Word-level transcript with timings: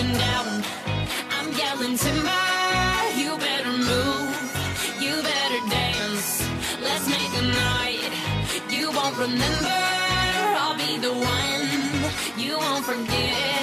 going 0.00 0.18
down. 0.18 0.64
I'm 1.30 1.52
yelling 1.52 1.96
timber, 1.96 2.46
you 3.16 3.36
better 3.38 3.72
move, 3.72 4.30
you 5.00 5.22
better 5.22 5.60
dance. 5.68 6.48
Let's 6.80 7.06
make 7.08 7.32
a 7.36 7.42
night 7.42 8.10
you 8.70 8.90
won't 8.92 9.16
remember. 9.18 9.80
I'll 10.62 10.76
be 10.76 10.96
the 10.98 11.12
one 11.12 12.38
you 12.38 12.56
won't 12.58 12.84
forget. 12.84 13.59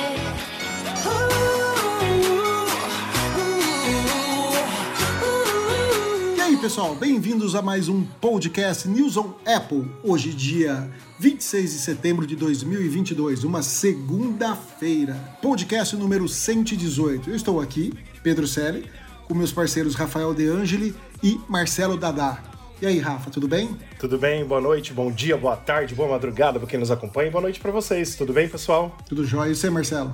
Pessoal, 6.67 6.95
bem-vindos 6.95 7.55
a 7.55 7.61
mais 7.61 7.87
um 7.87 8.03
podcast 8.19 8.89
News 8.89 9.15
on 9.15 9.35
Apple. 9.45 9.89
Hoje, 10.03 10.33
dia 10.33 10.91
26 11.17 11.71
de 11.71 11.79
setembro 11.79 12.27
de 12.27 12.35
2022, 12.35 13.45
uma 13.45 13.61
segunda-feira. 13.61 15.13
Podcast 15.41 15.95
número 15.95 16.27
118. 16.27 17.29
Eu 17.29 17.35
estou 17.37 17.61
aqui, 17.61 17.93
Pedro 18.21 18.45
Selle, 18.45 18.85
com 19.29 19.33
meus 19.33 19.53
parceiros 19.53 19.95
Rafael 19.95 20.33
De 20.33 20.45
Angeli 20.45 20.93
e 21.23 21.39
Marcelo 21.47 21.95
Dadá. 21.95 22.43
E 22.81 22.85
aí, 22.85 22.99
Rafa, 22.99 23.31
tudo 23.31 23.47
bem? 23.47 23.69
Tudo 23.97 24.17
bem? 24.17 24.43
Boa 24.43 24.59
noite, 24.59 24.91
bom 24.91 25.09
dia, 25.09 25.37
boa 25.37 25.55
tarde, 25.55 25.95
boa 25.95 26.09
madrugada 26.09 26.59
para 26.59 26.67
quem 26.67 26.81
nos 26.81 26.91
acompanha. 26.91 27.31
Boa 27.31 27.43
noite 27.43 27.61
para 27.61 27.71
vocês. 27.71 28.15
Tudo 28.15 28.33
bem, 28.33 28.49
pessoal? 28.49 28.93
Tudo 29.07 29.25
jóia. 29.25 29.51
E 29.51 29.55
você, 29.55 29.69
Marcelo? 29.69 30.11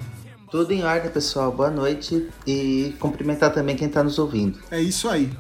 Tudo 0.52 0.72
em 0.72 0.84
ordem, 0.84 1.10
pessoal. 1.10 1.52
Boa 1.52 1.72
noite 1.72 2.30
e 2.46 2.94
cumprimentar 3.00 3.52
também 3.52 3.76
quem 3.76 3.88
está 3.88 4.04
nos 4.04 4.20
ouvindo. 4.20 4.60
É 4.70 4.80
isso 4.80 5.10
aí. 5.10 5.32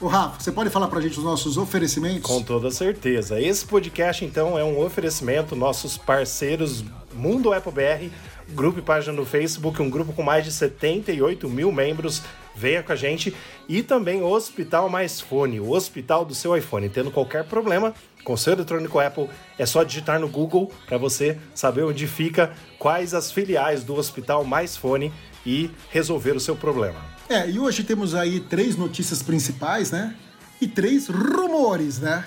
Ô, 0.00 0.06
Rafa, 0.06 0.40
você 0.40 0.50
pode 0.50 0.70
falar 0.70 0.88
pra 0.88 0.98
gente 0.98 1.18
os 1.18 1.24
nossos 1.24 1.58
oferecimentos? 1.58 2.22
Com 2.22 2.42
toda 2.42 2.70
certeza. 2.70 3.38
Esse 3.38 3.66
podcast, 3.66 4.24
então, 4.24 4.58
é 4.58 4.64
um 4.64 4.80
oferecimento, 4.80 5.54
nossos 5.54 5.98
parceiros 5.98 6.82
Mundo 7.12 7.52
Apple 7.52 7.70
BR, 7.70 8.10
grupo 8.48 8.78
e 8.78 8.82
página 8.82 9.12
no 9.12 9.26
Facebook, 9.26 9.82
um 9.82 9.90
grupo 9.90 10.14
com 10.14 10.22
mais 10.22 10.42
de 10.42 10.52
78 10.52 11.46
mil 11.50 11.70
membros. 11.70 12.22
Venha 12.56 12.82
com 12.82 12.92
a 12.92 12.96
gente. 12.96 13.36
E 13.68 13.82
também 13.82 14.22
o 14.22 14.26
Hospital 14.26 14.88
Mais 14.88 15.20
Fone, 15.20 15.60
o 15.60 15.70
hospital 15.70 16.24
do 16.24 16.34
seu 16.34 16.56
iPhone. 16.56 16.88
Tendo 16.88 17.10
qualquer 17.10 17.44
problema 17.44 17.92
com 18.24 18.38
seu 18.38 18.54
eletrônico 18.54 18.98
Apple, 18.98 19.28
é 19.58 19.66
só 19.66 19.82
digitar 19.82 20.18
no 20.18 20.28
Google 20.28 20.72
para 20.86 20.96
você 20.96 21.36
saber 21.54 21.82
onde 21.82 22.06
fica, 22.06 22.54
quais 22.78 23.12
as 23.12 23.30
filiais 23.30 23.84
do 23.84 23.94
Hospital 23.94 24.44
Mais 24.44 24.78
Fone 24.78 25.12
e 25.44 25.70
resolver 25.90 26.32
o 26.32 26.40
seu 26.40 26.56
problema. 26.56 27.19
É, 27.30 27.48
e 27.48 27.60
hoje 27.60 27.84
temos 27.84 28.12
aí 28.12 28.40
três 28.40 28.74
notícias 28.76 29.22
principais, 29.22 29.92
né? 29.92 30.16
E 30.60 30.66
três 30.66 31.06
rumores, 31.06 32.00
né? 32.00 32.24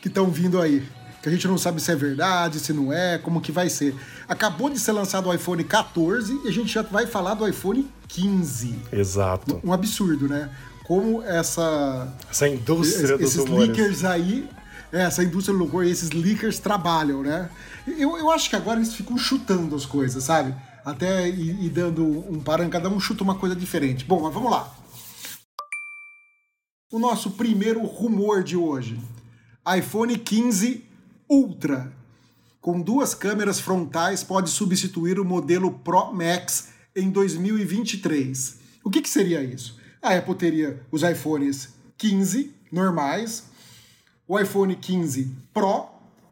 Que 0.00 0.08
estão 0.08 0.30
vindo 0.30 0.58
aí. 0.58 0.82
Que 1.22 1.28
a 1.28 1.32
gente 1.32 1.46
não 1.46 1.58
sabe 1.58 1.82
se 1.82 1.92
é 1.92 1.94
verdade, 1.94 2.58
se 2.58 2.72
não 2.72 2.90
é, 2.90 3.18
como 3.18 3.42
que 3.42 3.52
vai 3.52 3.68
ser. 3.68 3.94
Acabou 4.26 4.70
de 4.70 4.78
ser 4.80 4.92
lançado 4.92 5.28
o 5.28 5.34
iPhone 5.34 5.62
14 5.62 6.40
e 6.44 6.48
a 6.48 6.50
gente 6.50 6.72
já 6.72 6.80
vai 6.80 7.06
falar 7.06 7.34
do 7.34 7.46
iPhone 7.46 7.86
15. 8.08 8.74
Exato. 8.90 9.60
Um 9.62 9.70
absurdo, 9.70 10.26
né? 10.26 10.48
Como 10.84 11.22
essa. 11.22 12.08
Essa 12.30 12.48
indústria 12.48 13.18
dos 13.18 13.28
esses 13.28 13.44
rumores. 13.44 13.68
leakers 13.68 14.02
aí. 14.02 14.48
é, 14.90 15.02
Essa 15.02 15.22
indústria 15.22 15.54
do 15.54 15.60
louvor, 15.62 15.84
esses 15.84 16.10
leakers 16.10 16.58
trabalham, 16.58 17.22
né? 17.22 17.50
Eu, 17.86 18.16
eu 18.16 18.30
acho 18.30 18.48
que 18.48 18.56
agora 18.56 18.78
eles 18.78 18.94
ficam 18.94 19.18
chutando 19.18 19.76
as 19.76 19.84
coisas, 19.84 20.24
sabe? 20.24 20.54
Até 20.84 21.28
e, 21.28 21.66
e 21.66 21.70
dando 21.70 22.04
um 22.04 22.40
parâmetro, 22.40 22.80
cada 22.80 22.94
um 22.94 22.98
chuta 22.98 23.22
uma 23.22 23.36
coisa 23.36 23.54
diferente. 23.54 24.04
Bom, 24.04 24.20
mas 24.20 24.34
vamos 24.34 24.50
lá. 24.50 24.74
O 26.90 26.98
nosso 26.98 27.32
primeiro 27.32 27.84
rumor 27.84 28.42
de 28.42 28.56
hoje: 28.56 29.00
iPhone 29.76 30.18
15 30.18 30.84
Ultra, 31.28 31.92
com 32.60 32.80
duas 32.80 33.14
câmeras 33.14 33.58
frontais, 33.58 34.22
pode 34.22 34.50
substituir 34.50 35.18
o 35.18 35.24
modelo 35.24 35.72
Pro 35.78 36.12
Max 36.12 36.68
em 36.94 37.10
2023. 37.10 38.58
O 38.84 38.90
que, 38.90 39.00
que 39.00 39.08
seria 39.08 39.42
isso? 39.42 39.78
A 40.02 40.14
Apple 40.16 40.34
teria 40.34 40.84
os 40.90 41.02
iPhones 41.02 41.70
15 41.96 42.52
normais, 42.70 43.44
o 44.26 44.38
iPhone 44.38 44.74
15 44.74 45.30
Pro 45.54 45.86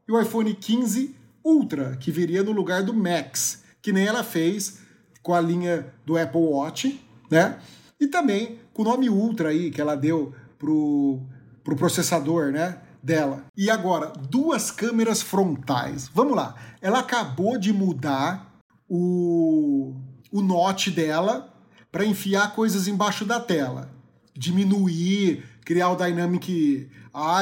e 0.08 0.12
o 0.12 0.20
iPhone 0.20 0.52
15 0.52 1.14
Ultra, 1.44 1.96
que 1.96 2.10
viria 2.10 2.42
no 2.42 2.52
lugar 2.52 2.82
do 2.82 2.92
Max, 2.92 3.62
que 3.82 3.92
nem 3.92 4.06
ela 4.06 4.22
fez 4.22 4.80
com 5.22 5.34
a 5.34 5.40
linha 5.40 5.92
do 6.04 6.18
Apple 6.18 6.40
Watch, 6.40 7.00
né? 7.30 7.58
E 8.00 8.06
também 8.06 8.58
com 8.72 8.82
o 8.82 8.84
nome 8.84 9.10
Ultra 9.10 9.50
aí 9.50 9.70
que 9.70 9.80
ela 9.80 9.94
deu 9.94 10.34
pro, 10.58 11.20
pro 11.62 11.76
processador, 11.76 12.50
né? 12.52 12.78
Dela. 13.02 13.46
E 13.56 13.70
agora, 13.70 14.12
duas 14.28 14.70
câmeras 14.70 15.22
frontais. 15.22 16.10
Vamos 16.12 16.36
lá. 16.36 16.54
Ela 16.82 16.98
acabou 16.98 17.58
de 17.58 17.72
mudar 17.72 18.54
o, 18.86 19.94
o 20.30 20.42
note 20.42 20.90
dela 20.90 21.50
para 21.90 22.04
enfiar 22.04 22.54
coisas 22.54 22.86
embaixo 22.86 23.24
da 23.24 23.40
tela. 23.40 23.90
Diminuir, 24.34 25.44
criar 25.64 25.88
o 25.90 25.96
Dynamic 25.96 26.90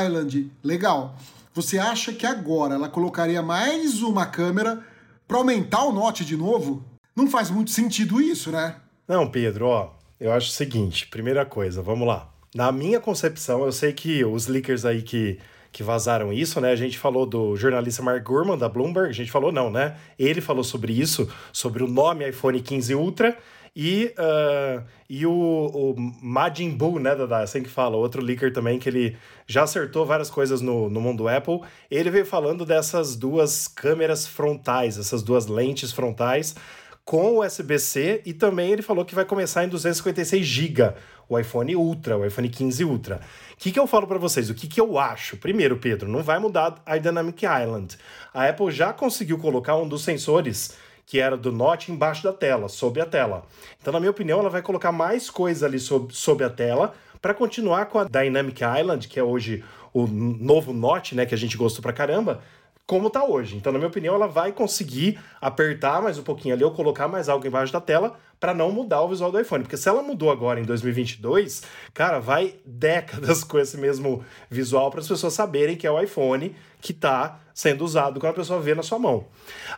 Island. 0.04 0.53
Legal. 0.62 1.16
Você 1.53 1.77
acha 1.77 2.12
que 2.12 2.25
agora 2.25 2.77
ela 2.77 2.88
colocaria 2.88 3.43
mais 3.43 4.00
uma 4.00 4.27
câmera 4.27 4.87
para 5.28 5.37
aumentar 5.37 5.84
o 5.84 5.93
note 5.93 6.25
de 6.25 6.37
novo? 6.37 6.83
Não 7.15 7.28
faz 7.28 7.50
muito 7.50 7.71
sentido 7.71 8.21
isso, 8.21 8.50
né? 8.50 8.77
Não, 9.06 9.31
Pedro, 9.31 9.66
ó, 9.66 9.91
eu 10.19 10.33
acho 10.33 10.49
o 10.49 10.53
seguinte, 10.53 11.06
primeira 11.06 11.44
coisa, 11.44 11.83
vamos 11.83 12.09
lá. 12.09 12.31
Na 12.55 12.72
minha 12.72 12.99
concepção, 12.99 13.62
eu 13.65 13.71
sei 13.71 13.93
que 13.93 14.25
os 14.25 14.47
leakers 14.47 14.87
aí 14.87 15.03
que, 15.03 15.39
que 15.71 15.83
vazaram 15.83 16.33
isso, 16.33 16.59
né? 16.62 16.72
A 16.72 16.77
gente 16.77 16.99
falou 16.99 17.27
do 17.27 17.55
jornalista 17.56 18.03
Mark 18.03 18.25
Gurman, 18.25 18.56
da 18.56 18.71
Bloomberg, 18.71 19.11
a 19.11 19.15
gente 19.15 19.31
falou 19.31 19.53
não, 19.53 19.71
né? 19.71 19.97
Ele 20.19 20.41
falou 20.41 20.65
sobre 20.65 20.99
isso, 20.99 21.31
sobre 21.53 21.83
o 21.83 21.87
nome 21.87 22.27
iPhone 22.27 22.60
15 22.60 22.95
Ultra 22.95 23.37
e, 23.81 24.12
uh, 24.19 24.83
e 25.09 25.25
o, 25.25 25.31
o 25.31 25.94
Majin 26.21 26.71
Buu, 26.71 26.99
né, 26.99 27.15
Dada? 27.15 27.39
Assim 27.39 27.62
que 27.62 27.69
fala, 27.69 27.97
outro 27.97 28.21
leaker 28.21 28.53
também, 28.53 28.77
que 28.77 28.89
ele 28.89 29.16
já 29.47 29.62
acertou 29.62 30.05
várias 30.05 30.28
coisas 30.28 30.61
no, 30.61 30.91
no 30.91 31.00
mundo 31.00 31.28
Apple. 31.28 31.61
Ele 31.89 32.11
veio 32.11 32.27
falando 32.27 32.66
dessas 32.66 33.15
duas 33.15 33.69
câmeras 33.69 34.27
frontais, 34.27 34.99
essas 34.99 35.22
duas 35.22 35.47
lentes 35.47 35.93
frontais 35.93 36.56
com 37.05 37.39
USB-C 37.39 38.21
e 38.27 38.34
também 38.34 38.72
ele 38.72 38.83
falou 38.83 39.05
que 39.05 39.15
vai 39.15 39.25
começar 39.25 39.65
em 39.65 39.69
256 39.69 40.45
GB 40.45 40.93
o 41.28 41.39
iPhone 41.39 41.77
Ultra, 41.77 42.19
o 42.19 42.27
iPhone 42.27 42.49
15 42.49 42.84
Ultra. 42.84 43.21
O 43.53 43.56
que, 43.59 43.71
que 43.71 43.78
eu 43.78 43.87
falo 43.87 44.09
para 44.09 44.19
vocês? 44.19 44.50
O 44.50 44.55
que, 44.55 44.66
que 44.66 44.81
eu 44.81 44.99
acho? 44.99 45.37
Primeiro, 45.37 45.78
Pedro, 45.78 46.09
não 46.09 46.22
vai 46.22 46.41
mudar 46.41 46.83
a 46.84 46.99
Dynamic 46.99 47.47
Island. 47.47 47.97
A 48.34 48.49
Apple 48.49 48.72
já 48.72 48.93
conseguiu 48.93 49.39
colocar 49.39 49.77
um 49.77 49.89
dos 49.89 50.03
sensores 50.03 50.77
que 51.08 51.19
era 51.19 51.38
do 51.38 51.50
Note 51.50 51.91
embaixo 51.91 52.22
da 52.22 52.34
tela, 52.34 52.69
sob 52.69 53.00
a 53.00 53.06
tela. 53.06 53.42
Então, 53.80 53.91
na 53.91 53.98
minha 53.98 54.10
opinião, 54.10 54.41
ela 54.41 54.50
vai 54.50 54.60
colocar 54.60 54.92
mais 54.92 55.30
coisa 55.30 55.64
ali 55.64 55.78
sob, 55.78 56.14
sob 56.14 56.44
a 56.44 56.50
tela 56.50 56.92
para 57.20 57.32
continuar 57.32 57.86
com 57.86 57.98
a 57.98 58.04
Dynamic 58.04 58.60
Island, 58.62 59.08
que 59.08 59.18
é 59.18 59.22
hoje 59.22 59.64
o 59.94 60.06
novo 60.06 60.74
Note, 60.74 61.14
né, 61.14 61.24
que 61.24 61.34
a 61.34 61.38
gente 61.38 61.56
gostou 61.56 61.80
pra 61.80 61.94
caramba, 61.94 62.42
como 62.86 63.08
tá 63.08 63.24
hoje. 63.24 63.56
Então, 63.56 63.72
na 63.72 63.78
minha 63.78 63.88
opinião, 63.88 64.14
ela 64.14 64.26
vai 64.26 64.52
conseguir 64.52 65.18
apertar 65.41 66.02
mais 66.02 66.18
um 66.18 66.22
pouquinho 66.22 66.54
ali 66.54 66.62
ou 66.62 66.72
colocar 66.72 67.08
mais 67.08 67.30
algo 67.30 67.47
embaixo 67.47 67.72
da 67.72 67.80
tela 67.80 68.18
para 68.38 68.52
não 68.52 68.70
mudar 68.70 69.00
o 69.00 69.08
visual 69.08 69.32
do 69.32 69.41
iPhone. 69.41 69.64
Porque 69.64 69.78
se 69.78 69.88
ela 69.88 70.02
mudou 70.02 70.30
agora 70.30 70.60
em 70.60 70.64
2022, 70.64 71.62
cara, 71.94 72.18
vai 72.18 72.56
décadas 72.66 73.42
com 73.44 73.58
esse 73.58 73.78
mesmo 73.78 74.22
visual 74.50 74.91
para 74.91 75.00
as 75.00 75.08
pessoas 75.08 75.32
saberem 75.32 75.74
que 75.74 75.86
é 75.86 75.91
o 75.91 75.98
iPhone 75.98 76.54
que 76.82 76.92
tá 76.92 77.41
sendo 77.54 77.82
usado 77.82 78.20
quando 78.20 78.32
a 78.32 78.36
pessoa 78.36 78.60
vê 78.60 78.74
na 78.74 78.82
sua 78.82 78.98
mão. 78.98 79.24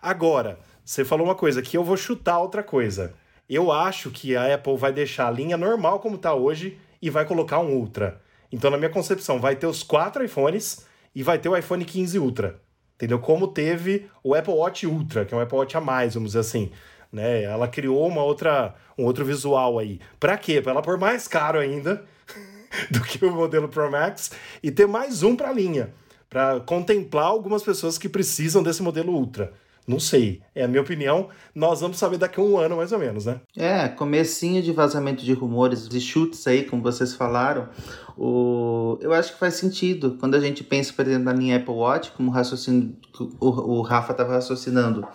Agora, 0.03 0.59
você 0.91 1.05
falou 1.05 1.25
uma 1.25 1.37
coisa 1.37 1.63
que 1.63 1.77
eu 1.77 1.85
vou 1.85 1.97
chutar 1.97 2.41
outra 2.41 2.65
coisa. 2.65 3.15
Eu 3.49 3.71
acho 3.71 4.11
que 4.11 4.35
a 4.35 4.53
Apple 4.53 4.77
vai 4.77 4.93
deixar 4.93 5.29
a 5.29 5.31
linha 5.31 5.57
normal 5.57 6.01
como 6.01 6.19
tá 6.19 6.35
hoje 6.35 6.79
e 7.01 7.09
vai 7.09 7.25
colocar 7.25 7.61
um 7.61 7.75
Ultra. 7.75 8.21
Então, 8.51 8.73
na 8.73 8.77
minha 8.77 8.91
concepção, 8.91 9.39
vai 9.39 9.55
ter 9.55 9.69
os 9.69 9.85
quatro 9.85 10.25
iPhones 10.25 10.85
e 11.15 11.23
vai 11.23 11.39
ter 11.39 11.49
o 11.49 11.57
iPhone 11.57 11.85
15 11.85 12.19
Ultra. 12.19 12.61
Entendeu? 12.97 13.21
Como 13.21 13.47
teve 13.47 14.11
o 14.21 14.35
Apple 14.35 14.53
Watch 14.53 14.85
Ultra, 14.85 15.25
que 15.25 15.33
é 15.33 15.37
um 15.37 15.41
Apple 15.41 15.59
Watch 15.59 15.77
a 15.77 15.81
mais, 15.81 16.15
vamos 16.15 16.31
dizer 16.31 16.41
assim. 16.41 16.73
Né? 17.13 17.45
Ela 17.45 17.69
criou 17.69 18.05
uma 18.09 18.25
outra, 18.25 18.75
um 18.99 19.05
outro 19.05 19.25
visual 19.25 19.79
aí. 19.79 20.01
Pra 20.19 20.37
quê? 20.37 20.61
Pra 20.61 20.73
ela 20.73 20.83
pôr 20.83 20.99
mais 20.99 21.29
caro 21.29 21.61
ainda 21.61 22.05
do 22.91 23.01
que 23.03 23.25
o 23.25 23.31
modelo 23.31 23.69
Pro 23.69 23.89
Max 23.89 24.33
e 24.61 24.73
ter 24.73 24.89
mais 24.89 25.23
um 25.23 25.37
pra 25.37 25.53
linha. 25.53 25.95
Pra 26.29 26.59
contemplar 26.59 27.27
algumas 27.27 27.63
pessoas 27.63 27.97
que 27.97 28.09
precisam 28.09 28.61
desse 28.61 28.83
modelo 28.83 29.13
Ultra. 29.13 29.53
Não 29.87 29.99
sei. 29.99 30.41
É 30.55 30.65
a 30.65 30.69
minha 30.69 30.81
opinião. 30.81 31.29
Nós 31.55 31.81
vamos 31.81 31.99
saber 31.99 32.19
daqui 32.19 32.39
a 32.39 32.43
um 32.43 32.57
ano, 32.57 32.77
mais 32.77 32.93
ou 32.93 32.99
menos, 32.99 33.27
né? 33.27 33.41
É, 33.57 33.89
comecinho 33.89 34.63
de 34.63 34.73
vazamento 34.73 35.25
de 35.25 35.33
rumores, 35.33 35.89
de 35.89 36.01
chutes 36.01 36.47
aí, 36.47 36.65
como 36.65 36.83
vocês 36.83 37.15
falaram. 37.15 37.69
O... 38.17 38.99
Eu 39.01 39.13
acho 39.13 39.33
que 39.33 39.39
faz 39.39 39.55
sentido. 39.55 40.17
Quando 40.21 40.35
a 40.35 40.41
gente 40.41 40.63
pensa, 40.63 40.93
por 40.93 41.07
exemplo, 41.07 41.25
na 41.25 41.33
linha 41.33 41.57
Apple 41.57 41.75
Watch, 41.75 42.13
como 42.13 42.31
raciocínio 42.31 42.97
o, 43.41 43.79
o 43.79 43.83
Rafa 43.83 44.13
estava 44.13 44.35
raciocinando, 44.35 45.07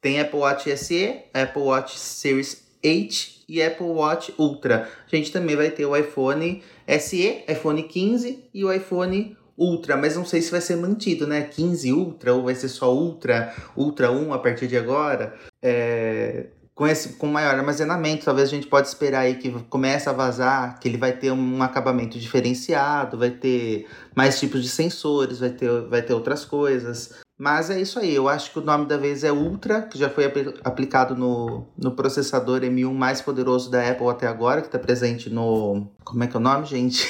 tem 0.00 0.20
Apple 0.20 0.38
Watch 0.38 0.76
SE, 0.76 1.22
Apple 1.32 1.62
Watch 1.62 1.98
Series 1.98 2.64
8 2.84 3.44
e 3.48 3.62
Apple 3.62 3.86
Watch 3.86 4.34
Ultra. 4.38 4.88
A 5.10 5.16
gente 5.16 5.32
também 5.32 5.56
vai 5.56 5.70
ter 5.70 5.86
o 5.86 5.96
iPhone 5.96 6.62
SE, 7.00 7.44
iPhone 7.48 7.82
15 7.82 8.44
e 8.52 8.64
o 8.64 8.72
iPhone 8.72 9.36
Ultra, 9.56 9.96
mas 9.96 10.16
não 10.16 10.24
sei 10.24 10.42
se 10.42 10.50
vai 10.50 10.60
ser 10.60 10.76
mantido, 10.76 11.26
né? 11.26 11.42
15 11.42 11.92
Ultra 11.92 12.34
ou 12.34 12.44
vai 12.44 12.54
ser 12.54 12.68
só 12.68 12.92
Ultra, 12.92 13.54
Ultra 13.76 14.10
1 14.10 14.32
a 14.32 14.38
partir 14.38 14.66
de 14.66 14.76
agora. 14.76 15.34
É... 15.62 16.46
com 16.74 16.86
esse 16.86 17.14
com 17.14 17.26
maior 17.28 17.54
armazenamento, 17.54 18.24
talvez 18.24 18.48
a 18.48 18.52
gente 18.52 18.66
pode 18.66 18.88
esperar 18.88 19.20
aí 19.20 19.36
que 19.36 19.50
comece 19.70 20.08
a 20.08 20.12
vazar, 20.12 20.78
que 20.80 20.88
ele 20.88 20.98
vai 20.98 21.12
ter 21.12 21.30
um 21.30 21.62
acabamento 21.62 22.18
diferenciado, 22.18 23.16
vai 23.18 23.30
ter 23.30 23.86
mais 24.14 24.38
tipos 24.40 24.62
de 24.62 24.68
sensores, 24.68 25.38
vai 25.38 25.50
ter, 25.50 25.70
vai 25.82 26.02
ter 26.02 26.12
outras 26.14 26.44
coisas. 26.44 27.24
Mas 27.36 27.68
é 27.68 27.80
isso 27.80 27.98
aí, 27.98 28.14
eu 28.14 28.28
acho 28.28 28.52
que 28.52 28.60
o 28.60 28.62
nome 28.62 28.86
da 28.86 28.96
vez 28.96 29.24
é 29.24 29.32
Ultra, 29.32 29.82
que 29.82 29.98
já 29.98 30.08
foi 30.08 30.26
apl 30.26 30.50
aplicado 30.62 31.16
no, 31.16 31.66
no 31.76 31.90
processador 31.90 32.60
M1 32.60 32.92
mais 32.92 33.20
poderoso 33.20 33.68
da 33.70 33.90
Apple 33.90 34.08
até 34.08 34.28
agora, 34.28 34.60
que 34.60 34.68
está 34.68 34.78
presente 34.78 35.28
no. 35.28 35.88
Como 36.04 36.22
é 36.22 36.28
que 36.28 36.36
é 36.36 36.38
o 36.38 36.42
nome, 36.42 36.64
gente? 36.64 37.04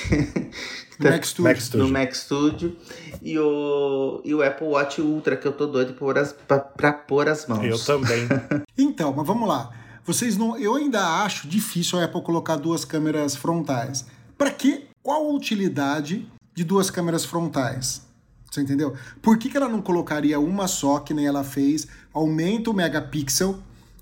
No 0.98 1.10
Mac 1.10 1.24
Studio. 1.24 1.44
Mac 1.44 1.60
Studio. 1.60 1.86
no 1.86 1.92
Mac 1.92 2.14
Studio. 2.14 2.76
E 3.22 3.38
o, 3.38 4.20
e 4.24 4.34
o 4.34 4.42
Apple 4.42 4.66
Watch 4.66 5.00
Ultra, 5.00 5.36
que 5.36 5.46
eu 5.46 5.52
tô 5.52 5.66
doido 5.66 5.94
por 5.94 6.18
as, 6.18 6.32
pra, 6.32 6.58
pra 6.58 6.92
pôr 6.92 7.28
as 7.28 7.46
mãos. 7.46 7.64
Eu 7.64 7.78
também. 7.78 8.28
Então, 8.76 9.12
mas 9.12 9.26
vamos 9.26 9.48
lá. 9.48 9.70
Vocês 10.04 10.36
não, 10.36 10.58
eu 10.58 10.74
ainda 10.74 11.22
acho 11.22 11.48
difícil 11.48 11.98
a 11.98 12.04
Apple 12.04 12.22
colocar 12.22 12.56
duas 12.56 12.84
câmeras 12.84 13.34
frontais. 13.34 14.04
Para 14.36 14.50
quê? 14.50 14.86
Qual 15.02 15.30
a 15.30 15.32
utilidade 15.32 16.28
de 16.54 16.64
duas 16.64 16.90
câmeras 16.90 17.24
frontais? 17.24 18.02
Você 18.50 18.60
entendeu? 18.60 18.94
Por 19.22 19.38
que, 19.38 19.48
que 19.48 19.56
ela 19.56 19.68
não 19.68 19.80
colocaria 19.80 20.38
uma 20.38 20.68
só, 20.68 20.98
que 20.98 21.14
nem 21.14 21.26
ela 21.26 21.42
fez, 21.42 21.88
aumenta 22.12 22.70
o 22.70 22.74
megapixel, 22.74 23.58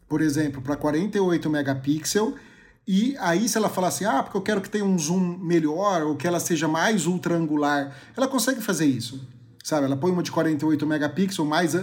por 0.09 0.21
exemplo, 0.21 0.61
para 0.61 0.77
48 0.77 1.49
megapixel, 1.49 2.35
e 2.87 3.17
aí 3.19 3.49
se 3.49 3.57
ela 3.57 3.69
falar 3.69 3.89
assim, 3.89 4.05
ah, 4.05 4.23
porque 4.23 4.37
eu 4.37 4.43
quero 4.43 4.61
que 4.61 4.69
tenha 4.69 4.85
um 4.85 4.99
zoom 4.99 5.39
melhor, 5.39 6.03
ou 6.03 6.17
que 6.17 6.27
ela 6.27 6.41
seja 6.41 6.67
mais 6.67 7.07
ultra 7.07 7.37
angular, 7.37 7.97
ela 8.17 8.27
consegue 8.27 8.61
fazer 8.61 8.87
isso, 8.87 9.21
sabe? 9.63 9.87
Ela 9.87 9.97
põe 9.97 10.11
uma 10.11 10.23
de 10.23 10.33
48 10.33 10.87
megapixels, 10.87 11.49
mais, 11.49 11.77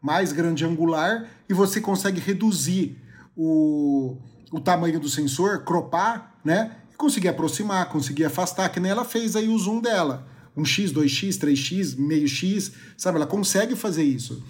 mais 0.00 0.32
grande 0.32 0.64
angular, 0.64 1.28
e 1.48 1.54
você 1.54 1.80
consegue 1.80 2.20
reduzir 2.20 2.98
o, 3.36 4.16
o 4.50 4.60
tamanho 4.60 4.98
do 4.98 5.08
sensor, 5.08 5.64
cropar, 5.64 6.38
né? 6.44 6.76
E 6.92 6.96
conseguir 6.96 7.28
aproximar, 7.28 7.88
conseguir 7.88 8.24
afastar, 8.24 8.68
que 8.68 8.80
nem 8.80 8.90
ela 8.90 9.04
fez 9.04 9.36
aí 9.36 9.48
o 9.48 9.58
zoom 9.58 9.80
dela. 9.80 10.26
1x, 10.56 10.92
2x, 10.92 11.38
3x, 11.38 11.96
meio 11.96 12.28
x, 12.28 12.72
sabe? 12.96 13.16
Ela 13.16 13.26
consegue 13.26 13.74
fazer 13.74 14.02
isso. 14.02 14.42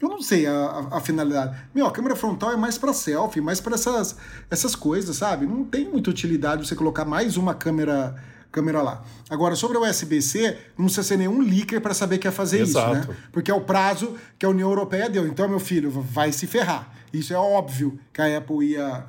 Eu 0.00 0.08
não 0.08 0.20
sei 0.20 0.46
a, 0.46 0.52
a, 0.52 0.98
a 0.98 1.00
finalidade. 1.00 1.56
Meu, 1.74 1.86
a 1.86 1.90
câmera 1.90 2.14
frontal 2.14 2.52
é 2.52 2.56
mais 2.56 2.76
para 2.76 2.92
selfie, 2.92 3.40
mais 3.40 3.60
para 3.60 3.74
essas, 3.74 4.16
essas 4.50 4.74
coisas, 4.74 5.16
sabe? 5.16 5.46
Não 5.46 5.64
tem 5.64 5.88
muita 5.88 6.10
utilidade 6.10 6.66
você 6.66 6.76
colocar 6.76 7.04
mais 7.04 7.36
uma 7.36 7.54
câmera 7.54 8.14
câmera 8.52 8.80
lá. 8.80 9.04
Agora, 9.28 9.54
sobre 9.54 9.76
o 9.76 9.82
USB-C, 9.82 10.56
não 10.78 10.86
precisa 10.86 11.02
ser 11.02 11.18
nenhum 11.18 11.42
leaker 11.42 11.78
para 11.78 11.92
saber 11.92 12.16
que 12.16 12.26
é 12.26 12.30
fazer 12.30 12.60
Exato. 12.60 13.00
isso, 13.00 13.08
né? 13.08 13.16
Porque 13.30 13.50
é 13.50 13.54
o 13.54 13.60
prazo 13.60 14.16
que 14.38 14.46
a 14.46 14.48
União 14.48 14.70
Europeia 14.70 15.10
deu. 15.10 15.26
Então, 15.26 15.46
meu 15.46 15.60
filho, 15.60 15.90
vai 15.90 16.32
se 16.32 16.46
ferrar. 16.46 16.90
Isso 17.12 17.34
é 17.34 17.36
óbvio 17.36 17.98
que 18.14 18.22
a 18.22 18.38
Apple 18.38 18.66
ia, 18.66 19.04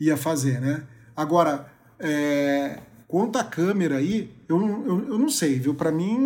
ia 0.00 0.16
fazer, 0.16 0.60
né? 0.60 0.82
Agora, 1.16 1.66
é, 2.00 2.80
quanto 3.06 3.38
à 3.38 3.44
câmera 3.44 3.98
aí, 3.98 4.34
eu, 4.48 4.60
eu, 4.60 5.08
eu 5.10 5.18
não 5.18 5.28
sei, 5.28 5.60
viu? 5.60 5.74
Para 5.74 5.92
mim, 5.92 6.18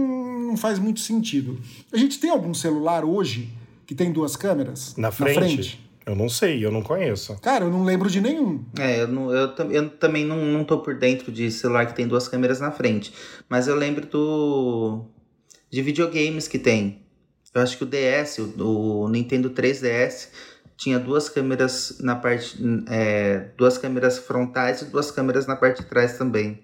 não 0.46 0.56
faz 0.56 0.78
muito 0.78 1.00
sentido. 1.00 1.60
A 1.92 1.96
gente 1.98 2.18
tem 2.18 2.30
algum 2.30 2.54
celular 2.54 3.04
hoje 3.04 3.52
que 3.86 3.94
tem 3.94 4.12
duas 4.12 4.36
câmeras? 4.36 4.94
Na 4.96 5.10
frente? 5.10 5.80
Eu 6.04 6.14
não 6.14 6.28
sei, 6.28 6.64
eu 6.64 6.70
não 6.70 6.82
conheço. 6.82 7.36
Cara, 7.40 7.64
eu 7.64 7.70
não 7.70 7.82
lembro 7.82 8.08
de 8.08 8.20
nenhum. 8.20 8.64
É, 8.78 9.02
eu, 9.02 9.08
não, 9.08 9.32
eu, 9.32 9.48
eu 9.70 9.90
também 9.90 10.24
não, 10.24 10.36
não 10.44 10.64
tô 10.64 10.78
por 10.78 10.96
dentro 10.96 11.32
de 11.32 11.50
celular 11.50 11.86
que 11.86 11.96
tem 11.96 12.06
duas 12.06 12.28
câmeras 12.28 12.60
na 12.60 12.70
frente. 12.70 13.12
Mas 13.48 13.66
eu 13.66 13.74
lembro 13.74 14.06
do. 14.06 15.04
de 15.70 15.82
videogames 15.82 16.46
que 16.46 16.58
tem. 16.58 17.02
Eu 17.52 17.62
acho 17.62 17.76
que 17.78 17.84
o 17.84 17.86
DS, 17.86 18.38
o, 18.38 19.02
o 19.04 19.08
Nintendo 19.08 19.50
3DS, 19.50 20.28
tinha 20.76 20.98
duas 20.98 21.28
câmeras 21.28 21.96
na 22.00 22.14
parte. 22.14 22.56
é, 22.88 23.48
duas 23.56 23.76
câmeras 23.78 24.18
frontais 24.18 24.82
e 24.82 24.84
duas 24.84 25.10
câmeras 25.10 25.46
na 25.46 25.56
parte 25.56 25.82
de 25.82 25.88
trás 25.88 26.16
também. 26.18 26.62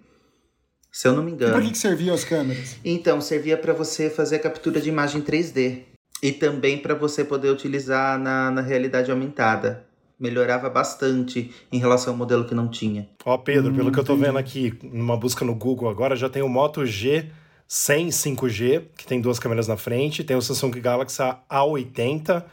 Se 0.92 1.08
eu 1.08 1.14
não 1.14 1.22
me 1.24 1.32
E 1.32 1.36
pra 1.36 1.46
engano. 1.48 1.62
que, 1.64 1.70
que 1.72 1.78
serviam 1.78 2.14
as 2.14 2.22
câmeras? 2.22 2.76
Então, 2.84 3.20
servia 3.20 3.56
para 3.56 3.72
você 3.72 4.10
fazer 4.10 4.36
a 4.36 4.40
captura 4.40 4.80
de 4.80 4.88
imagem 4.90 5.22
3D. 5.22 5.84
E 6.22 6.30
também 6.32 6.78
para 6.78 6.94
você 6.94 7.24
poder 7.24 7.50
utilizar 7.50 8.18
na, 8.18 8.50
na 8.50 8.60
realidade 8.60 9.10
aumentada. 9.10 9.84
Melhorava 10.20 10.70
bastante 10.70 11.50
em 11.72 11.78
relação 11.80 12.12
ao 12.12 12.16
modelo 12.16 12.44
que 12.44 12.54
não 12.54 12.68
tinha. 12.68 13.08
Ó, 13.24 13.36
Pedro, 13.38 13.72
pelo 13.74 13.88
Hum, 13.88 13.92
que 13.92 13.98
eu 13.98 14.04
tô 14.04 14.12
entendi. 14.12 14.28
vendo 14.28 14.38
aqui, 14.38 14.78
numa 14.84 15.16
busca 15.16 15.44
no 15.44 15.52
Google 15.54 15.88
agora, 15.90 16.14
já 16.14 16.28
tem 16.28 16.42
o 16.42 16.48
Moto 16.48 16.86
G 16.86 17.26
100 17.66 18.08
5G, 18.10 18.84
que 18.96 19.04
tem 19.06 19.20
duas 19.20 19.40
câmeras 19.40 19.66
na 19.66 19.76
frente, 19.76 20.22
tem 20.22 20.36
o 20.36 20.42
Samsung 20.42 20.70
Galaxy 20.80 21.22
A80. 21.50 22.44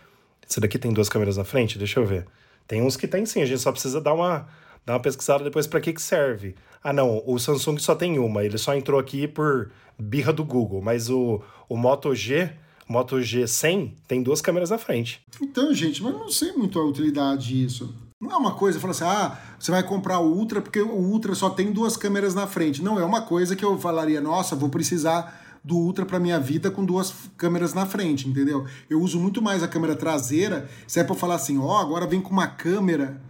Esse 0.49 0.59
daqui 0.59 0.79
tem 0.79 0.91
duas 0.91 1.09
câmeras 1.09 1.37
na 1.37 1.43
frente? 1.43 1.77
Deixa 1.77 1.99
eu 1.99 2.05
ver. 2.05 2.25
Tem 2.67 2.81
uns 2.81 2.95
que 2.97 3.07
tem 3.07 3.25
sim, 3.25 3.41
a 3.41 3.45
gente 3.45 3.59
só 3.61 3.71
precisa 3.71 3.99
dar 4.01 4.13
uma, 4.13 4.47
dar 4.85 4.93
uma 4.93 4.99
pesquisada 4.99 5.43
depois 5.43 5.67
para 5.67 5.79
que 5.81 5.93
que 5.93 6.01
serve. 6.01 6.55
Ah, 6.83 6.93
não, 6.93 7.21
o 7.25 7.37
Samsung 7.37 7.77
só 7.77 7.93
tem 7.93 8.17
uma, 8.17 8.43
ele 8.43 8.57
só 8.57 8.73
entrou 8.75 8.99
aqui 8.99 9.27
por 9.27 9.69
birra 9.97 10.31
do 10.33 10.43
Google, 10.45 10.81
mas 10.81 11.09
o, 11.09 11.41
o 11.67 11.75
Moto 11.77 12.15
G, 12.15 12.49
Moto 12.89 13.17
G100 13.17 13.91
tem 14.07 14.23
duas 14.23 14.41
câmeras 14.41 14.71
na 14.71 14.79
frente. 14.79 15.21
Então, 15.39 15.71
gente, 15.73 16.01
mas 16.01 16.13
não 16.13 16.29
sei 16.29 16.51
muito 16.53 16.79
a 16.79 16.83
utilidade 16.83 17.49
disso. 17.49 17.93
Não 18.19 18.31
é 18.31 18.35
uma 18.35 18.55
coisa, 18.55 18.79
fala 18.79 18.91
assim, 18.91 19.03
ah, 19.05 19.39
você 19.59 19.69
vai 19.71 19.83
comprar 19.83 20.19
o 20.19 20.33
Ultra 20.33 20.59
porque 20.59 20.81
o 20.81 20.91
Ultra 20.91 21.35
só 21.35 21.51
tem 21.51 21.71
duas 21.71 21.95
câmeras 21.95 22.33
na 22.33 22.47
frente. 22.47 22.81
Não, 22.81 22.99
é 22.99 23.05
uma 23.05 23.21
coisa 23.21 23.55
que 23.55 23.63
eu 23.63 23.77
falaria, 23.77 24.19
nossa, 24.19 24.55
vou 24.55 24.69
precisar 24.69 25.59
do 25.63 25.77
Ultra 25.77 26.05
para 26.05 26.19
minha 26.19 26.39
vida 26.39 26.71
com 26.71 26.83
duas 26.83 27.13
câmeras 27.37 27.73
na 27.73 27.85
frente, 27.85 28.27
entendeu? 28.27 28.65
Eu 28.89 29.01
uso 29.01 29.19
muito 29.19 29.41
mais 29.41 29.61
a 29.61 29.67
câmera 29.67 29.95
traseira, 29.95 30.67
se 30.87 30.99
é 30.99 31.03
para 31.03 31.15
falar 31.15 31.35
assim, 31.35 31.59
ó, 31.59 31.77
agora 31.77 32.07
vem 32.07 32.19
com 32.19 32.31
uma 32.31 32.47
câmera 32.47 33.21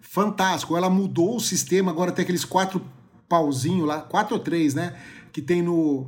fantástico, 0.00 0.76
ela 0.76 0.90
mudou 0.90 1.36
o 1.36 1.40
sistema, 1.40 1.90
agora 1.90 2.12
tem 2.12 2.22
aqueles 2.22 2.44
quatro 2.44 2.84
pauzinho 3.28 3.84
lá, 3.84 4.00
quatro 4.00 4.34
ou 4.34 4.40
três, 4.40 4.74
né, 4.74 4.96
que 5.32 5.40
tem 5.40 5.62
no, 5.62 6.06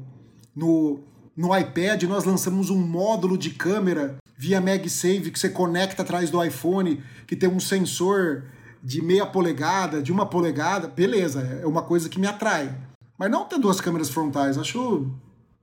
no, 0.54 1.00
no 1.36 1.56
iPad, 1.56 2.02
nós 2.04 2.24
lançamos 2.24 2.70
um 2.70 2.78
módulo 2.78 3.38
de 3.38 3.50
câmera 3.50 4.16
via 4.36 4.60
MagSafe 4.60 5.30
que 5.30 5.38
você 5.38 5.48
conecta 5.48 6.02
atrás 6.02 6.30
do 6.30 6.42
iPhone, 6.42 7.02
que 7.26 7.36
tem 7.36 7.48
um 7.48 7.60
sensor 7.60 8.44
de 8.82 9.00
meia 9.00 9.24
polegada, 9.24 10.02
de 10.02 10.10
uma 10.10 10.26
polegada, 10.26 10.88
beleza, 10.88 11.60
é 11.62 11.66
uma 11.66 11.82
coisa 11.82 12.08
que 12.08 12.18
me 12.18 12.26
atrai. 12.26 12.74
Mas 13.16 13.30
não 13.30 13.44
ter 13.44 13.58
duas 13.58 13.80
câmeras 13.80 14.10
frontais, 14.10 14.58
acho 14.58 15.10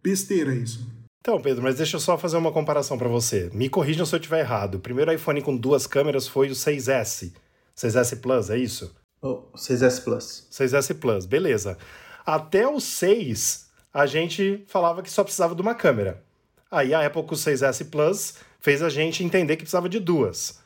besteira 0.01 0.55
isso. 0.55 0.87
Então, 1.19 1.41
Pedro, 1.41 1.61
mas 1.61 1.75
deixa 1.75 1.97
eu 1.97 1.99
só 1.99 2.17
fazer 2.17 2.37
uma 2.37 2.51
comparação 2.51 2.97
para 2.97 3.09
você. 3.09 3.49
Me 3.53 3.67
corrijam 3.67 4.05
se 4.05 4.15
eu 4.15 4.19
estiver 4.19 4.39
errado. 4.39 4.75
O 4.75 4.79
primeiro 4.79 5.11
iPhone 5.11 5.41
com 5.41 5.55
duas 5.55 5.85
câmeras 5.85 6.27
foi 6.27 6.47
o 6.47 6.53
6S. 6.53 7.33
6S 7.75 8.21
Plus, 8.21 8.49
é 8.49 8.57
isso? 8.57 8.95
O 9.21 9.41
6S 9.57 10.01
Plus. 10.01 10.47
6S 10.49 10.97
Plus, 10.97 11.25
beleza. 11.25 11.77
Até 12.25 12.65
o 12.65 12.79
6, 12.79 13.68
a 13.93 14.05
gente 14.05 14.63
falava 14.67 15.01
que 15.01 15.09
só 15.09 15.23
precisava 15.23 15.55
de 15.55 15.61
uma 15.61 15.75
câmera. 15.75 16.23
Aí 16.71 16.93
a 16.93 17.05
Apple 17.05 17.23
com 17.23 17.33
o 17.33 17.37
6S 17.37 17.89
Plus 17.89 18.35
fez 18.59 18.81
a 18.81 18.89
gente 18.89 19.23
entender 19.23 19.55
que 19.55 19.63
precisava 19.63 19.89
de 19.89 19.99
duas. 19.99 20.59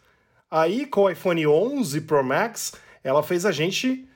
Aí 0.51 0.86
com 0.86 1.01
o 1.01 1.10
iPhone 1.10 1.48
11 1.48 2.01
Pro 2.01 2.24
Max, 2.24 2.74
ela 3.03 3.24
fez 3.24 3.46
a 3.46 3.51
gente 3.51 4.08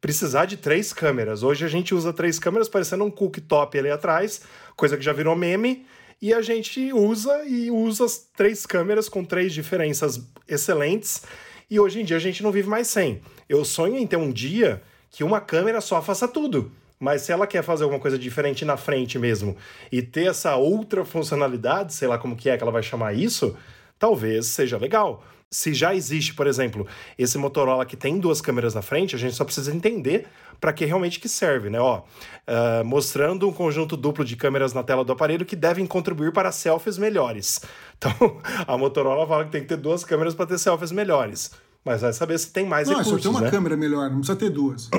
precisar 0.00 0.44
de 0.44 0.56
três 0.56 0.92
câmeras. 0.92 1.42
Hoje 1.42 1.64
a 1.64 1.68
gente 1.68 1.94
usa 1.94 2.12
três 2.12 2.38
câmeras 2.38 2.68
parecendo 2.68 3.04
um 3.04 3.10
cooktop 3.10 3.78
ali 3.78 3.90
atrás, 3.90 4.42
coisa 4.76 4.96
que 4.96 5.04
já 5.04 5.12
virou 5.12 5.34
meme, 5.34 5.86
e 6.20 6.32
a 6.32 6.40
gente 6.40 6.92
usa 6.92 7.44
e 7.44 7.70
usa 7.70 8.04
as 8.04 8.18
três 8.18 8.66
câmeras 8.66 9.08
com 9.08 9.24
três 9.24 9.52
diferenças 9.52 10.20
excelentes, 10.48 11.22
e 11.68 11.80
hoje 11.80 12.00
em 12.00 12.04
dia 12.04 12.16
a 12.16 12.20
gente 12.20 12.42
não 12.42 12.52
vive 12.52 12.68
mais 12.68 12.88
sem. 12.88 13.20
Eu 13.48 13.64
sonho 13.64 13.96
em 13.96 14.06
ter 14.06 14.16
um 14.16 14.30
dia 14.30 14.82
que 15.10 15.24
uma 15.24 15.40
câmera 15.40 15.80
só 15.80 16.00
faça 16.00 16.28
tudo. 16.28 16.70
Mas 16.98 17.22
se 17.22 17.32
ela 17.32 17.46
quer 17.46 17.62
fazer 17.62 17.84
alguma 17.84 18.00
coisa 18.00 18.18
diferente 18.18 18.64
na 18.64 18.76
frente 18.76 19.18
mesmo 19.18 19.56
e 19.92 20.00
ter 20.00 20.28
essa 20.28 20.56
outra 20.56 21.04
funcionalidade, 21.04 21.92
sei 21.92 22.08
lá 22.08 22.18
como 22.18 22.36
que 22.36 22.48
é 22.48 22.56
que 22.56 22.62
ela 22.62 22.72
vai 22.72 22.82
chamar 22.82 23.14
isso, 23.14 23.56
talvez 23.98 24.46
seja 24.46 24.78
legal. 24.78 25.22
Se 25.50 25.72
já 25.72 25.94
existe, 25.94 26.34
por 26.34 26.46
exemplo, 26.46 26.86
esse 27.16 27.38
Motorola 27.38 27.86
que 27.86 27.96
tem 27.96 28.18
duas 28.18 28.40
câmeras 28.40 28.74
na 28.74 28.82
frente, 28.82 29.14
a 29.14 29.18
gente 29.18 29.34
só 29.34 29.44
precisa 29.44 29.72
entender 29.72 30.26
para 30.60 30.72
que 30.72 30.84
realmente 30.84 31.20
que 31.20 31.28
serve, 31.28 31.70
né? 31.70 31.78
Ó, 31.78 32.02
ah, 32.46 32.82
mostrando 32.84 33.48
um 33.48 33.52
conjunto 33.52 33.96
duplo 33.96 34.24
de 34.24 34.34
câmeras 34.36 34.72
na 34.72 34.82
tela 34.82 35.04
do 35.04 35.12
aparelho 35.12 35.44
que 35.44 35.54
devem 35.54 35.86
contribuir 35.86 36.32
para 36.32 36.50
selfies 36.50 36.98
melhores. 36.98 37.60
Então, 37.98 38.42
a 38.66 38.76
Motorola 38.76 39.26
fala 39.26 39.46
que 39.46 39.50
tem 39.50 39.62
que 39.62 39.68
ter 39.68 39.78
duas 39.78 40.04
câmeras 40.04 40.34
para 40.34 40.44
ter 40.44 40.58
selfies 40.58 40.92
melhores. 40.92 41.50
Mas 41.82 42.02
vai 42.02 42.12
saber 42.12 42.36
se 42.38 42.52
tem 42.52 42.66
mais 42.66 42.88
não, 42.88 43.00
é 43.00 43.04
só 43.04 43.04
recursos, 43.04 43.22
ter 43.22 43.28
uma 43.28 43.40
né? 43.40 43.50
câmera 43.50 43.74
melhor, 43.74 44.10
não 44.10 44.18
precisa 44.18 44.36
ter 44.36 44.50
duas. 44.50 44.90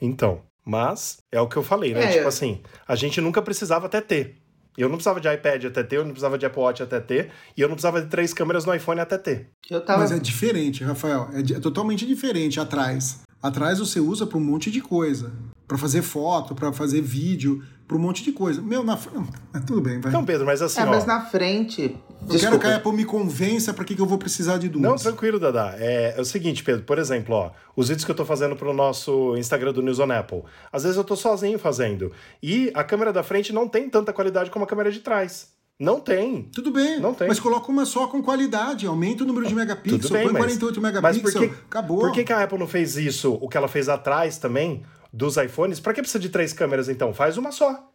Então, 0.00 0.42
mas 0.64 1.18
é 1.30 1.40
o 1.40 1.48
que 1.48 1.56
eu 1.56 1.62
falei, 1.62 1.94
né? 1.94 2.04
É. 2.04 2.12
Tipo 2.12 2.28
assim, 2.28 2.60
a 2.86 2.94
gente 2.94 3.20
nunca 3.20 3.42
precisava 3.42 3.86
até 3.86 4.00
ter. 4.00 4.36
Eu 4.76 4.88
não 4.88 4.96
precisava 4.96 5.20
de 5.20 5.28
iPad 5.28 5.66
até 5.66 5.82
ter, 5.82 5.96
eu 5.96 6.04
não 6.04 6.12
precisava 6.12 6.38
de 6.38 6.46
Apple 6.46 6.60
Watch 6.60 6.82
até 6.82 6.98
ter, 6.98 7.30
e 7.54 7.60
eu 7.60 7.68
não 7.68 7.74
precisava 7.74 8.00
de 8.00 8.08
três 8.08 8.32
câmeras 8.32 8.64
no 8.64 8.74
iPhone 8.74 9.00
até 9.00 9.18
ter. 9.18 9.50
Eu 9.70 9.84
tava. 9.84 10.00
Mas 10.00 10.12
é 10.12 10.18
diferente, 10.18 10.82
Rafael. 10.82 11.28
É, 11.34 11.40
é 11.40 11.60
totalmente 11.60 12.06
diferente 12.06 12.58
atrás. 12.58 13.20
Atrás 13.42 13.80
você 13.80 14.00
usa 14.00 14.26
para 14.26 14.38
um 14.38 14.44
monte 14.44 14.70
de 14.70 14.80
coisa. 14.80 15.32
Para 15.66 15.76
fazer 15.76 16.02
foto, 16.02 16.54
para 16.54 16.72
fazer 16.72 17.02
vídeo. 17.02 17.62
Para 17.86 17.96
um 17.96 18.00
monte 18.00 18.22
de 18.22 18.32
coisa. 18.32 18.60
Meu, 18.62 18.82
na 18.82 18.96
fr- 18.96 19.10
ah, 19.52 19.60
tudo 19.60 19.80
bem, 19.80 20.00
vai. 20.00 20.10
Então, 20.10 20.24
Pedro, 20.24 20.46
mas 20.46 20.62
assim, 20.62 20.80
É, 20.80 20.84
ó... 20.84 20.90
mas 20.90 21.04
na 21.04 21.20
frente. 21.26 21.96
eu 22.30 22.38
quero 22.40 22.58
que 22.58 22.66
a 22.66 22.76
Apple 22.76 22.92
me 22.92 23.04
convença 23.04 23.74
para 23.74 23.84
que, 23.84 23.94
que 23.94 24.00
eu 24.00 24.06
vou 24.06 24.18
precisar 24.18 24.58
de 24.58 24.68
duas. 24.68 24.82
Não, 24.82 24.96
tranquilo, 24.96 25.38
Dada. 25.38 25.74
É, 25.78 26.14
é 26.16 26.20
o 26.20 26.24
seguinte, 26.24 26.62
Pedro, 26.64 26.84
por 26.84 26.98
exemplo, 26.98 27.34
ó, 27.34 27.50
os 27.76 27.88
vídeos 27.88 28.04
que 28.04 28.10
eu 28.10 28.14
tô 28.14 28.24
fazendo 28.24 28.56
pro 28.56 28.72
nosso 28.72 29.36
Instagram 29.36 29.72
do 29.72 29.82
News 29.82 29.98
on 29.98 30.10
Apple. 30.12 30.42
Às 30.72 30.82
vezes 30.84 30.96
eu 30.96 31.04
tô 31.04 31.16
sozinho 31.16 31.58
fazendo. 31.58 32.12
E 32.42 32.70
a 32.74 32.82
câmera 32.84 33.12
da 33.12 33.22
frente 33.22 33.52
não 33.52 33.68
tem 33.68 33.88
tanta 33.90 34.12
qualidade 34.12 34.50
como 34.50 34.64
a 34.64 34.68
câmera 34.68 34.90
de 34.90 35.00
trás. 35.00 35.50
Não 35.80 35.98
tem. 35.98 36.42
Tudo 36.54 36.70
bem, 36.70 37.00
Não 37.00 37.12
tem. 37.12 37.26
mas 37.26 37.40
coloca 37.40 37.68
uma 37.72 37.84
só 37.84 38.06
com 38.06 38.22
qualidade, 38.22 38.86
aumenta 38.86 39.24
o 39.24 39.26
número 39.26 39.48
de 39.48 39.54
megapixels, 39.54 40.02
Tudo 40.02 40.12
bem, 40.12 40.22
põe 40.24 40.32
mas, 40.34 40.42
48 40.42 40.80
mas 40.80 40.92
megapixels, 40.94 41.32
por 41.34 41.40
que, 41.40 41.54
acabou. 41.64 41.98
Por 41.98 42.12
que, 42.12 42.22
que 42.22 42.32
a 42.32 42.44
Apple 42.44 42.58
não 42.58 42.68
fez 42.68 42.96
isso, 42.96 43.36
o 43.40 43.48
que 43.48 43.56
ela 43.56 43.66
fez 43.66 43.88
atrás 43.88 44.38
também, 44.38 44.84
dos 45.12 45.36
iPhones? 45.36 45.78
Pra 45.80 45.92
que 45.92 46.00
precisa 46.00 46.18
de 46.18 46.28
três 46.28 46.52
câmeras, 46.52 46.88
então? 46.88 47.12
Faz 47.12 47.36
uma 47.36 47.52
só. 47.52 47.88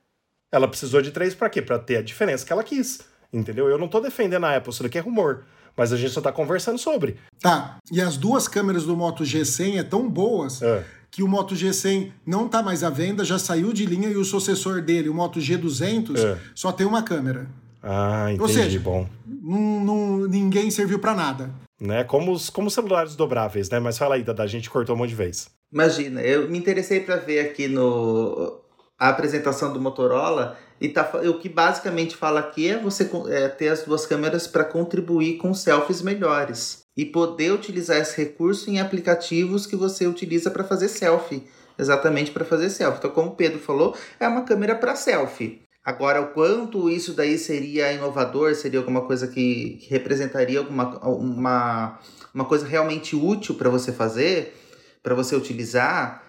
Ela 0.52 0.68
precisou 0.68 1.02
de 1.02 1.12
três 1.12 1.34
pra 1.36 1.50
quê? 1.50 1.62
Pra 1.62 1.78
ter 1.80 1.98
a 1.98 2.02
diferença 2.02 2.46
que 2.46 2.54
ela 2.54 2.64
quis. 2.64 3.00
Entendeu? 3.34 3.68
Eu 3.68 3.78
não 3.78 3.88
tô 3.88 4.00
defendendo 4.00 4.46
a 4.46 4.56
Apple, 4.56 4.72
isso 4.72 4.84
daqui 4.84 4.98
é 4.98 5.02
rumor. 5.02 5.44
Mas 5.76 5.92
a 5.94 5.98
gente 5.98 6.12
só 6.12 6.22
tá 6.22 6.32
conversando 6.32 6.78
sobre. 6.80 7.18
Tá, 7.40 7.78
e 7.92 8.02
as 8.02 8.18
duas 8.18 8.48
câmeras 8.48 8.84
do 8.86 8.96
Moto 8.96 9.24
G100 9.24 9.78
é 9.80 9.84
tão 9.84 10.10
boas 10.10 10.62
É. 10.62 10.84
que 11.12 11.22
o 11.22 11.28
Moto 11.28 11.54
G100 11.54 12.12
não 12.26 12.48
tá 12.48 12.64
mais 12.64 12.84
à 12.84 12.90
venda, 12.90 13.24
já 13.26 13.38
saiu 13.38 13.72
de 13.74 13.86
linha 13.86 14.10
e 14.10 14.16
o 14.16 14.26
sucessor 14.26 14.82
dele, 14.82 15.10
o 15.10 15.14
Moto 15.14 15.40
G200, 15.40 16.18
É. 16.18 16.38
só 16.56 16.72
tem 16.72 16.88
uma 16.88 17.04
câmera. 17.04 17.48
Ah, 17.84 18.26
entendi, 18.32 18.42
Ou 18.42 18.48
seja, 18.50 18.80
bom. 18.80 19.08
Não, 19.26 19.80
não- 19.86 20.18
ninguém 20.28 20.72
serviu 20.72 20.98
pra 20.98 21.14
nada. 21.14 21.52
Né? 21.80 22.04
Como 22.04 22.32
os 22.32 22.50
como 22.50 22.68
os 22.68 22.74
celulares 22.74 23.16
dobráveis, 23.16 23.70
né? 23.70 23.80
Mas 23.80 23.98
fala 23.98 24.16
aí, 24.16 24.24
Dada, 24.24 24.44
a 24.44 24.48
gente 24.48 24.70
cortou 24.70 24.96
um 24.96 25.00
monte 25.00 25.10
de 25.10 25.16
vez. 25.16 25.50
Imagina, 25.72 26.22
eu 26.22 26.50
me 26.50 26.58
interessei 26.58 27.02
para 27.02 27.18
ver 27.18 27.40
aqui 27.40 27.68
no 27.68 28.62
a 28.98 29.10
apresentação 29.10 29.72
do 29.72 29.80
Motorola 29.80 30.58
e 30.80 30.90
tá, 30.90 31.10
o 31.26 31.40
que 31.40 31.50
basicamente 31.50 32.16
fala 32.16 32.40
aqui 32.40 32.70
é 32.70 32.80
você 32.80 33.10
é, 33.30 33.48
ter 33.48 33.70
as 33.70 33.84
duas 33.84 34.06
câmeras 34.06 34.48
para 34.48 34.64
contribuir 34.64 35.38
com 35.38 35.54
selfies 35.54 36.02
melhores 36.02 36.84
e 36.96 37.06
poder 37.06 37.52
utilizar 37.52 37.98
esse 37.98 38.18
recurso 38.18 38.70
em 38.70 38.80
aplicativos 38.80 39.68
que 39.68 39.76
você 39.76 40.08
utiliza 40.08 40.50
para 40.50 40.64
fazer 40.64 40.88
selfie, 40.88 41.48
exatamente 41.78 42.32
para 42.32 42.46
fazer 42.46 42.70
selfie. 42.70 42.98
Então, 43.00 43.12
como 43.12 43.30
o 43.30 43.36
Pedro 43.36 43.60
falou, 43.60 43.96
é 44.20 44.28
uma 44.28 44.44
câmera 44.44 44.76
para 44.76 44.96
selfie. 44.96 45.62
Agora, 45.88 46.20
o 46.20 46.28
quanto 46.34 46.90
isso 46.90 47.14
daí 47.14 47.38
seria 47.38 47.94
inovador, 47.94 48.54
seria 48.56 48.78
alguma 48.78 49.04
coisa 49.04 49.26
que, 49.26 49.78
que 49.80 49.90
representaria 49.90 50.60
alguma 50.60 51.00
uma, 51.08 52.00
uma 52.34 52.44
coisa 52.44 52.68
realmente 52.68 53.16
útil 53.16 53.56
para 53.56 53.70
você 53.70 53.94
fazer, 53.94 54.54
para 55.02 55.16
você 55.16 55.34
utilizar 55.34 56.24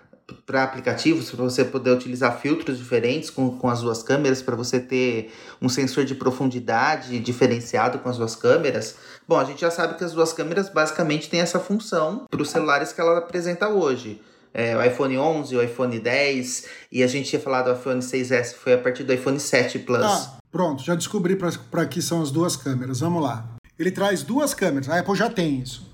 para 0.46 0.62
aplicativos, 0.62 1.32
para 1.32 1.42
você 1.42 1.64
poder 1.64 1.90
utilizar 1.90 2.38
filtros 2.38 2.78
diferentes 2.78 3.30
com, 3.30 3.58
com 3.58 3.68
as 3.68 3.80
duas 3.80 4.00
câmeras, 4.00 4.40
para 4.40 4.54
você 4.54 4.78
ter 4.78 5.32
um 5.60 5.68
sensor 5.68 6.04
de 6.04 6.14
profundidade 6.14 7.18
diferenciado 7.18 7.98
com 7.98 8.08
as 8.08 8.16
duas 8.16 8.36
câmeras. 8.36 8.94
Bom, 9.26 9.40
a 9.40 9.44
gente 9.44 9.62
já 9.62 9.72
sabe 9.72 9.94
que 9.98 10.04
as 10.04 10.12
duas 10.12 10.32
câmeras 10.32 10.68
basicamente 10.68 11.28
têm 11.28 11.40
essa 11.40 11.58
função 11.58 12.28
para 12.30 12.40
os 12.40 12.50
celulares 12.50 12.92
que 12.92 13.00
ela 13.00 13.18
apresenta 13.18 13.68
hoje. 13.68 14.22
É, 14.52 14.76
o 14.76 14.82
iPhone 14.82 15.16
11, 15.16 15.56
o 15.56 15.62
iPhone 15.62 15.98
10 15.98 16.66
e 16.90 17.02
a 17.02 17.06
gente 17.06 17.28
tinha 17.28 17.40
falado 17.40 17.66
do 17.66 17.78
iPhone 17.78 18.00
6S, 18.00 18.54
foi 18.54 18.74
a 18.74 18.78
partir 18.78 19.04
do 19.04 19.12
iPhone 19.12 19.38
7 19.38 19.80
Plus. 19.80 20.02
Ah, 20.02 20.38
pronto, 20.50 20.82
já 20.82 20.94
descobri 20.94 21.36
para 21.36 21.86
que 21.86 22.02
são 22.02 22.22
as 22.22 22.30
duas 22.30 22.56
câmeras. 22.56 23.00
Vamos 23.00 23.22
lá. 23.22 23.56
Ele 23.78 23.90
traz 23.90 24.22
duas 24.22 24.54
câmeras, 24.54 24.88
a 24.88 24.98
Apple 24.98 25.14
já 25.14 25.30
tem 25.30 25.60
isso. 25.60 25.86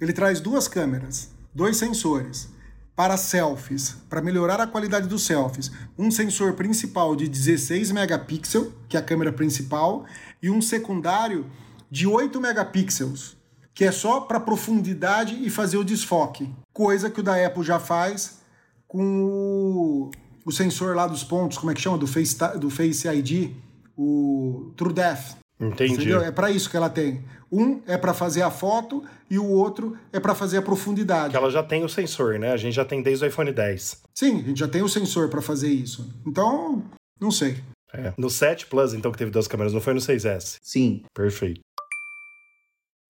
Ele 0.00 0.12
traz 0.12 0.40
duas 0.40 0.68
câmeras, 0.68 1.30
dois 1.54 1.76
sensores 1.76 2.48
para 2.94 3.16
selfies, 3.16 3.96
para 4.08 4.20
melhorar 4.20 4.60
a 4.60 4.66
qualidade 4.66 5.08
dos 5.08 5.24
selfies. 5.24 5.70
Um 5.98 6.10
sensor 6.10 6.52
principal 6.52 7.16
de 7.16 7.26
16 7.26 7.90
megapixels, 7.90 8.68
que 8.88 8.96
é 8.96 9.00
a 9.00 9.02
câmera 9.02 9.32
principal, 9.32 10.04
e 10.42 10.50
um 10.50 10.60
secundário 10.60 11.46
de 11.90 12.06
8 12.06 12.40
megapixels, 12.40 13.36
que 13.74 13.84
é 13.84 13.92
só 13.92 14.20
para 14.20 14.38
profundidade 14.40 15.38
e 15.42 15.50
fazer 15.50 15.76
o 15.76 15.84
desfoque. 15.84 16.48
Coisa 16.72 17.10
que 17.10 17.20
o 17.20 17.22
da 17.22 17.44
Apple 17.44 17.62
já 17.62 17.78
faz 17.78 18.40
com 18.86 19.24
o, 19.24 20.10
o 20.44 20.52
sensor 20.52 20.94
lá 20.94 21.06
dos 21.06 21.24
pontos, 21.24 21.56
como 21.56 21.70
é 21.70 21.74
que 21.74 21.80
chama? 21.80 21.96
Do 21.96 22.06
Face, 22.06 22.36
do 22.58 22.68
Face 22.68 23.08
ID, 23.08 23.50
o 23.96 24.72
TrueDepth. 24.76 25.36
Entendi. 25.58 25.94
Entendeu? 25.94 26.20
É 26.20 26.30
para 26.30 26.50
isso 26.50 26.68
que 26.68 26.76
ela 26.76 26.90
tem. 26.90 27.24
Um 27.50 27.80
é 27.86 27.96
para 27.96 28.12
fazer 28.12 28.42
a 28.42 28.50
foto 28.50 29.04
e 29.30 29.38
o 29.38 29.46
outro 29.46 29.96
é 30.12 30.18
para 30.18 30.34
fazer 30.34 30.58
a 30.58 30.62
profundidade. 30.62 31.30
Que 31.30 31.36
ela 31.36 31.50
já 31.50 31.62
tem 31.62 31.84
o 31.84 31.88
sensor, 31.88 32.38
né? 32.38 32.52
A 32.52 32.56
gente 32.56 32.74
já 32.74 32.84
tem 32.84 33.02
desde 33.02 33.24
o 33.24 33.28
iPhone 33.28 33.52
10. 33.52 34.02
Sim, 34.14 34.40
a 34.40 34.42
gente 34.42 34.58
já 34.58 34.68
tem 34.68 34.82
o 34.82 34.88
sensor 34.88 35.28
para 35.28 35.40
fazer 35.40 35.68
isso. 35.68 36.10
Então, 36.26 36.82
não 37.20 37.30
sei. 37.30 37.58
É. 37.92 38.12
No 38.16 38.30
7 38.30 38.66
Plus, 38.66 38.94
então, 38.94 39.12
que 39.12 39.18
teve 39.18 39.30
duas 39.30 39.46
câmeras, 39.46 39.72
não 39.72 39.80
foi 39.80 39.92
no 39.92 40.00
6S. 40.00 40.56
Sim. 40.62 41.02
Perfeito. 41.14 41.60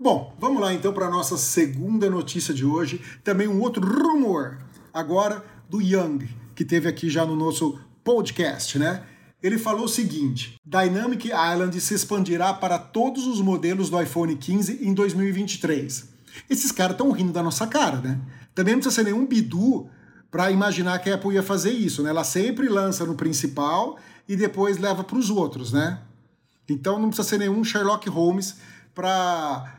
Bom, 0.03 0.35
vamos 0.37 0.61
lá 0.61 0.75
então 0.75 0.93
para 0.93 1.07
a 1.07 1.11
nossa 1.11 1.37
segunda 1.37 2.11
notícia 2.11 2.53
de 2.53 2.65
hoje. 2.65 3.01
Também 3.23 3.47
um 3.47 3.61
outro 3.61 3.87
rumor, 3.87 4.59
agora 4.93 5.45
do 5.71 5.81
Young, 5.81 6.29
que 6.57 6.65
teve 6.65 6.89
aqui 6.89 7.09
já 7.09 7.25
no 7.25 7.37
nosso 7.37 7.79
podcast, 8.03 8.81
né? 8.81 9.05
Ele 9.41 9.57
falou 9.57 9.85
o 9.85 9.89
seguinte: 9.89 10.57
Dynamic 10.67 11.29
Island 11.29 11.81
se 11.81 11.95
expandirá 11.95 12.53
para 12.53 12.81
todos 12.81 13.29
os 13.29 13.41
modelos 13.41 13.91
do 13.91 14.03
iPhone 14.03 14.35
15 14.35 14.85
em 14.85 14.93
2023. 14.93 16.09
Esses 16.51 16.73
caras 16.73 16.95
estão 16.95 17.13
rindo 17.13 17.33
da 17.33 17.41
nossa 17.41 17.65
cara, 17.69 17.99
né? 17.99 18.21
Também 18.57 18.75
não 18.75 18.81
precisa 18.81 19.05
ser 19.05 19.05
nenhum 19.05 19.25
bidu 19.25 19.89
para 20.33 20.51
imaginar 20.51 20.99
que 20.99 21.11
a 21.11 21.15
Apple 21.15 21.35
ia 21.35 21.45
fazer 21.45 21.71
isso, 21.71 22.03
né? 22.03 22.11
Ela 22.11 22.25
sempre 22.25 22.69
lança 22.69 23.07
no 23.07 23.15
principal 23.15 23.97
e 24.29 24.35
depois 24.35 24.79
leva 24.79 25.05
para 25.05 25.17
os 25.17 25.31
outros, 25.31 25.73
né? 25.73 26.01
Então 26.69 26.99
não 26.99 27.07
precisa 27.07 27.29
ser 27.29 27.39
nenhum 27.39 27.63
Sherlock 27.63 28.09
Holmes 28.09 28.57
para 28.93 29.79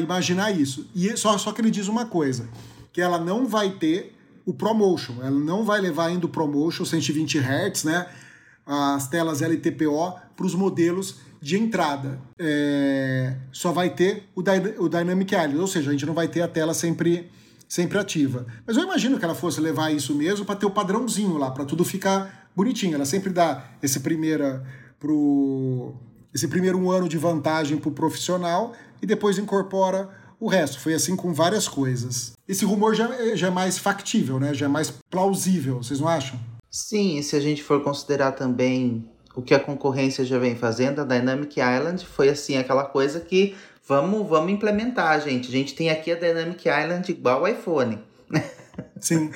imaginar 0.00 0.50
isso. 0.52 0.88
E 0.94 1.16
só, 1.16 1.36
só 1.38 1.52
que 1.52 1.60
ele 1.60 1.70
diz 1.70 1.88
uma 1.88 2.06
coisa: 2.06 2.48
que 2.92 3.00
ela 3.00 3.18
não 3.18 3.46
vai 3.46 3.70
ter 3.70 4.14
o 4.46 4.52
ProMotion, 4.52 5.14
ela 5.20 5.38
não 5.38 5.64
vai 5.64 5.80
levar 5.80 6.06
ainda 6.06 6.26
o 6.26 6.28
ProMotion 6.28 6.84
120 6.84 7.38
Hz, 7.38 7.84
né? 7.84 8.06
As 8.66 9.08
telas 9.08 9.42
LTPO 9.42 10.14
para 10.36 10.46
os 10.46 10.54
modelos 10.54 11.16
de 11.40 11.58
entrada. 11.58 12.18
É, 12.38 13.36
só 13.52 13.72
vai 13.72 13.90
ter 13.90 14.28
o, 14.34 14.40
o 14.40 14.88
Dynamic 14.88 15.34
Island, 15.34 15.58
ou 15.58 15.66
seja, 15.66 15.90
a 15.90 15.92
gente 15.92 16.06
não 16.06 16.14
vai 16.14 16.28
ter 16.28 16.40
a 16.40 16.48
tela 16.48 16.72
sempre, 16.72 17.30
sempre 17.68 17.98
ativa. 17.98 18.46
Mas 18.66 18.76
eu 18.76 18.84
imagino 18.84 19.18
que 19.18 19.24
ela 19.24 19.34
fosse 19.34 19.60
levar 19.60 19.92
isso 19.92 20.14
mesmo 20.14 20.46
para 20.46 20.56
ter 20.56 20.64
o 20.64 20.70
padrãozinho 20.70 21.36
lá, 21.36 21.50
para 21.50 21.66
tudo 21.66 21.84
ficar 21.84 22.48
bonitinho. 22.56 22.94
Ela 22.94 23.04
sempre 23.04 23.30
dá 23.30 23.64
esse 23.82 24.00
primeira 24.00 24.64
pro 24.98 25.94
esse 26.34 26.48
primeiro 26.48 26.76
um 26.78 26.90
ano 26.90 27.08
de 27.08 27.16
vantagem 27.16 27.76
para 27.76 27.88
o 27.88 27.92
profissional 27.92 28.72
e 29.04 29.06
depois 29.06 29.36
incorpora 29.36 30.08
o 30.40 30.48
resto. 30.48 30.80
Foi 30.80 30.94
assim 30.94 31.14
com 31.14 31.34
várias 31.34 31.68
coisas. 31.68 32.32
Esse 32.48 32.64
rumor 32.64 32.94
já, 32.94 33.14
é- 33.14 33.36
já 33.36 33.48
é 33.48 33.50
mais 33.50 33.76
factível, 33.76 34.40
né? 34.40 34.54
Já 34.54 34.64
é 34.64 34.68
mais 34.68 34.90
plausível, 35.10 35.76
vocês 35.82 36.00
não 36.00 36.08
acham? 36.08 36.40
Sim, 36.70 37.18
e 37.18 37.22
se 37.22 37.36
a 37.36 37.40
gente 37.40 37.62
for 37.62 37.84
considerar 37.84 38.32
também 38.32 39.06
o 39.36 39.42
que 39.42 39.52
a 39.52 39.60
concorrência 39.60 40.24
já 40.24 40.38
vem 40.38 40.56
fazendo, 40.56 41.00
a 41.02 41.04
Dynamic 41.04 41.60
Island 41.60 42.06
foi 42.06 42.30
assim 42.30 42.56
aquela 42.56 42.84
coisa 42.84 43.20
que 43.20 43.54
vamos, 43.86 44.26
vamos 44.26 44.50
implementar, 44.50 45.20
gente. 45.20 45.48
A 45.48 45.52
gente 45.52 45.74
tem 45.74 45.90
aqui 45.90 46.10
a 46.10 46.14
Dynamic 46.14 46.66
Island 46.66 47.12
igual 47.12 47.42
o 47.42 47.46
iPhone. 47.46 47.98
Sim. 48.98 49.30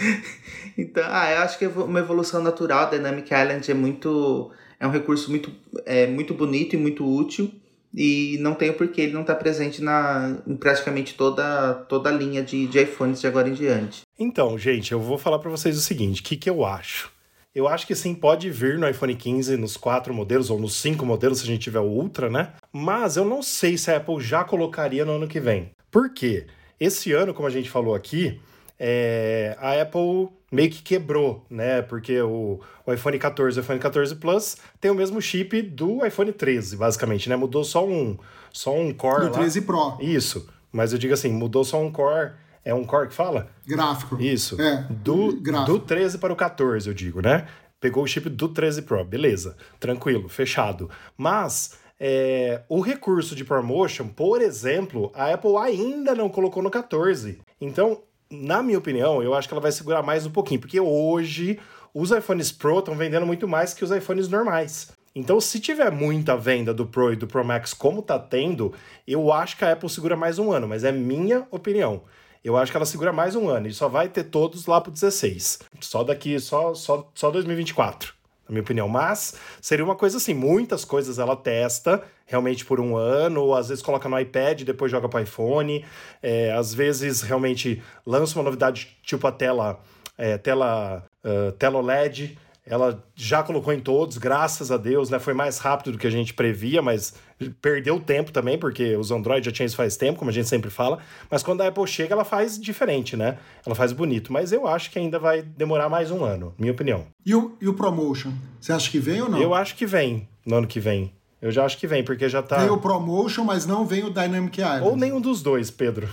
Então, 0.79 1.05
ah, 1.07 1.31
eu 1.31 1.39
acho 1.43 1.59
que 1.59 1.67
é 1.67 1.69
uma 1.69 1.99
evolução 1.99 2.43
natural. 2.43 2.87
A 2.87 2.91
Dynamic 2.91 3.31
Island 3.33 3.71
é 3.71 3.75
muito. 3.75 4.51
É 4.81 4.87
um 4.87 4.91
recurso 4.91 5.29
muito, 5.29 5.53
é, 5.85 6.07
muito 6.07 6.33
bonito 6.33 6.75
e 6.75 6.79
muito 6.79 7.07
útil. 7.07 7.53
E 7.95 8.37
não 8.41 8.55
tem 8.55 8.73
por 8.73 8.89
que 8.89 9.01
ele 9.01 9.13
não 9.13 9.23
estar 9.23 9.37
presente 9.37 9.83
na, 9.83 10.39
em 10.47 10.57
praticamente 10.57 11.15
toda, 11.15 11.75
toda 11.89 12.11
a 12.11 12.13
linha 12.13 12.43
de, 12.43 12.67
de 12.67 12.81
iPhones 12.81 13.21
de 13.21 13.27
agora 13.27 13.49
em 13.49 13.55
diante. 13.55 14.03
Então, 14.19 14.59
gente, 14.59 14.93
eu 14.93 15.01
vou 15.01 15.17
falar 15.17 15.39
para 15.39 15.51
vocês 15.51 15.77
o 15.77 15.81
seguinte: 15.81 16.21
o 16.21 16.25
que, 16.25 16.37
que 16.37 16.51
eu 16.51 16.65
acho? 16.65 17.11
Eu 17.55 17.67
acho 17.67 17.87
que 17.87 17.95
sim, 17.95 18.15
pode 18.15 18.51
vir 18.51 18.79
no 18.79 18.89
iPhone 18.89 19.17
15 19.17 19.57
nos 19.57 19.77
quatro 19.77 20.13
modelos 20.13 20.51
ou 20.51 20.61
nos 20.61 20.77
cinco 20.77 21.05
modelos, 21.05 21.39
se 21.39 21.45
a 21.45 21.47
gente 21.47 21.63
tiver 21.63 21.81
o 21.81 21.89
Ultra, 21.89 22.29
né? 22.31 22.53
Mas 22.73 23.17
eu 23.17 23.25
não 23.25 23.43
sei 23.43 23.77
se 23.77 23.91
a 23.91 23.97
Apple 23.97 24.21
já 24.21 24.45
colocaria 24.45 25.05
no 25.05 25.13
ano 25.13 25.27
que 25.27 25.41
vem. 25.41 25.71
Por 25.91 26.13
quê? 26.13 26.47
Esse 26.79 27.13
ano, 27.13 27.35
como 27.35 27.49
a 27.49 27.51
gente 27.51 27.69
falou 27.69 27.95
aqui, 27.95 28.39
é, 28.79 29.57
a 29.59 29.81
Apple 29.81 30.29
meio 30.51 30.71
que 30.71 30.83
quebrou, 30.83 31.45
né? 31.51 31.83
Porque 31.83 32.21
o, 32.21 32.61
o 32.87 32.93
iPhone 32.93 33.19
14 33.19 33.59
e 33.59 33.61
o 33.61 33.63
iPhone 33.63 33.79
14 33.79 34.17
Plus 34.17 34.57
tem 34.81 34.91
o 34.91 34.95
mesmo 34.95 35.21
chip 35.21 35.61
do 35.63 36.05
iPhone 36.05 36.33
13, 36.33 36.77
basicamente, 36.77 37.29
né? 37.29 37.37
Mudou 37.37 37.65
só 37.65 37.87
um, 37.87 38.17
só 38.53 38.75
um 38.75 38.93
core 38.93 39.25
No 39.27 39.31
lá. 39.33 39.39
13 39.39 39.63
Pro, 39.63 39.97
Isso. 40.01 40.49
Mas 40.73 40.93
eu 40.93 40.99
digo 40.99 41.15
assim, 41.15 41.33
mudou 41.33 41.65
só 41.65 41.81
um 41.81 41.91
core. 41.91 42.33
É 42.65 42.75
um 42.75 42.85
core 42.85 43.09
que 43.09 43.15
fala? 43.15 43.49
gráfico. 43.67 44.21
Isso. 44.21 44.61
É, 44.61 44.87
Do, 44.91 45.41
gráfico. 45.41 45.79
do 45.79 45.85
13 45.85 46.19
para 46.19 46.33
o 46.33 46.37
14, 46.37 46.89
eu 46.89 46.95
digo, 46.95 47.23
né? 47.23 47.47
Pegou 47.81 48.03
o 48.03 48.07
chip 48.07 48.29
do 48.29 48.49
13 48.49 48.83
Pro, 48.83 49.05
beleza. 49.05 49.57
Tranquilo, 49.79 50.29
fechado. 50.29 50.91
Mas 51.17 51.79
é, 51.99 52.63
o 52.69 52.81
recurso 52.81 53.35
de 53.35 53.45
promotion, 53.45 54.09
por 54.09 54.43
exemplo, 54.43 55.11
a 55.15 55.33
Apple 55.33 55.57
ainda 55.57 56.15
não 56.15 56.29
colocou 56.29 56.63
no 56.63 56.71
14. 56.71 57.39
Então, 57.61 58.03
na 58.31 58.63
minha 58.63 58.79
opinião, 58.79 59.23
eu 59.23 59.35
acho 59.35 59.49
que 59.49 59.55
ela 59.55 59.61
vai 59.61 59.73
segurar 59.73 60.03
mais 60.03 60.27
um 60.27 60.31
pouquinho, 60.31 60.61
porque 60.61 60.79
hoje 60.79 61.59
os 61.95 62.11
iPhones 62.11 62.53
Pro 62.53 62.79
estão 62.79 62.95
vendendo 62.95 63.27
muito 63.27 63.49
mais 63.49 63.73
que 63.73 63.85
os 63.85 63.91
iPhones 63.91 64.29
normais. 64.29 64.91
Então, 65.15 65.41
se 65.41 65.59
tiver 65.59 65.91
muita 65.91 66.37
venda 66.37 66.73
do 66.73 66.87
Pro 66.87 67.13
e 67.13 67.17
do 67.17 67.27
Pro 67.27 67.45
Max 67.45 67.73
como 67.73 68.03
tá 68.03 68.19
tendo, 68.19 68.73
eu 69.07 69.33
acho 69.33 69.57
que 69.57 69.65
a 69.65 69.73
Apple 69.73 69.89
segura 69.89 70.15
mais 70.15 70.39
um 70.39 70.53
ano, 70.53 70.69
mas 70.69 70.85
é 70.85 70.93
minha 70.93 71.47
opinião. 71.51 72.03
Eu 72.45 72.57
acho 72.57 72.71
que 72.71 72.77
ela 72.77 72.87
segura 72.87 73.13
mais 73.13 73.35
um 73.35 73.49
ano 73.49 73.67
e 73.67 73.73
só 73.73 73.89
vai 73.89 74.09
ter 74.09 74.25
todos 74.25 74.67
lá 74.67 74.81
pro 74.81 74.93
16. 74.93 75.61
Só 75.81 76.05
daqui, 76.05 76.39
só, 76.39 76.73
só, 76.73 77.11
só 77.15 77.31
2024, 77.31 78.15
na 78.49 78.53
minha 78.53 78.63
opinião. 78.63 78.89
Mas 78.89 79.35
seria 79.61 79.85
uma 79.85 79.95
coisa 79.95 80.17
assim, 80.17 80.35
muitas 80.35 80.85
coisas 80.85 81.19
ela 81.19 81.37
testa 81.37 82.03
realmente 82.27 82.65
por 82.65 82.81
um 82.81 82.97
ano, 82.97 83.43
ou 83.43 83.55
às 83.55 83.69
vezes 83.69 83.83
coloca 83.83 84.09
no 84.09 84.19
iPad 84.19 84.63
depois 84.63 84.91
joga 84.91 85.09
para 85.09 85.23
iPhone. 85.23 85.85
É, 86.23 86.53
às 86.53 86.73
vezes 86.75 87.23
realmente 87.23 87.83
lança 88.07 88.39
uma 88.39 88.45
novidade 88.45 88.97
tipo 89.03 89.27
a 89.27 89.33
tela, 89.33 89.81
é, 90.17 90.39
tela, 90.39 91.05
uh, 91.25 91.53
tela 91.53 91.79
OLED 91.79 92.39
ela 92.71 93.03
já 93.15 93.43
colocou 93.43 93.73
em 93.73 93.81
todos, 93.81 94.19
graças 94.19 94.71
a 94.71 94.77
Deus, 94.77 95.09
né? 95.09 95.19
Foi 95.19 95.33
mais 95.33 95.59
rápido 95.59 95.93
do 95.93 95.99
que 95.99 96.07
a 96.07 96.11
gente 96.11 96.35
previa, 96.35 96.83
mas 96.83 97.15
perdeu 97.61 98.01
tempo 98.01 98.33
também, 98.33 98.59
porque 98.59 98.97
os 98.97 99.11
Android 99.11 99.45
já 99.45 99.53
tinham 99.53 99.67
isso 99.67 99.77
faz 99.77 99.97
tempo, 99.97 100.19
como 100.19 100.31
a 100.31 100.35
gente 100.35 100.49
sempre 100.49 100.71
fala. 100.71 100.99
Mas 101.31 101.43
quando 101.43 101.61
a 101.61 101.69
Apple 101.69 101.87
chega, 101.87 102.15
ela 102.15 102.25
faz 102.25 102.59
diferente, 102.59 103.17
né? 103.17 103.39
Ela 103.65 103.75
faz 103.75 103.93
bonito. 103.93 104.33
Mas 104.33 104.53
eu 104.53 104.67
acho 104.67 104.91
que 104.91 104.99
ainda 104.99 105.19
vai 105.19 105.43
demorar 105.43 105.89
mais 105.89 106.11
um 106.11 106.25
ano, 106.25 106.55
minha 106.59 106.73
opinião. 106.73 107.07
E 107.25 107.35
o, 107.35 107.57
e 107.61 107.69
o 107.69 107.75
Promotion? 107.75 108.33
Você 108.61 108.73
acha 108.73 108.91
que 108.91 108.99
vem 108.99 109.23
ou 109.23 109.29
não? 109.29 109.41
Eu 109.41 109.55
acho 109.55 109.77
que 109.77 109.87
vem 109.87 110.29
no 110.45 110.57
ano 110.57 110.67
que 110.67 110.81
vem. 110.81 111.13
Eu 111.41 111.53
já 111.53 111.65
acho 111.65 111.79
que 111.79 111.87
vem, 111.87 112.03
porque 112.03 112.29
já 112.29 112.43
tá. 112.43 112.59
Vem 112.59 112.71
o 112.71 112.79
Promotion, 112.79 113.45
mas 113.45 113.65
não 113.65 113.87
vem 113.87 114.05
o 114.05 114.11
Dynamic 114.11 114.61
Island. 114.61 114.85
Ou 114.85 114.97
nenhum 114.97 115.21
dos 115.21 115.41
dois, 115.43 115.71
Pedro. 115.71 116.09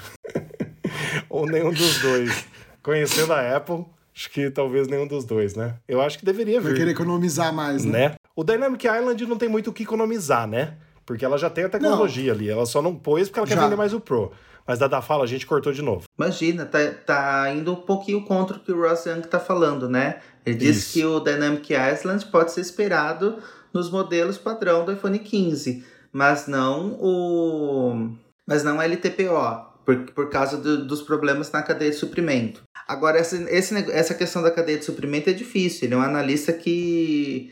Ou 1.30 1.48
nenhum 1.48 1.72
dos 1.72 2.00
dois. 2.00 2.46
Conhecendo 2.84 3.34
a 3.34 3.58
Apple, 3.58 3.86
Acho 4.16 4.30
que 4.30 4.50
talvez 4.50 4.88
nenhum 4.88 5.06
dos 5.06 5.26
dois, 5.26 5.56
né? 5.56 5.76
Eu 5.86 6.00
acho 6.00 6.18
que 6.18 6.24
deveria 6.24 6.62
vir. 6.62 6.70
Vai 6.70 6.78
querer 6.78 6.92
economizar 6.92 7.54
mais, 7.54 7.84
né? 7.84 8.10
né? 8.10 8.16
O 8.34 8.46
Dynamic 8.46 8.88
Island 8.88 9.26
não 9.26 9.38
tem 9.38 9.50
muito 9.50 9.72
o 9.72 9.74
que 9.74 9.84
economizar, 9.84 10.48
né? 10.48 10.76
Porque 11.06 11.24
ela 11.24 11.38
já 11.38 11.50
tem 11.50 11.66
a 11.66 11.70
tecnologia 11.70 12.34
não. 12.34 12.40
ali. 12.40 12.50
Ela 12.50 12.66
só 12.66 12.82
não 12.82 12.96
pôs 12.96 13.28
porque 13.28 13.40
ela 13.40 13.48
já. 13.48 13.56
quer 13.56 13.62
vender 13.62 13.76
mais 13.76 13.94
o 13.94 14.00
Pro. 14.00 14.32
Mas 14.68 14.80
da 14.80 14.88
da 14.88 15.02
fala 15.02 15.24
a 15.24 15.28
gente 15.28 15.46
cortou 15.46 15.72
de 15.72 15.82
novo. 15.82 16.06
Imagina, 16.18 16.66
tá, 16.66 16.80
tá 17.06 17.54
indo 17.54 17.74
um 17.74 17.76
pouquinho 17.76 18.24
contra 18.24 18.58
o 18.58 18.60
que 18.60 18.72
o 18.72 18.82
Ross 18.82 19.06
Young 19.06 19.22
tá 19.22 19.40
falando, 19.40 19.88
né? 19.88 20.20
Ele 20.46 20.58
disse 20.58 20.80
Isso. 20.80 20.94
que 20.94 21.06
o 21.06 21.20
Dynamic 21.20 21.72
Island 21.72 22.26
pode 22.28 22.52
ser 22.52 22.62
esperado 22.62 23.38
nos 23.72 23.92
modelos 23.92 24.38
padrão 24.38 24.84
do 24.84 24.92
iPhone 24.92 25.20
15, 25.20 25.86
mas 26.12 26.48
não 26.48 26.98
o 27.00 28.10
mas 28.48 28.64
não 28.64 28.82
LTPO, 28.82 29.76
por, 29.86 29.98
por 30.12 30.30
causa 30.30 30.58
do, 30.58 30.86
dos 30.86 31.02
problemas 31.02 31.52
na 31.52 31.62
cadeia 31.62 31.92
de 31.92 31.98
suprimento. 31.98 32.64
Agora, 32.88 33.18
essa, 33.18 33.36
esse, 33.52 33.76
essa 33.92 34.14
questão 34.14 34.42
da 34.42 34.52
cadeia 34.52 34.78
de 34.78 34.86
suprimento 34.86 35.30
é 35.30 35.34
difícil. 35.34 35.88
Ele 35.88 35.96
é 35.96 35.98
um 35.98 36.02
analista 36.02 36.54
que, 36.54 37.52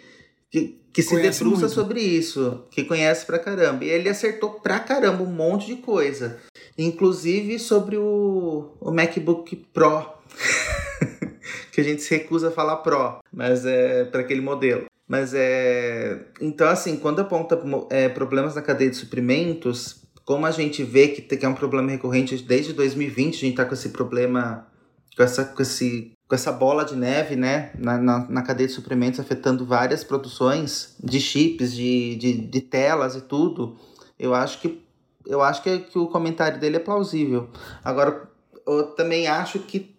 que, 0.53 0.79
que 0.93 1.01
se 1.01 1.19
debruça 1.19 1.67
sobre 1.67 2.00
isso, 2.00 2.63
que 2.69 2.83
conhece 2.83 3.25
pra 3.25 3.39
caramba. 3.39 3.83
E 3.83 3.89
ele 3.89 4.07
acertou 4.07 4.51
pra 4.51 4.79
caramba 4.79 5.24
um 5.24 5.33
monte 5.33 5.65
de 5.65 5.77
coisa. 5.77 6.39
Inclusive 6.77 7.57
sobre 7.57 7.98
o, 7.98 8.69
o 8.79 8.91
MacBook 8.91 9.55
Pro. 9.74 10.05
que 11.72 11.81
a 11.81 11.83
gente 11.83 12.03
se 12.03 12.15
recusa 12.15 12.50
a 12.50 12.51
falar 12.51 12.77
Pro, 12.77 13.17
mas 13.33 13.65
é 13.65 14.05
para 14.05 14.22
aquele 14.22 14.41
modelo. 14.41 14.86
Mas 15.07 15.33
é. 15.33 16.19
Então, 16.39 16.67
assim, 16.67 16.98
quando 16.98 17.22
aponta 17.22 17.60
é, 17.89 18.07
problemas 18.07 18.53
na 18.53 18.62
cadeia 18.62 18.91
de 18.91 18.95
suprimentos, 18.95 20.03
como 20.24 20.45
a 20.45 20.51
gente 20.51 20.83
vê 20.83 21.07
que, 21.07 21.36
que 21.36 21.45
é 21.45 21.50
um 21.50 21.55
problema 21.55 21.89
recorrente 21.89 22.38
desde 22.43 22.74
2020, 22.74 23.36
a 23.36 23.39
gente 23.39 23.55
tá 23.55 23.65
com 23.65 23.74
esse 23.74 23.89
problema, 23.89 24.67
com 25.15 25.24
essa, 25.24 25.46
com 25.46 25.62
esse, 25.62 26.13
com 26.27 26.36
essa 26.36 26.51
bola 26.51 26.84
de 26.84 26.96
neve, 26.96 27.36
né, 27.36 27.72
na, 27.77 27.98
na, 27.98 28.27
na 28.29 28.41
cadeia 28.41 28.67
de 28.67 28.74
suprimentos, 28.74 29.20
afetando 29.20 29.65
várias 29.65 30.03
produções 30.03 30.96
de 31.03 31.20
chips, 31.20 31.74
de, 31.74 32.15
de, 32.15 32.34
de 32.48 32.62
telas 32.62 33.15
e 33.15 33.22
tudo, 33.22 33.77
eu 34.17 34.34
acho 34.34 34.60
que 34.60 34.84
eu 35.26 35.41
acho 35.41 35.63
que, 35.63 35.80
que 35.80 35.97
o 35.97 36.08
comentário 36.08 36.60
dele 36.60 36.76
é 36.76 36.80
plausível. 36.80 37.49
Agora, 37.82 38.30
eu 38.67 38.88
também 38.88 39.26
acho 39.28 39.60
que 39.60 39.95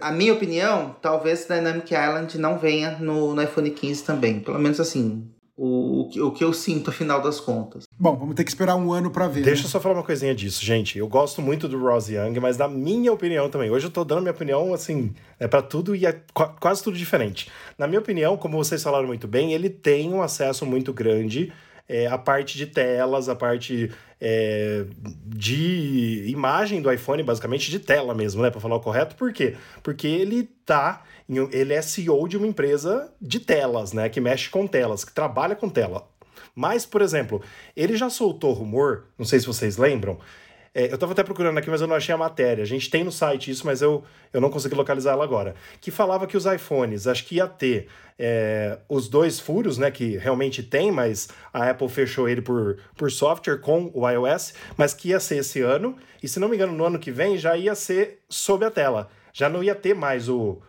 a 0.00 0.12
minha 0.12 0.32
opinião, 0.32 0.94
talvez 1.00 1.46
Dynamic 1.46 1.92
Island 1.92 2.38
não 2.38 2.58
venha 2.58 2.98
no, 2.98 3.34
no 3.34 3.42
iPhone 3.42 3.70
15 3.70 4.04
também. 4.04 4.40
Pelo 4.40 4.58
menos 4.58 4.78
assim, 4.78 5.28
o, 5.56 6.08
o 6.26 6.30
que 6.32 6.42
eu 6.42 6.52
sinto, 6.52 6.90
afinal 6.90 7.20
das 7.20 7.38
contas. 7.38 7.84
Bom, 7.98 8.16
vamos 8.16 8.34
ter 8.34 8.44
que 8.44 8.50
esperar 8.50 8.74
um 8.76 8.92
ano 8.92 9.10
para 9.10 9.28
ver. 9.28 9.42
Deixa 9.42 9.62
né? 9.62 9.66
eu 9.66 9.70
só 9.70 9.80
falar 9.80 9.96
uma 9.96 10.02
coisinha 10.02 10.34
disso, 10.34 10.64
gente. 10.64 10.98
Eu 10.98 11.06
gosto 11.06 11.42
muito 11.42 11.68
do 11.68 11.78
Ross 11.78 12.08
Young, 12.08 12.38
mas 12.40 12.56
na 12.56 12.68
minha 12.68 13.12
opinião 13.12 13.48
também. 13.48 13.70
Hoje 13.70 13.86
eu 13.86 13.90
tô 13.90 14.04
dando 14.04 14.22
minha 14.22 14.32
opinião, 14.32 14.72
assim, 14.72 15.12
é 15.38 15.46
para 15.46 15.62
tudo 15.62 15.94
e 15.94 16.06
é 16.06 16.20
quase 16.58 16.82
tudo 16.82 16.96
diferente. 16.96 17.50
Na 17.76 17.86
minha 17.86 18.00
opinião, 18.00 18.36
como 18.36 18.56
vocês 18.56 18.82
falaram 18.82 19.06
muito 19.06 19.28
bem, 19.28 19.52
ele 19.52 19.68
tem 19.68 20.12
um 20.12 20.22
acesso 20.22 20.64
muito 20.64 20.92
grande 20.92 21.52
é, 21.92 22.06
a 22.06 22.16
parte 22.16 22.56
de 22.56 22.66
telas, 22.66 23.28
a 23.28 23.34
parte 23.34 23.92
é, 24.18 24.86
de 25.26 26.24
imagem 26.26 26.80
do 26.80 26.90
iPhone, 26.90 27.22
basicamente 27.22 27.70
de 27.70 27.78
tela 27.78 28.14
mesmo, 28.14 28.40
né? 28.40 28.50
Para 28.50 28.62
falar 28.62 28.76
o 28.76 28.80
correto. 28.80 29.14
Por 29.14 29.30
quê? 29.30 29.56
Porque 29.82 30.06
ele 30.06 30.44
tá. 30.64 31.02
Ele 31.28 31.74
é 31.74 31.82
CEO 31.82 32.26
de 32.26 32.38
uma 32.38 32.46
empresa 32.46 33.12
de 33.20 33.38
telas, 33.38 33.92
né? 33.92 34.08
Que 34.08 34.22
mexe 34.22 34.48
com 34.48 34.66
telas, 34.66 35.04
que 35.04 35.12
trabalha 35.12 35.54
com 35.54 35.68
tela. 35.68 36.08
Mas, 36.54 36.86
por 36.86 37.02
exemplo, 37.02 37.42
ele 37.76 37.94
já 37.94 38.08
soltou 38.08 38.54
rumor, 38.54 39.04
não 39.18 39.26
sei 39.26 39.40
se 39.40 39.46
vocês 39.46 39.76
lembram, 39.76 40.18
é, 40.74 40.86
eu 40.88 40.94
estava 40.94 41.12
até 41.12 41.22
procurando 41.22 41.58
aqui, 41.58 41.68
mas 41.68 41.82
eu 41.82 41.86
não 41.86 41.94
achei 41.94 42.14
a 42.14 42.18
matéria. 42.18 42.62
A 42.62 42.66
gente 42.66 42.88
tem 42.88 43.04
no 43.04 43.12
site 43.12 43.50
isso, 43.50 43.66
mas 43.66 43.82
eu, 43.82 44.02
eu 44.32 44.40
não 44.40 44.48
consegui 44.48 44.74
localizar 44.74 45.12
ela 45.12 45.22
agora. 45.22 45.54
Que 45.80 45.90
falava 45.90 46.26
que 46.26 46.36
os 46.36 46.46
iPhones, 46.46 47.06
acho 47.06 47.26
que 47.26 47.36
ia 47.36 47.46
ter 47.46 47.88
é, 48.18 48.78
os 48.88 49.06
dois 49.06 49.38
furos, 49.38 49.76
né? 49.76 49.90
Que 49.90 50.16
realmente 50.16 50.62
tem, 50.62 50.90
mas 50.90 51.28
a 51.52 51.68
Apple 51.68 51.88
fechou 51.90 52.26
ele 52.26 52.40
por, 52.40 52.78
por 52.96 53.10
software 53.10 53.58
com 53.58 53.90
o 53.92 54.08
iOS, 54.08 54.54
mas 54.74 54.94
que 54.94 55.10
ia 55.10 55.20
ser 55.20 55.38
esse 55.38 55.60
ano. 55.60 55.94
E 56.22 56.28
se 56.28 56.40
não 56.40 56.48
me 56.48 56.56
engano, 56.56 56.72
no 56.72 56.84
ano 56.86 56.98
que 56.98 57.12
vem 57.12 57.36
já 57.36 57.54
ia 57.54 57.74
ser 57.74 58.20
sob 58.28 58.64
a 58.64 58.70
tela. 58.70 59.10
Já 59.30 59.50
não 59.50 59.62
ia 59.62 59.74
ter 59.74 59.94
mais 59.94 60.28
o. 60.28 60.60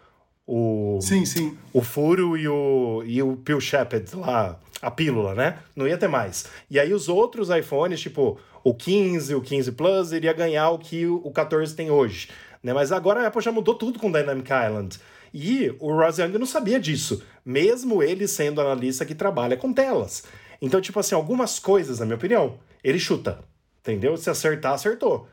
O, 0.46 1.00
sim, 1.02 1.26
sim. 1.26 1.58
o 1.72 1.82
furo 1.82 2.36
e 2.36 2.50
o, 2.50 3.02
e 3.06 3.24
o 3.24 3.38
Pill 3.38 3.62
Shepherd 3.62 4.14
lá, 4.14 4.60
a 4.84 4.92
pílula, 4.92 5.34
né? 5.34 5.60
Não 5.76 5.88
ia 5.88 5.98
ter 5.98 6.08
mais. 6.08 6.46
E 6.70 6.80
aí 6.80 6.94
os 6.94 7.08
outros 7.08 7.50
iPhones, 7.50 8.02
tipo 8.02 8.38
o 8.64 8.74
15, 8.74 9.34
o 9.34 9.42
15 9.42 9.72
Plus, 9.72 10.12
iria 10.12 10.34
ganhar 10.34 10.70
o 10.70 10.78
que 10.78 11.06
o 11.06 11.32
14 11.32 11.76
tem 11.76 11.90
hoje. 11.90 12.30
Né? 12.62 12.74
Mas 12.74 12.92
agora 12.92 13.22
a 13.22 13.28
Apple 13.28 13.42
já 13.42 13.52
mudou 13.52 13.76
tudo 13.76 13.98
com 13.98 14.12
Dynamic 14.12 14.50
Island. 14.52 15.00
E 15.34 15.76
o 15.80 15.92
Ross 15.92 16.20
Young 16.20 16.38
não 16.38 16.46
sabia 16.46 16.80
disso, 16.80 17.24
mesmo 17.44 18.04
ele 18.04 18.28
sendo 18.28 18.62
analista 18.62 19.04
que 19.04 19.16
trabalha 19.16 19.58
com 19.58 19.74
telas. 19.74 20.24
Então, 20.62 20.80
tipo 20.80 21.00
assim, 21.00 21.16
algumas 21.16 21.58
coisas, 21.58 22.00
na 22.00 22.06
minha 22.06 22.16
opinião, 22.16 22.60
ele 22.84 23.00
chuta. 23.00 23.40
Entendeu? 23.82 24.16
Se 24.16 24.30
acertar, 24.30 24.74
acertou. 24.74 25.28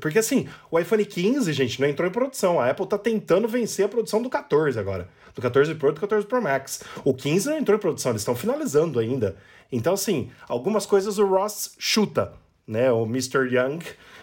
Porque 0.00 0.18
assim, 0.18 0.48
o 0.70 0.78
iPhone 0.78 1.04
15, 1.04 1.52
gente, 1.52 1.80
não 1.80 1.88
entrou 1.88 2.08
em 2.08 2.12
produção. 2.12 2.60
A 2.60 2.70
Apple 2.70 2.86
tá 2.86 2.98
tentando 2.98 3.46
vencer 3.46 3.84
a 3.84 3.88
produção 3.88 4.22
do 4.22 4.28
14 4.28 4.78
agora. 4.78 5.08
Do 5.34 5.42
14 5.42 5.74
Pro 5.74 5.90
e 5.90 5.92
do 5.92 6.00
14 6.00 6.26
Pro 6.26 6.42
Max. 6.42 6.82
O 7.04 7.14
15 7.14 7.50
não 7.50 7.58
entrou 7.58 7.76
em 7.76 7.80
produção, 7.80 8.12
eles 8.12 8.22
estão 8.22 8.34
finalizando 8.34 8.98
ainda. 8.98 9.36
Então, 9.70 9.94
assim, 9.94 10.30
algumas 10.48 10.86
coisas 10.86 11.18
o 11.18 11.26
Ross 11.26 11.76
chuta 11.78 12.32
né? 12.68 12.92
O 12.92 13.04
Mr. 13.04 13.48
Young, 13.50 13.78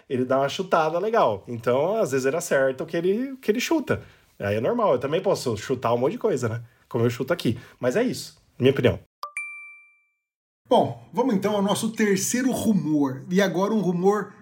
ele 0.08 0.24
dá 0.24 0.38
uma 0.38 0.48
chutada 0.48 0.98
legal. 1.00 1.42
Então, 1.48 1.96
às 1.96 2.12
vezes 2.12 2.24
ele 2.24 2.36
acerta 2.36 2.84
o 2.84 2.86
que 2.86 2.96
ele, 2.96 3.32
o 3.32 3.36
que 3.36 3.50
ele 3.50 3.60
chuta. 3.60 4.02
Aí 4.38 4.54
é 4.54 4.60
normal, 4.60 4.92
eu 4.92 4.98
também 5.00 5.20
posso 5.20 5.56
chutar 5.56 5.92
um 5.92 5.98
monte 5.98 6.12
de 6.12 6.18
coisa, 6.18 6.48
né? 6.48 6.62
Como 6.88 7.04
eu 7.04 7.10
chuto 7.10 7.32
aqui. 7.32 7.58
Mas 7.80 7.96
é 7.96 8.04
isso, 8.04 8.40
minha 8.56 8.70
opinião. 8.70 9.00
Bom, 10.68 11.08
vamos 11.12 11.34
então 11.34 11.56
ao 11.56 11.62
nosso 11.62 11.90
terceiro 11.90 12.52
rumor. 12.52 13.24
E 13.30 13.42
agora 13.42 13.72
um 13.72 13.80
rumor 13.80 14.32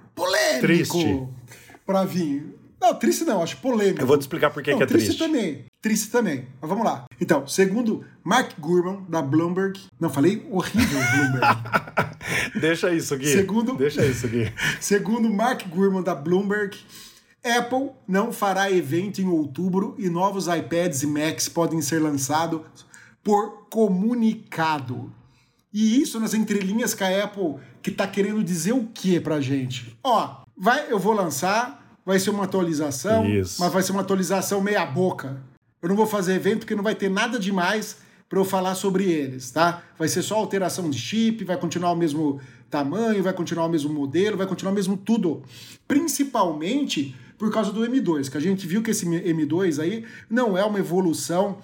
polêmico. 0.60 0.98
Triste. 0.98 1.28
Pra 1.86 2.04
vir. 2.04 2.54
Não, 2.80 2.94
triste 2.94 3.24
não, 3.24 3.42
acho 3.42 3.56
polêmico. 3.58 4.02
Eu 4.02 4.06
vou 4.06 4.18
te 4.18 4.22
explicar 4.22 4.50
por 4.50 4.62
que, 4.62 4.70
não, 4.70 4.78
que 4.78 4.84
é 4.84 4.86
triste. 4.86 5.06
Triste 5.06 5.24
também. 5.24 5.64
Triste 5.80 6.10
também. 6.10 6.48
Mas 6.60 6.68
vamos 6.68 6.84
lá. 6.84 7.06
Então, 7.20 7.46
segundo 7.46 8.04
Mark 8.22 8.52
Gurman, 8.58 9.04
da 9.08 9.22
Bloomberg. 9.22 9.80
Não, 9.98 10.10
falei 10.10 10.46
horrível, 10.50 11.00
Bloomberg. 11.00 11.46
Deixa 12.60 12.92
isso, 12.94 13.16
Gui. 13.16 13.26
Segundo, 13.26 13.74
Deixa 13.76 14.04
isso, 14.04 14.28
Gui. 14.28 14.52
segundo 14.80 15.32
Mark 15.32 15.66
Gurman, 15.68 16.02
da 16.02 16.14
Bloomberg, 16.14 16.76
Apple 17.42 17.90
não 18.06 18.32
fará 18.32 18.70
evento 18.70 19.20
em 19.20 19.28
outubro 19.28 19.94
e 19.98 20.08
novos 20.08 20.46
iPads 20.46 21.02
e 21.02 21.06
Macs 21.06 21.48
podem 21.48 21.80
ser 21.80 22.00
lançados 22.00 22.62
por 23.22 23.66
comunicado. 23.70 25.12
E 25.72 26.00
isso 26.00 26.20
nas 26.20 26.34
entrelinhas 26.34 26.94
que 26.94 27.02
a 27.02 27.24
Apple 27.24 27.56
que 27.82 27.90
tá 27.90 28.06
querendo 28.06 28.42
dizer 28.42 28.72
o 28.72 28.86
que 28.86 29.20
pra 29.20 29.40
gente? 29.40 29.98
Ó, 30.02 30.43
vai, 30.56 30.90
eu 30.90 30.98
vou 30.98 31.12
lançar, 31.12 31.98
vai 32.04 32.18
ser 32.18 32.30
uma 32.30 32.44
atualização, 32.44 33.26
Isso. 33.26 33.60
mas 33.60 33.72
vai 33.72 33.82
ser 33.82 33.92
uma 33.92 34.02
atualização 34.02 34.60
meia 34.60 34.84
boca. 34.84 35.42
Eu 35.80 35.88
não 35.88 35.96
vou 35.96 36.06
fazer 36.06 36.34
evento 36.34 36.60
porque 36.60 36.74
não 36.74 36.82
vai 36.82 36.94
ter 36.94 37.10
nada 37.10 37.38
demais 37.38 37.98
para 38.28 38.38
eu 38.38 38.44
falar 38.44 38.74
sobre 38.74 39.04
eles, 39.04 39.50
tá? 39.50 39.82
Vai 39.98 40.08
ser 40.08 40.22
só 40.22 40.36
alteração 40.36 40.88
de 40.88 40.98
chip, 40.98 41.44
vai 41.44 41.56
continuar 41.56 41.92
o 41.92 41.96
mesmo 41.96 42.40
tamanho, 42.70 43.22
vai 43.22 43.32
continuar 43.32 43.66
o 43.66 43.68
mesmo 43.68 43.92
modelo, 43.92 44.36
vai 44.36 44.46
continuar 44.46 44.72
o 44.72 44.74
mesmo 44.74 44.96
tudo. 44.96 45.42
Principalmente 45.86 47.14
por 47.38 47.52
causa 47.52 47.70
do 47.70 47.82
M2, 47.82 48.30
que 48.30 48.36
a 48.36 48.40
gente 48.40 48.66
viu 48.66 48.82
que 48.82 48.90
esse 48.90 49.06
M2 49.06 49.82
aí 49.82 50.04
não 50.30 50.56
é 50.56 50.64
uma 50.64 50.78
evolução 50.78 51.58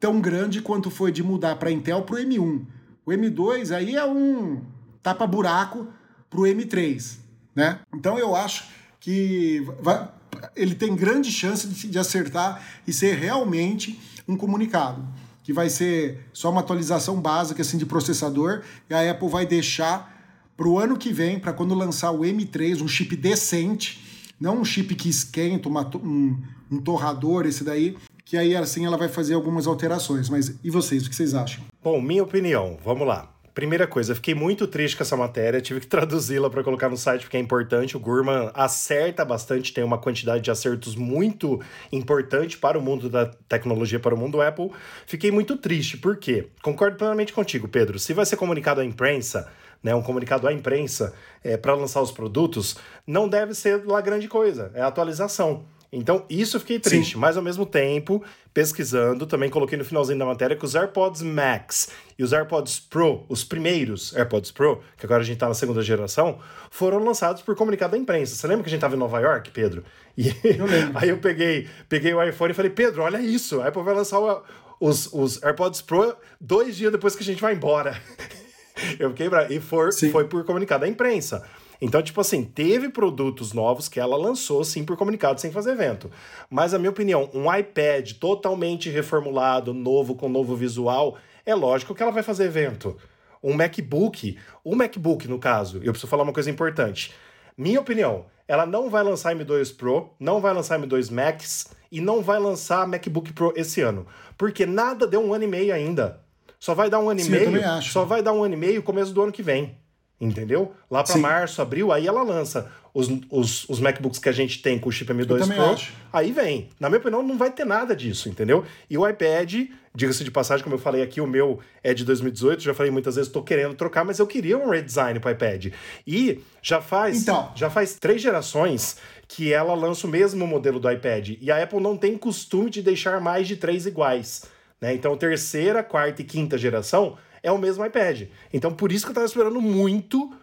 tão 0.00 0.20
grande 0.20 0.60
quanto 0.60 0.90
foi 0.90 1.12
de 1.12 1.22
mudar 1.22 1.56
para 1.56 1.70
Intel 1.70 2.02
para 2.02 2.16
o 2.16 2.18
M1. 2.18 2.62
O 3.04 3.10
M2 3.10 3.74
aí 3.74 3.94
é 3.94 4.04
um 4.04 4.62
tapa-buraco 5.02 5.86
para 6.28 6.40
o 6.40 6.44
M3, 6.44 7.18
né? 7.56 7.80
Então 7.94 8.18
eu 8.18 8.36
acho 8.36 8.68
que 9.00 9.66
vai, 9.80 10.08
ele 10.54 10.74
tem 10.74 10.94
grande 10.94 11.32
chance 11.32 11.66
de, 11.66 11.88
de 11.88 11.98
acertar 11.98 12.62
e 12.86 12.92
ser 12.92 13.16
realmente 13.16 13.98
um 14.28 14.36
comunicado, 14.36 15.02
que 15.42 15.52
vai 15.52 15.70
ser 15.70 16.28
só 16.32 16.50
uma 16.50 16.60
atualização 16.60 17.20
básica 17.20 17.62
assim 17.62 17.78
de 17.78 17.86
processador 17.86 18.62
e 18.90 18.94
a 18.94 19.10
Apple 19.10 19.28
vai 19.28 19.46
deixar 19.46 20.14
para 20.56 20.68
o 20.68 20.78
ano 20.78 20.96
que 20.96 21.12
vem, 21.12 21.38
para 21.38 21.52
quando 21.52 21.74
lançar 21.74 22.10
o 22.10 22.20
M3, 22.20 22.82
um 22.82 22.88
chip 22.88 23.14
decente, 23.16 24.32
não 24.40 24.60
um 24.60 24.64
chip 24.64 24.94
que 24.94 25.08
esquenta, 25.08 25.68
uma, 25.68 25.86
um, 25.96 26.42
um 26.70 26.80
torrador, 26.80 27.46
esse 27.46 27.62
daí, 27.62 27.96
que 28.24 28.36
aí 28.36 28.56
assim 28.56 28.84
ela 28.84 28.96
vai 28.96 29.08
fazer 29.08 29.34
algumas 29.34 29.66
alterações. 29.66 30.28
Mas 30.28 30.54
e 30.64 30.70
vocês, 30.70 31.06
o 31.06 31.10
que 31.10 31.16
vocês 31.16 31.34
acham? 31.34 31.62
Bom, 31.82 32.00
minha 32.00 32.22
opinião, 32.22 32.78
vamos 32.84 33.06
lá. 33.06 33.35
Primeira 33.56 33.86
coisa, 33.86 34.14
fiquei 34.14 34.34
muito 34.34 34.66
triste 34.66 34.98
com 34.98 35.02
essa 35.02 35.16
matéria, 35.16 35.62
tive 35.62 35.80
que 35.80 35.86
traduzi-la 35.88 36.50
para 36.50 36.62
colocar 36.62 36.90
no 36.90 36.96
site 36.98 37.22
porque 37.22 37.38
é 37.38 37.40
importante. 37.40 37.96
O 37.96 38.00
Gurman 38.00 38.50
acerta 38.52 39.24
bastante, 39.24 39.72
tem 39.72 39.82
uma 39.82 39.96
quantidade 39.96 40.44
de 40.44 40.50
acertos 40.50 40.94
muito 40.94 41.58
importante 41.90 42.58
para 42.58 42.78
o 42.78 42.82
mundo 42.82 43.08
da 43.08 43.24
tecnologia, 43.24 43.98
para 43.98 44.14
o 44.14 44.18
mundo 44.18 44.42
Apple. 44.42 44.70
Fiquei 45.06 45.30
muito 45.30 45.56
triste, 45.56 45.96
por 45.96 46.18
quê? 46.18 46.50
Concordo 46.62 46.98
plenamente 46.98 47.32
contigo, 47.32 47.66
Pedro. 47.66 47.98
Se 47.98 48.12
vai 48.12 48.26
ser 48.26 48.36
comunicado 48.36 48.82
à 48.82 48.84
imprensa, 48.84 49.50
né, 49.82 49.94
um 49.94 50.02
comunicado 50.02 50.46
à 50.46 50.52
imprensa 50.52 51.14
é, 51.42 51.56
para 51.56 51.74
lançar 51.74 52.02
os 52.02 52.12
produtos, 52.12 52.76
não 53.06 53.26
deve 53.26 53.54
ser 53.54 53.86
lá 53.86 54.02
grande 54.02 54.28
coisa, 54.28 54.70
é 54.74 54.82
atualização. 54.82 55.64
Então, 55.92 56.24
isso 56.28 56.56
eu 56.56 56.60
fiquei 56.60 56.78
triste, 56.78 57.14
Sim. 57.14 57.18
mas 57.18 57.36
ao 57.36 57.42
mesmo 57.42 57.64
tempo, 57.64 58.22
pesquisando, 58.52 59.26
também 59.26 59.48
coloquei 59.48 59.78
no 59.78 59.84
finalzinho 59.84 60.18
da 60.18 60.26
matéria 60.26 60.56
que 60.56 60.64
os 60.64 60.74
AirPods 60.74 61.22
Max 61.22 61.90
e 62.18 62.24
os 62.24 62.32
AirPods 62.32 62.80
Pro, 62.80 63.24
os 63.28 63.44
primeiros 63.44 64.14
AirPods 64.14 64.50
Pro, 64.50 64.82
que 64.96 65.06
agora 65.06 65.22
a 65.22 65.24
gente 65.24 65.38
tá 65.38 65.48
na 65.48 65.54
segunda 65.54 65.82
geração, 65.82 66.38
foram 66.70 66.98
lançados 66.98 67.42
por 67.42 67.54
comunicado 67.54 67.92
da 67.92 67.98
imprensa. 67.98 68.34
Você 68.34 68.46
lembra 68.46 68.64
que 68.64 68.68
a 68.68 68.72
gente 68.72 68.80
tava 68.80 68.96
em 68.96 68.98
Nova 68.98 69.20
York, 69.20 69.50
Pedro? 69.50 69.84
E 70.16 70.28
eu 70.28 70.66
aí 70.94 71.08
eu 71.08 71.18
peguei, 71.18 71.68
peguei 71.88 72.12
o 72.12 72.22
iPhone 72.22 72.50
e 72.50 72.54
falei, 72.54 72.70
Pedro, 72.70 73.02
olha 73.02 73.20
isso, 73.20 73.60
a 73.60 73.68
Apple 73.68 73.82
vai 73.82 73.94
lançar 73.94 74.18
o, 74.18 74.42
os, 74.80 75.12
os 75.12 75.42
AirPods 75.42 75.82
Pro 75.82 76.16
dois 76.40 76.76
dias 76.76 76.92
depois 76.92 77.14
que 77.14 77.22
a 77.22 77.26
gente 77.26 77.40
vai 77.40 77.54
embora. 77.54 78.00
eu 78.98 79.10
fiquei 79.10 79.28
bravo. 79.28 79.52
E 79.52 79.60
for, 79.60 79.90
foi 79.92 80.26
por 80.26 80.44
comunicado 80.44 80.82
da 80.82 80.88
imprensa. 80.88 81.46
Então, 81.80 82.02
tipo 82.02 82.20
assim, 82.20 82.44
teve 82.44 82.88
produtos 82.88 83.52
novos 83.52 83.88
que 83.88 84.00
ela 84.00 84.16
lançou, 84.16 84.64
sim, 84.64 84.84
por 84.84 84.96
comunicado, 84.96 85.40
sem 85.40 85.50
fazer 85.50 85.72
evento. 85.72 86.10
Mas, 86.48 86.72
a 86.72 86.78
minha 86.78 86.90
opinião, 86.90 87.30
um 87.34 87.52
iPad 87.54 88.12
totalmente 88.12 88.88
reformulado, 88.88 89.74
novo, 89.74 90.14
com 90.14 90.28
novo 90.28 90.56
visual, 90.56 91.16
é 91.44 91.54
lógico 91.54 91.94
que 91.94 92.02
ela 92.02 92.12
vai 92.12 92.22
fazer 92.22 92.44
evento. 92.44 92.96
Um 93.42 93.52
MacBook, 93.54 94.38
um 94.64 94.74
MacBook, 94.74 95.28
no 95.28 95.38
caso, 95.38 95.76
eu 95.78 95.92
preciso 95.92 96.08
falar 96.08 96.22
uma 96.22 96.32
coisa 96.32 96.50
importante. 96.50 97.14
Minha 97.56 97.80
opinião, 97.80 98.26
ela 98.48 98.66
não 98.66 98.88
vai 98.88 99.02
lançar 99.02 99.34
M2 99.34 99.76
Pro, 99.76 100.10
não 100.18 100.40
vai 100.40 100.52
lançar 100.52 100.78
M2 100.80 101.10
Max 101.10 101.70
e 101.90 102.00
não 102.00 102.22
vai 102.22 102.38
lançar 102.38 102.86
MacBook 102.86 103.32
Pro 103.32 103.52
esse 103.56 103.80
ano. 103.80 104.06
Porque 104.36 104.66
nada 104.66 105.06
deu 105.06 105.20
um 105.20 105.32
ano 105.32 105.44
e 105.44 105.48
meio 105.48 105.74
ainda. 105.74 106.20
Só 106.58 106.74
vai 106.74 106.90
dar 106.90 106.98
um 106.98 107.08
ano 107.08 107.20
Sim, 107.20 107.26
e 107.26 107.30
meio. 107.30 107.82
Só 107.82 108.04
vai 108.04 108.22
dar 108.22 108.32
um 108.32 108.42
ano 108.42 108.54
e 108.54 108.56
meio 108.56 108.82
começo 108.82 109.12
do 109.12 109.22
ano 109.22 109.32
que 109.32 109.42
vem. 109.42 109.76
Entendeu? 110.18 110.72
Lá 110.90 111.04
para 111.04 111.18
março, 111.18 111.60
abril, 111.60 111.92
aí 111.92 112.06
ela 112.06 112.22
lança 112.22 112.70
os, 112.94 113.08
os, 113.30 113.68
os 113.68 113.78
MacBooks 113.78 114.18
que 114.18 114.30
a 114.30 114.32
gente 114.32 114.62
tem 114.62 114.78
com 114.78 114.88
o 114.88 114.92
chip 114.92 115.12
M2 115.12 115.54
Pro. 115.54 115.64
Acho. 115.72 115.92
Aí 116.10 116.32
vem. 116.32 116.70
Na 116.80 116.88
minha 116.88 116.98
opinião, 116.98 117.22
não 117.22 117.36
vai 117.36 117.50
ter 117.50 117.66
nada 117.66 117.94
disso, 117.94 118.26
entendeu? 118.26 118.64
E 118.88 118.96
o 118.96 119.06
iPad, 119.06 119.68
diga-se 119.94 120.24
de 120.24 120.30
passagem, 120.30 120.64
como 120.64 120.76
eu 120.76 120.78
falei 120.78 121.02
aqui, 121.02 121.20
o 121.20 121.26
meu 121.26 121.60
é 121.84 121.92
de 121.92 122.02
2018, 122.06 122.62
já 122.62 122.72
falei 122.72 122.90
muitas 122.90 123.16
vezes, 123.16 123.28
estou 123.28 123.42
querendo 123.42 123.74
trocar, 123.74 124.06
mas 124.06 124.18
eu 124.18 124.26
queria 124.26 124.56
um 124.56 124.70
redesign 124.70 125.20
para 125.20 125.32
iPad. 125.32 125.66
E 126.06 126.40
já 126.62 126.80
faz, 126.80 127.20
então. 127.20 127.52
já 127.54 127.68
faz 127.68 127.96
três 127.96 128.22
gerações 128.22 128.96
que 129.28 129.52
ela 129.52 129.74
lança 129.74 130.06
o 130.06 130.10
mesmo 130.10 130.46
modelo 130.46 130.80
do 130.80 130.90
iPad. 130.90 131.36
E 131.38 131.50
a 131.50 131.62
Apple 131.62 131.80
não 131.80 131.94
tem 131.94 132.16
costume 132.16 132.70
de 132.70 132.80
deixar 132.80 133.20
mais 133.20 133.46
de 133.46 133.56
três 133.56 133.84
iguais. 133.84 134.44
Né? 134.80 134.94
Então, 134.94 135.14
terceira, 135.18 135.82
quarta 135.82 136.22
e 136.22 136.24
quinta 136.24 136.56
geração 136.56 137.18
é 137.46 137.52
o 137.52 137.58
mesmo 137.58 137.84
iPad. 137.84 138.22
Então, 138.52 138.72
por 138.72 138.90
isso 138.90 139.04
que 139.04 139.10
eu 139.10 139.12
estava 139.12 139.26
esperando 139.26 139.60
muito 139.60 140.34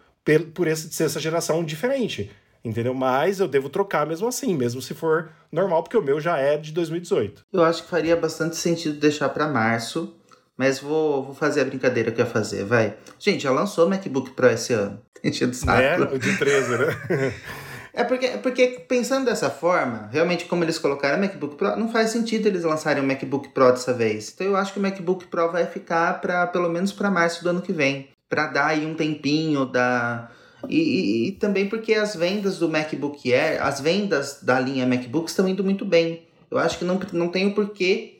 por 0.53 0.67
esse, 0.67 0.89
ser 0.91 1.03
essa 1.03 1.19
geração 1.19 1.63
diferente. 1.63 2.31
Entendeu? 2.63 2.93
Mas 2.93 3.41
eu 3.41 3.47
devo 3.47 3.67
trocar 3.67 4.07
mesmo 4.07 4.25
assim, 4.25 4.55
mesmo 4.55 4.81
se 4.81 4.93
for 4.93 5.29
normal, 5.51 5.83
porque 5.83 5.97
o 5.97 6.01
meu 6.01 6.21
já 6.21 6.37
é 6.37 6.57
de 6.57 6.71
2018. 6.71 7.45
Eu 7.51 7.61
acho 7.61 7.83
que 7.83 7.89
faria 7.89 8.15
bastante 8.15 8.55
sentido 8.55 8.97
deixar 8.97 9.27
para 9.29 9.49
março, 9.49 10.15
mas 10.57 10.79
vou, 10.79 11.23
vou 11.25 11.35
fazer 11.35 11.59
a 11.59 11.65
brincadeira 11.65 12.09
que 12.09 12.21
eu 12.21 12.25
ia 12.25 12.31
fazer, 12.31 12.63
vai. 12.63 12.95
Gente, 13.19 13.43
já 13.43 13.51
lançou 13.51 13.85
o 13.85 13.89
MacBook 13.89 14.31
Pro 14.31 14.47
esse 14.47 14.71
ano. 14.71 15.01
Enchendo 15.21 15.53
saco. 15.53 15.81
É, 15.81 15.99
o 15.99 16.17
de 16.17 16.37
13, 16.37 16.77
né? 16.77 17.33
É 17.93 18.03
porque, 18.03 18.27
porque 18.41 18.67
pensando 18.87 19.25
dessa 19.25 19.51
forma, 19.51 20.09
realmente 20.11 20.45
como 20.45 20.63
eles 20.63 20.79
colocaram 20.79 21.17
o 21.17 21.21
MacBook 21.21 21.55
Pro, 21.55 21.75
não 21.75 21.89
faz 21.89 22.09
sentido 22.09 22.47
eles 22.47 22.63
lançarem 22.63 23.03
o 23.03 23.05
MacBook 23.05 23.49
Pro 23.49 23.71
dessa 23.71 23.93
vez. 23.93 24.31
Então 24.33 24.47
eu 24.47 24.55
acho 24.55 24.73
que 24.73 24.79
o 24.79 24.81
MacBook 24.81 25.27
Pro 25.27 25.51
vai 25.51 25.67
ficar 25.67 26.19
para 26.19 26.47
pelo 26.47 26.69
menos 26.69 26.91
para 26.91 27.11
março 27.11 27.43
do 27.43 27.49
ano 27.49 27.61
que 27.61 27.71
vem, 27.71 28.09
para 28.27 28.47
dar 28.47 28.67
aí 28.67 28.83
um 28.83 28.95
tempinho 28.95 29.65
da 29.65 30.31
e, 30.67 30.77
e, 30.77 31.27
e, 31.27 31.31
também 31.33 31.67
porque 31.67 31.93
as 31.93 32.15
vendas 32.15 32.57
do 32.57 32.69
MacBook 32.69 33.31
Air, 33.31 33.61
as 33.61 33.81
vendas 33.81 34.39
da 34.41 34.59
linha 34.59 34.87
MacBook 34.87 35.29
estão 35.29 35.47
indo 35.47 35.63
muito 35.63 35.85
bem. 35.85 36.23
Eu 36.49 36.57
acho 36.57 36.79
que 36.79 36.85
não, 36.85 36.99
não 37.11 37.29
tem 37.29 37.47
o 37.47 37.53
porquê 37.53 38.13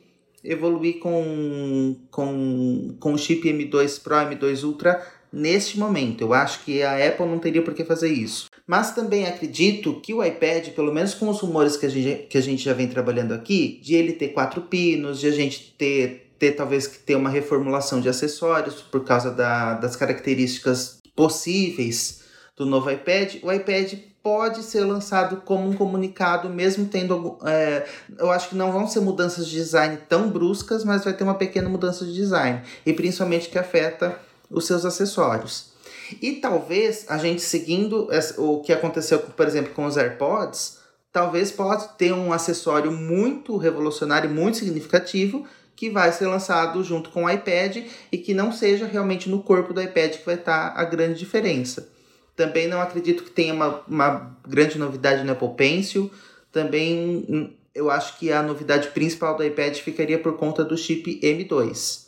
evoluir 0.44 0.98
com, 0.98 1.96
com, 2.10 2.94
com 3.00 3.14
o 3.14 3.18
chip 3.18 3.48
M2 3.50 4.02
Pro, 4.02 4.16
M2 4.16 4.62
Ultra 4.62 5.02
neste 5.34 5.78
momento. 5.78 6.22
Eu 6.22 6.32
acho 6.32 6.64
que 6.64 6.82
a 6.82 7.06
Apple 7.06 7.26
não 7.26 7.38
teria 7.38 7.62
por 7.62 7.74
que 7.74 7.84
fazer 7.84 8.08
isso. 8.08 8.46
Mas 8.66 8.94
também 8.94 9.26
acredito 9.26 10.00
que 10.00 10.14
o 10.14 10.24
iPad, 10.24 10.68
pelo 10.68 10.94
menos 10.94 11.12
com 11.12 11.28
os 11.28 11.40
rumores 11.40 11.76
que 11.76 11.84
a 11.84 11.88
gente, 11.88 12.26
que 12.26 12.38
a 12.38 12.40
gente 12.40 12.64
já 12.64 12.72
vem 12.72 12.88
trabalhando 12.88 13.32
aqui, 13.32 13.80
de 13.82 13.94
ele 13.94 14.12
ter 14.12 14.28
quatro 14.28 14.62
pinos, 14.62 15.20
de 15.20 15.26
a 15.26 15.32
gente 15.32 15.74
ter, 15.76 16.32
ter 16.38 16.52
talvez 16.52 16.86
que 16.86 16.98
ter 16.98 17.16
uma 17.16 17.28
reformulação 17.28 18.00
de 18.00 18.08
acessórios 18.08 18.76
por 18.76 19.04
causa 19.04 19.30
da, 19.30 19.74
das 19.74 19.96
características 19.96 20.98
possíveis 21.14 22.22
do 22.56 22.64
novo 22.64 22.90
iPad, 22.90 23.36
o 23.42 23.52
iPad 23.52 23.94
pode 24.22 24.62
ser 24.62 24.84
lançado 24.84 25.42
como 25.44 25.68
um 25.68 25.74
comunicado, 25.74 26.48
mesmo 26.48 26.86
tendo. 26.86 27.36
É, 27.44 27.84
eu 28.18 28.30
acho 28.30 28.48
que 28.48 28.54
não 28.54 28.72
vão 28.72 28.86
ser 28.86 29.00
mudanças 29.00 29.46
de 29.46 29.56
design 29.56 29.98
tão 30.08 30.30
bruscas, 30.30 30.82
mas 30.82 31.04
vai 31.04 31.12
ter 31.12 31.24
uma 31.24 31.34
pequena 31.34 31.68
mudança 31.68 32.06
de 32.06 32.14
design. 32.14 32.62
E 32.86 32.92
principalmente 32.94 33.50
que 33.50 33.58
afeta 33.58 34.18
os 34.54 34.66
seus 34.66 34.84
acessórios. 34.84 35.72
E 36.20 36.32
talvez 36.32 37.06
a 37.08 37.18
gente 37.18 37.42
seguindo 37.42 38.08
o 38.38 38.60
que 38.60 38.72
aconteceu, 38.72 39.18
por 39.18 39.46
exemplo, 39.46 39.72
com 39.74 39.84
os 39.84 39.96
AirPods, 39.96 40.78
talvez 41.12 41.50
possa 41.50 41.88
ter 41.88 42.12
um 42.12 42.32
acessório 42.32 42.92
muito 42.92 43.56
revolucionário, 43.56 44.30
muito 44.30 44.58
significativo, 44.58 45.46
que 45.76 45.90
vai 45.90 46.12
ser 46.12 46.26
lançado 46.26 46.82
junto 46.84 47.10
com 47.10 47.24
o 47.24 47.30
iPad 47.30 47.78
e 48.12 48.18
que 48.18 48.32
não 48.34 48.52
seja 48.52 48.86
realmente 48.86 49.28
no 49.28 49.42
corpo 49.42 49.72
do 49.72 49.82
iPad 49.82 50.16
que 50.16 50.26
vai 50.26 50.36
estar 50.36 50.72
a 50.76 50.84
grande 50.84 51.18
diferença. 51.18 51.88
Também 52.36 52.68
não 52.68 52.80
acredito 52.80 53.22
que 53.22 53.30
tenha 53.30 53.54
uma, 53.54 53.82
uma 53.86 54.36
grande 54.46 54.78
novidade 54.78 55.24
no 55.24 55.32
Apple 55.32 55.54
Pencil. 55.56 56.10
Também 56.50 57.24
hum, 57.28 57.50
eu 57.74 57.90
acho 57.90 58.18
que 58.18 58.32
a 58.32 58.42
novidade 58.42 58.88
principal 58.88 59.36
do 59.36 59.44
iPad 59.44 59.76
ficaria 59.76 60.18
por 60.18 60.36
conta 60.36 60.64
do 60.64 60.76
chip 60.76 61.20
M2. 61.20 62.03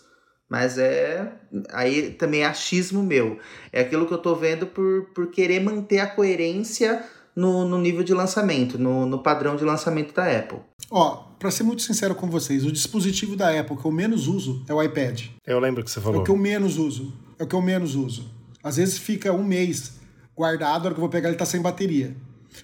Mas 0.49 0.79
é. 0.79 1.33
Aí 1.71 2.11
também 2.11 2.43
é 2.43 2.47
achismo 2.47 3.03
meu. 3.03 3.39
É 3.73 3.81
aquilo 3.81 4.07
que 4.07 4.15
eu 4.15 4.19
tô 4.19 4.35
vendo 4.35 4.67
por, 4.67 5.07
por 5.15 5.31
querer 5.31 5.61
manter 5.61 5.99
a 5.99 6.07
coerência 6.07 7.05
no, 7.35 7.65
no 7.67 7.79
nível 7.79 8.03
de 8.03 8.15
lançamento, 8.15 8.79
no, 8.79 9.05
no 9.05 9.23
padrão 9.23 9.57
de 9.57 9.65
lançamento 9.65 10.15
da 10.15 10.25
Apple. 10.25 10.61
Ó, 10.91 11.27
para 11.39 11.51
ser 11.51 11.65
muito 11.65 11.83
sincero 11.83 12.15
com 12.15 12.31
vocês, 12.31 12.65
o 12.65 12.73
dispositivo 12.73 13.37
da 13.37 13.59
Apple 13.59 13.77
que 13.77 13.85
eu 13.85 13.93
menos 13.93 14.27
uso 14.27 14.65
é 14.69 14.73
o 14.73 14.83
iPad. 14.83 15.27
Eu 15.47 15.59
lembro 15.59 15.85
que 15.85 15.91
você 15.91 16.01
falou. 16.01 16.19
É 16.19 16.23
o 16.23 16.25
que 16.25 16.31
eu 16.31 16.37
menos 16.37 16.79
uso. 16.79 17.13
É 17.39 17.45
o 17.45 17.47
que 17.47 17.55
eu 17.55 17.61
menos 17.61 17.95
uso. 17.95 18.31
Às 18.63 18.77
vezes 18.77 18.99
fica 18.99 19.33
um 19.33 19.45
mês 19.45 20.01
guardado, 20.35 20.83
a 20.83 20.87
hora 20.87 20.95
que 20.95 20.99
eu 20.99 21.03
vou 21.03 21.11
pegar 21.11 21.29
ele 21.29 21.37
tá 21.37 21.45
sem 21.45 21.61
bateria. 21.61 22.17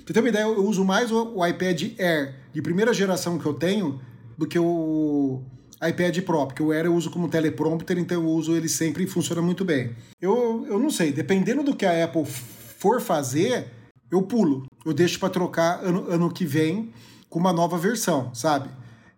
Pra 0.05 0.15
ter 0.15 0.21
uma 0.21 0.29
ideia, 0.29 0.45
eu 0.45 0.65
uso 0.65 0.85
mais 0.85 1.13
o, 1.13 1.37
o 1.37 1.47
iPad 1.47 1.83
Air 1.99 2.35
de 2.53 2.63
primeira 2.63 2.95
geração 2.95 3.39
que 3.39 3.45
eu 3.45 3.55
tenho 3.55 4.01
do 4.39 4.47
que 4.47 4.59
o 4.59 5.43
iPad 5.87 6.21
Pro, 6.21 6.47
porque 6.47 6.63
o 6.63 6.71
Air 6.71 6.87
eu 6.87 6.95
uso 6.95 7.11
como 7.11 7.29
teleprompter, 7.29 7.99
então 7.99 8.23
eu 8.23 8.29
uso 8.29 8.55
ele 8.55 8.69
sempre 8.69 9.05
e 9.05 9.07
funciona 9.07 9.43
muito 9.43 9.65
bem. 9.65 9.95
Eu, 10.21 10.65
eu 10.69 10.79
não 10.79 10.91
sei, 10.91 11.13
dependendo 11.13 11.63
do 11.63 11.75
que 11.75 11.85
a 11.85 12.05
Apple 12.05 12.25
for 12.25 13.01
fazer, 13.01 13.67
eu 14.11 14.23
pulo. 14.23 14.67
Eu 14.85 14.93
deixo 14.93 15.19
para 15.19 15.31
trocar 15.31 15.81
ano, 15.83 16.07
ano 16.09 16.33
que 16.33 16.45
vem 16.45 16.93
com 17.29 17.39
uma 17.39 17.53
nova 17.53 17.79
versão, 17.79 18.33
sabe? 18.35 18.69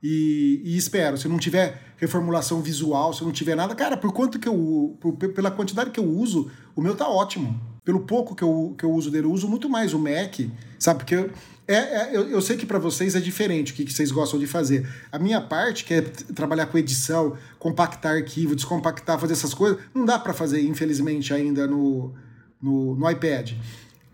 E, 0.03 0.61
e, 0.65 0.77
espero. 0.77 1.17
Se 1.17 1.27
não 1.27 1.39
tiver 1.39 1.95
reformulação 1.97 2.61
visual, 2.61 3.13
se 3.13 3.25
não 3.25 3.33
tiver 3.33 3.55
nada, 3.55 3.75
cara, 3.75 3.97
por 3.97 4.13
quanto 4.13 4.39
que 4.39 4.49
eu. 4.49 4.97
Por, 5.01 5.17
pela 5.17 5.51
quantidade 5.51 5.91
que 5.91 5.99
eu 5.99 6.05
uso, 6.05 6.51
o 6.77 6.83
meu 6.83 6.95
tá 6.95 7.09
ótimo. 7.09 7.59
Pelo 7.85 8.01
pouco 8.01 8.35
que 8.35 8.43
eu, 8.43 8.75
que 8.79 8.85
eu 8.85 8.91
uso 8.91 9.11
dele, 9.11 9.27
eu 9.27 9.33
uso 9.33 9.49
muito 9.49 9.69
mais 9.69 9.93
o 9.93 9.99
Mac, 9.99 10.41
sabe? 10.79 11.01
Porque 11.01 11.15
eu, 11.15 11.31
é, 11.67 11.75
é, 11.77 12.11
eu, 12.17 12.29
eu 12.29 12.43
sei 12.43 12.57
que 12.57 12.67
para 12.67 12.79
vocês 12.79 13.15
é 13.15 13.21
diferente 13.21 13.73
o 13.73 13.75
que, 13.75 13.85
que 13.85 13.93
vocês 13.93 14.11
gostam 14.11 14.39
de 14.39 14.47
fazer. 14.47 14.87
A 15.11 15.19
minha 15.19 15.41
parte, 15.41 15.85
que 15.85 15.95
é 15.95 16.01
trabalhar 16.01 16.67
com 16.67 16.77
edição, 16.77 17.37
compactar 17.59 18.17
arquivo, 18.17 18.55
descompactar, 18.55 19.19
fazer 19.19 19.33
essas 19.33 19.55
coisas, 19.55 19.79
não 19.95 20.05
dá 20.05 20.19
para 20.19 20.35
fazer, 20.35 20.63
infelizmente, 20.63 21.33
ainda 21.33 21.67
no, 21.67 22.13
no, 22.61 22.97
no 22.97 23.11
iPad. 23.11 23.53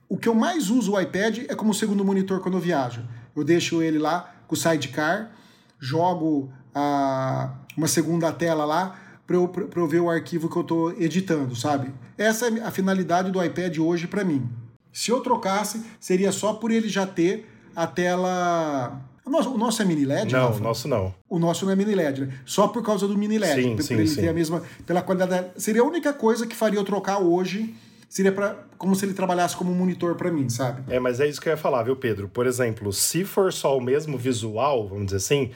O 0.09 0.17
que 0.17 0.29
eu 0.29 0.35
mais 0.35 0.71
uso 0.71 0.93
o 0.93 1.01
iPad 1.01 1.45
é 1.49 1.55
como 1.55 1.75
segundo 1.75 2.05
monitor 2.05 2.41
quando 2.41 2.57
eu 2.57 2.61
viajo. 2.61 3.03
Eu 3.35 3.45
deixo 3.45 3.83
ele 3.83 3.99
lá 3.99 4.35
com 4.47 4.55
o 4.55 4.59
sidecar, 4.59 5.33
jogo 5.79 6.53
a, 6.75 7.55
uma 7.77 7.89
segunda 7.89 8.33
tela 8.33 8.65
lá 8.65 9.10
para 9.31 9.37
eu, 9.37 9.71
eu 9.77 9.87
ver 9.87 10.01
o 10.01 10.11
arquivo 10.11 10.49
que 10.51 10.57
eu 10.57 10.63
estou 10.63 10.91
editando, 11.01 11.55
sabe? 11.55 11.93
Essa 12.19 12.49
é 12.49 12.63
a 12.65 12.71
finalidade 12.73 13.31
do 13.31 13.43
iPad 13.43 13.79
hoje 13.79 14.09
para 14.09 14.25
mim. 14.25 14.49
Se 14.93 15.13
eu 15.13 15.21
trocasse, 15.21 15.81
seria 16.01 16.33
só 16.33 16.55
por 16.55 16.73
ele 16.73 16.89
já 16.89 17.07
ter 17.07 17.49
a 17.77 17.87
tela. 17.87 19.01
O 19.25 19.31
nosso, 19.31 19.81
é 19.81 19.85
mini 19.85 20.05
LED? 20.05 20.33
Não, 20.33 20.53
o 20.53 20.59
nosso 20.59 20.89
não. 20.89 21.15
O 21.29 21.39
nosso 21.39 21.65
não 21.65 21.73
é 21.73 21.77
mini 21.77 21.95
LED, 21.95 22.23
né? 22.23 22.33
Só 22.45 22.67
por 22.67 22.83
causa 22.83 23.07
do 23.07 23.17
mini 23.17 23.39
LED. 23.39 23.63
Sim, 23.63 23.79
sim, 23.81 23.95
ele 23.95 24.09
sim. 24.09 24.21
ter 24.23 24.29
a 24.29 24.33
mesma. 24.33 24.65
Pela 24.85 25.01
qualidade. 25.01 25.31
da- 25.31 25.51
Seria 25.57 25.83
a 25.83 25.85
única 25.85 26.13
coisa 26.13 26.45
que 26.45 26.57
faria 26.57 26.81
eu 26.81 26.85
trocar 26.85 27.19
hoje. 27.21 27.73
Seria 28.09 28.33
pra, 28.33 28.57
como 28.77 28.97
se 28.97 29.05
ele 29.05 29.15
trabalhasse 29.15 29.55
como 29.57 29.71
um 29.71 29.75
monitor 29.77 30.17
para 30.17 30.33
mim, 30.33 30.49
sabe? 30.49 30.83
É, 30.93 30.99
mas 30.99 31.21
é 31.21 31.29
isso 31.29 31.41
que 31.41 31.49
eu 31.49 31.53
ia 31.53 31.57
falar, 31.57 31.85
viu, 31.85 31.95
Pedro? 31.95 32.29
Por 32.29 32.45
exemplo, 32.49 32.93
se 32.93 33.25
for 33.25 33.53
só 33.53 33.79
o 33.79 33.81
mesmo 33.81 34.19
visual, 34.19 34.89
vamos 34.89 35.05
dizer 35.05 35.19
assim, 35.19 35.53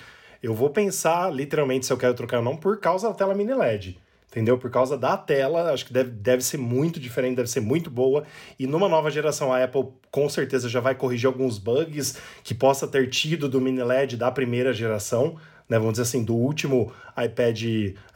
eu 0.47 0.55
vou 0.55 0.71
pensar 0.71 1.33
literalmente 1.33 1.87
se 1.87 1.93
eu 1.93 1.97
quero 1.97 2.15
trocar 2.15 2.39
ou 2.39 2.45
não 2.45 2.57
por 2.57 2.79
causa 2.79 3.09
da 3.09 3.15
tela 3.15 3.35
mini 3.35 3.55
LED. 3.55 3.99
Entendeu? 4.31 4.59
Por 4.59 4.69
causa 4.69 4.99
da 4.99 5.17
tela, 5.17 5.73
acho 5.73 5.87
que 5.87 5.93
deve, 5.93 6.11
deve 6.11 6.43
ser 6.43 6.59
muito 6.59 6.99
diferente, 6.99 7.37
deve 7.37 7.49
ser 7.49 7.61
muito 7.61 7.89
boa. 7.89 8.25
E 8.59 8.67
numa 8.67 8.89
nova 8.89 9.09
geração, 9.09 9.53
a 9.53 9.63
Apple 9.63 9.87
com 10.11 10.29
certeza 10.29 10.69
já 10.69 10.81
vai 10.81 10.95
corrigir 10.95 11.29
alguns 11.29 11.57
bugs 11.57 12.19
que 12.43 12.53
possa 12.53 12.89
ter 12.89 13.09
tido 13.09 13.49
do 13.49 13.61
mini 13.61 13.83
LED 13.83 14.17
da 14.17 14.33
primeira 14.33 14.73
geração, 14.73 15.37
né? 15.69 15.79
Vamos 15.79 15.93
dizer 15.95 16.03
assim, 16.03 16.23
do 16.23 16.35
último 16.35 16.93
iPad, 17.17 17.63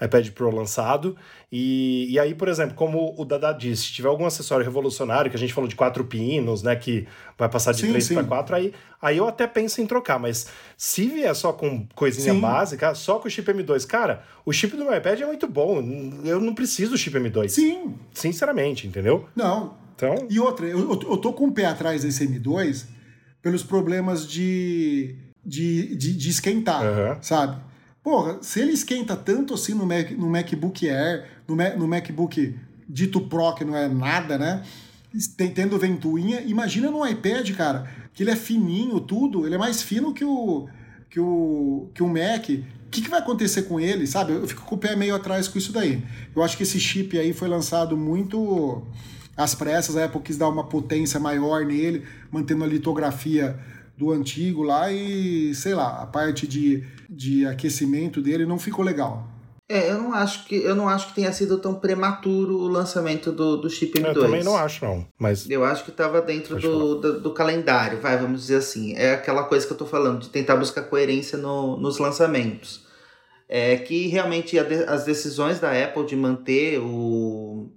iPad 0.01 0.31
Pro 0.31 0.51
lançado. 0.55 1.17
E, 1.51 2.07
e 2.11 2.19
aí, 2.19 2.35
por 2.35 2.49
exemplo, 2.49 2.75
como 2.75 3.15
o 3.17 3.25
Dada 3.25 3.53
disse, 3.53 3.85
se 3.85 3.93
tiver 3.93 4.09
algum 4.09 4.27
acessório 4.27 4.65
revolucionário, 4.65 5.31
que 5.31 5.37
a 5.37 5.41
gente 5.41 5.55
falou 5.55 5.69
de 5.69 5.75
quatro 5.75 6.05
pinos, 6.05 6.63
né? 6.63 6.77
Que 6.77 7.07
vai 7.39 7.49
passar 7.49 7.73
de 7.73 7.81
Sim, 7.81 7.91
3 7.91 8.05
sim. 8.05 8.15
para 8.15 8.25
4, 8.25 8.57
aí, 8.57 8.73
aí 9.01 9.17
eu 9.17 9.27
até 9.27 9.47
penso 9.47 9.81
em 9.81 9.87
trocar. 9.87 10.19
Mas 10.19 10.49
se 10.77 11.07
vier 11.07 11.35
só 11.35 11.53
com 11.53 11.87
coisinha 11.95 12.35
Sim. 12.35 12.41
básica, 12.41 12.95
só 12.95 13.19
com 13.19 13.29
o 13.29 13.31
chip 13.31 13.51
M2, 13.51 13.87
cara, 13.87 14.23
o 14.45 14.53
chip 14.53 14.77
do 14.77 14.85
meu 14.85 14.95
iPad 14.97 15.21
é 15.21 15.27
muito 15.27 15.49
bom. 15.49 15.83
Eu 16.25 16.41
não 16.41 16.55
preciso 16.55 16.91
do 16.93 16.99
chip 16.99 17.17
M2. 17.19 17.49
Sim. 17.49 17.95
Sinceramente, 18.13 18.87
entendeu? 18.87 19.27
Não. 19.35 19.77
Então, 19.95 20.27
E 20.31 20.39
outra, 20.39 20.67
eu, 20.67 20.91
eu 20.91 21.17
tô 21.17 21.33
com 21.33 21.47
o 21.47 21.53
pé 21.53 21.65
atrás 21.65 22.03
desse 22.03 22.27
M2 22.29 22.87
pelos 23.43 23.63
problemas 23.63 24.29
de, 24.29 25.17
de, 25.49 25.97
de, 25.97 26.13
de 26.13 26.29
esquentar, 26.31 26.83
Aham. 26.85 27.19
sabe? 27.23 27.57
Porra, 28.03 28.39
se 28.43 28.61
ele 28.61 28.73
esquenta 28.73 29.17
tanto 29.17 29.55
assim 29.55 29.75
no, 29.75 29.87
Mac, 29.87 30.11
no 30.13 30.29
MacBook 30.29 30.89
Air, 30.89 31.25
no, 31.49 31.57
Ma- 31.57 31.71
no 31.71 31.89
MacBook 31.89 32.55
dito 32.89 33.21
Pro, 33.23 33.55
que 33.55 33.65
não 33.65 33.77
é 33.77 33.89
nada, 33.89 34.39
né? 34.39 34.63
Tendo 35.55 35.79
ventoinha, 35.79 36.43
imagina 36.43 36.91
no 36.91 37.07
iPad, 37.07 37.51
cara, 37.55 37.91
que 38.13 38.23
ele 38.23 38.31
é 38.31 38.37
fininho, 38.37 39.01
tudo, 39.01 39.47
ele 39.47 39.55
é 39.55 39.59
mais 39.59 39.83
fino 39.83 40.13
que 40.13 40.25
o, 40.25 40.69
que 41.11 41.19
o, 41.19 41.89
que 41.95 42.03
o 42.03 42.09
Mac. 42.09 42.49
O 42.51 42.91
que, 42.91 43.03
que 43.03 43.11
vai 43.11 43.21
acontecer 43.21 43.63
com 43.63 43.79
ele, 43.79 44.07
sabe? 44.07 44.33
Eu 44.33 44.47
fico 44.49 44.63
com 44.65 44.75
o 44.75 44.79
pé 44.79 44.97
meio 44.97 45.15
atrás 45.15 45.47
com 45.47 45.59
isso 45.59 45.73
daí. 45.73 46.03
Eu 46.35 46.43
acho 46.43 46.57
que 46.57 46.63
esse 46.63 46.81
chip 46.81 47.19
aí 47.19 47.35
foi 47.35 47.47
lançado 47.49 47.97
muito 47.97 48.83
às 49.37 49.55
pressas, 49.55 49.95
a 49.97 50.07
Apple 50.07 50.23
quis 50.23 50.39
dar 50.39 50.49
uma 50.49 50.65
potência 50.65 51.21
maior 51.21 51.67
nele, 51.67 52.05
mantendo 52.31 52.65
a 52.65 52.67
litografia 52.67 53.59
do 53.99 54.13
antigo 54.13 54.63
lá 54.63 54.91
e, 54.93 55.53
sei 55.55 55.75
lá, 55.75 56.01
a 56.03 56.07
parte 56.07 56.47
de, 56.47 56.85
de 57.11 57.45
aquecimento 57.45 58.23
dele 58.23 58.47
não 58.47 58.59
ficou 58.59 58.85
legal. 58.85 59.27
É, 59.71 59.91
eu 59.91 59.99
não 59.99 60.15
acho 60.15 60.47
que 60.47 60.55
eu 60.55 60.75
não 60.75 60.89
acho 60.89 61.09
que 61.09 61.15
tenha 61.17 61.31
sido 61.31 61.59
tão 61.59 61.75
prematuro 61.75 62.57
o 62.57 62.69
lançamento 62.69 63.31
do, 63.31 63.57
do 63.59 63.69
chip 63.69 63.99
M2. 64.01 64.07
eu 64.15 64.21
também 64.23 64.43
não 64.43 64.57
acho, 64.57 64.83
não. 64.85 65.05
Mas 65.19 65.51
Eu 65.51 65.63
acho 65.63 65.85
que 65.85 65.91
estava 65.91 66.23
dentro 66.23 66.59
do, 66.59 66.95
do, 67.01 67.21
do 67.21 67.31
calendário, 67.35 68.01
vai, 68.01 68.17
vamos 68.17 68.41
dizer 68.43 68.57
assim. 68.57 68.95
É 68.97 69.13
aquela 69.13 69.43
coisa 69.45 69.67
que 69.67 69.73
eu 69.73 69.77
tô 69.77 69.85
falando, 69.85 70.21
de 70.21 70.31
tentar 70.31 70.57
buscar 70.57 70.83
coerência 70.85 71.37
no, 71.37 71.77
nos 71.77 71.99
lançamentos. 71.99 72.87
É 73.47 73.77
que 73.77 74.07
realmente 74.09 74.59
de- 74.63 74.85
as 74.85 75.05
decisões 75.05 75.59
da 75.61 75.71
Apple 75.73 76.07
de 76.07 76.17
manter 76.17 76.79
o, 76.81 77.71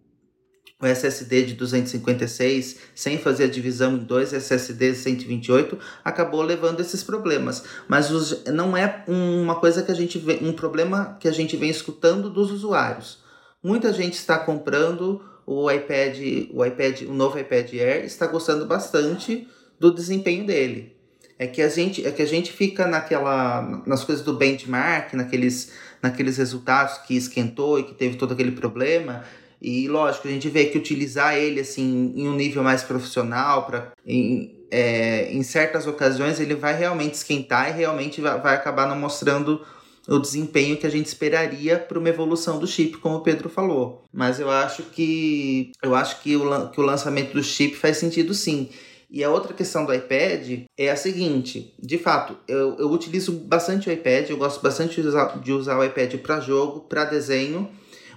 o 0.82 0.86
SSD 0.86 1.44
de 1.44 1.54
256 1.54 2.78
sem 2.96 3.18
fazer 3.18 3.46
a 3.46 3.48
divisão 3.48 3.96
em 3.96 4.00
dois 4.00 4.34
SSDs 4.34 4.98
128 5.00 5.78
acabou 6.04 6.42
levando 6.42 6.80
esses 6.80 7.04
problemas. 7.04 7.64
Mas 7.88 8.10
os- 8.12 8.44
não 8.46 8.76
é 8.76 9.04
um- 9.08 9.42
uma 9.44 9.56
coisa 9.56 9.84
que 9.84 9.92
a 9.92 9.96
gente 9.96 10.18
vê, 10.18 10.40
um 10.42 10.54
problema 10.54 11.18
que 11.20 11.28
a 11.28 11.32
gente 11.32 11.56
vem 11.56 11.70
escutando 11.70 12.30
dos 12.30 12.52
usuários. 12.52 13.20
Muita 13.64 13.94
gente 13.94 14.14
está 14.16 14.40
comprando 14.40 15.22
o 15.46 15.70
iPad, 15.70 16.18
o 16.54 16.66
iPad, 16.66 17.02
o 17.02 17.14
novo 17.14 17.38
iPad 17.38 17.74
Air, 17.74 18.06
está 18.06 18.26
gostando 18.26 18.66
bastante 18.66 19.48
do 19.80 19.94
desempenho 19.94 20.46
dele. 20.46 20.96
É 21.38 21.48
que 21.48 21.62
a 21.62 21.70
gente, 21.70 22.06
é 22.06 22.12
que 22.12 22.22
a 22.22 22.26
gente 22.28 22.52
fica 22.52 22.86
naquela 22.86 23.82
nas 23.86 24.04
coisas 24.04 24.24
do 24.24 24.34
benchmark, 24.34 25.14
naqueles 25.16 25.72
naqueles 26.02 26.38
resultados 26.38 26.98
que 27.00 27.16
esquentou 27.16 27.80
e 27.80 27.84
que 27.84 27.94
teve 27.94 28.16
todo 28.16 28.34
aquele 28.34 28.52
problema. 28.52 29.24
E 29.62 29.88
lógico, 29.88 30.28
a 30.28 30.32
gente 30.32 30.50
vê 30.50 30.66
que 30.66 30.78
utilizar 30.78 31.36
ele 31.36 31.60
assim 31.60 32.14
em 32.16 32.28
um 32.28 32.36
nível 32.36 32.64
mais 32.64 32.82
profissional 32.82 33.66
para 33.66 33.92
em, 34.06 34.60
é, 34.72 35.32
em 35.32 35.44
certas 35.44 35.86
ocasiões 35.86 36.40
ele 36.40 36.56
vai 36.56 36.76
realmente 36.76 37.14
esquentar 37.14 37.70
e 37.70 37.78
realmente 37.78 38.22
vai, 38.22 38.40
vai 38.42 38.56
acabar 38.56 38.88
não 38.88 38.98
mostrando 38.98 39.62
o 40.08 40.18
desempenho 40.18 40.78
que 40.78 40.88
a 40.88 40.90
gente 40.90 41.06
esperaria 41.06 41.78
para 41.78 42.00
uma 42.00 42.10
evolução 42.10 42.58
do 42.58 42.66
chip, 42.66 42.98
como 42.98 43.18
o 43.18 43.22
Pedro 43.22 43.50
falou. 43.50 44.04
Mas 44.12 44.40
eu 44.40 44.50
acho 44.50 44.84
que 44.84 45.72
eu 45.84 45.94
acho 45.94 46.22
que 46.22 46.36
o, 46.36 46.70
que 46.70 46.82
o 46.82 46.84
lançamento 46.84 47.34
do 47.34 47.44
chip 47.44 47.76
faz 47.76 47.98
sentido 47.98 48.34
sim. 48.34 48.70
E 49.14 49.24
a 49.24 49.30
outra 49.30 49.54
questão 49.54 49.86
do 49.86 49.94
iPad 49.94 50.62
é 50.78 50.90
a 50.90 50.96
seguinte: 50.96 51.76
de 51.78 51.98
fato, 51.98 52.38
eu, 52.48 52.78
eu 52.80 52.90
utilizo 52.90 53.34
bastante 53.34 53.90
o 53.90 53.92
iPad, 53.92 54.30
eu 54.30 54.38
gosto 54.38 54.62
bastante 54.62 55.02
de 55.02 55.08
usar, 55.08 55.40
de 55.40 55.52
usar 55.52 55.78
o 55.78 55.84
iPad 55.84 56.16
para 56.16 56.40
jogo, 56.40 56.82
para 56.82 57.06
desenho. 57.06 57.70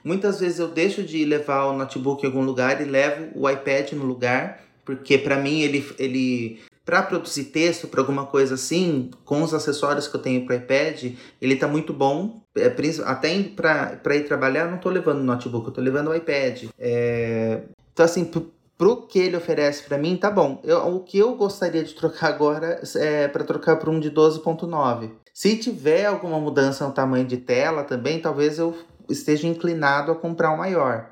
Muitas 0.05 0.39
vezes 0.39 0.59
eu 0.59 0.69
deixo 0.69 1.03
de 1.03 1.25
levar 1.25 1.65
o 1.65 1.77
notebook 1.77 2.23
em 2.23 2.27
algum 2.27 2.45
lugar 2.45 2.81
e 2.81 2.85
levo 2.85 3.29
o 3.35 3.49
iPad 3.49 3.93
no 3.93 4.05
lugar, 4.05 4.61
porque 4.85 5.17
para 5.17 5.39
mim 5.39 5.61
ele, 5.61 5.85
ele 5.99 6.61
para 6.85 7.03
produzir 7.03 7.45
texto, 7.45 7.89
para 7.89 8.01
alguma 8.01 8.27
coisa 8.27 8.55
assim, 8.55 9.11
com 9.25 9.43
os 9.43 9.55
acessórios 9.55 10.07
que 10.07 10.15
eu 10.15 10.21
tenho 10.21 10.45
para 10.45 10.57
iPad, 10.57 11.15
ele 11.41 11.57
tá 11.57 11.67
muito 11.67 11.93
bom. 11.95 12.43
É, 12.55 12.73
até 13.07 13.43
para 13.57 14.17
ir 14.17 14.25
trabalhar, 14.25 14.67
eu 14.67 14.71
não 14.71 14.79
tô 14.79 14.91
levando 14.91 15.21
o 15.21 15.25
notebook, 15.25 15.67
eu 15.67 15.73
tô 15.73 15.81
levando 15.81 16.09
o 16.09 16.15
iPad. 16.15 16.65
É, 16.79 17.63
então, 17.93 18.05
assim, 18.05 18.31
pro, 18.77 19.07
que 19.07 19.19
ele 19.19 19.37
oferece 19.37 19.85
para 19.85 19.97
mim, 19.97 20.17
tá 20.17 20.31
bom. 20.31 20.61
Eu, 20.63 20.95
o 20.95 21.01
que 21.01 21.17
eu 21.17 21.35
gostaria 21.35 21.83
de 21.83 21.95
trocar 21.95 22.29
agora 22.29 22.83
é 22.97 23.29
para 23.29 23.45
trocar 23.45 23.77
para 23.77 23.91
um 23.91 23.99
de 23.99 24.11
12.9. 24.11 25.11
Se 25.33 25.57
tiver 25.57 26.05
alguma 26.05 26.39
mudança 26.39 26.87
no 26.87 26.93
tamanho 26.93 27.25
de 27.25 27.39
tela 27.39 27.83
também, 27.83 28.21
talvez 28.21 28.59
eu 28.59 28.75
esteja 29.09 29.47
inclinado 29.47 30.13
a 30.13 30.15
comprar 30.15 30.53
um 30.53 30.59
maior. 30.59 31.11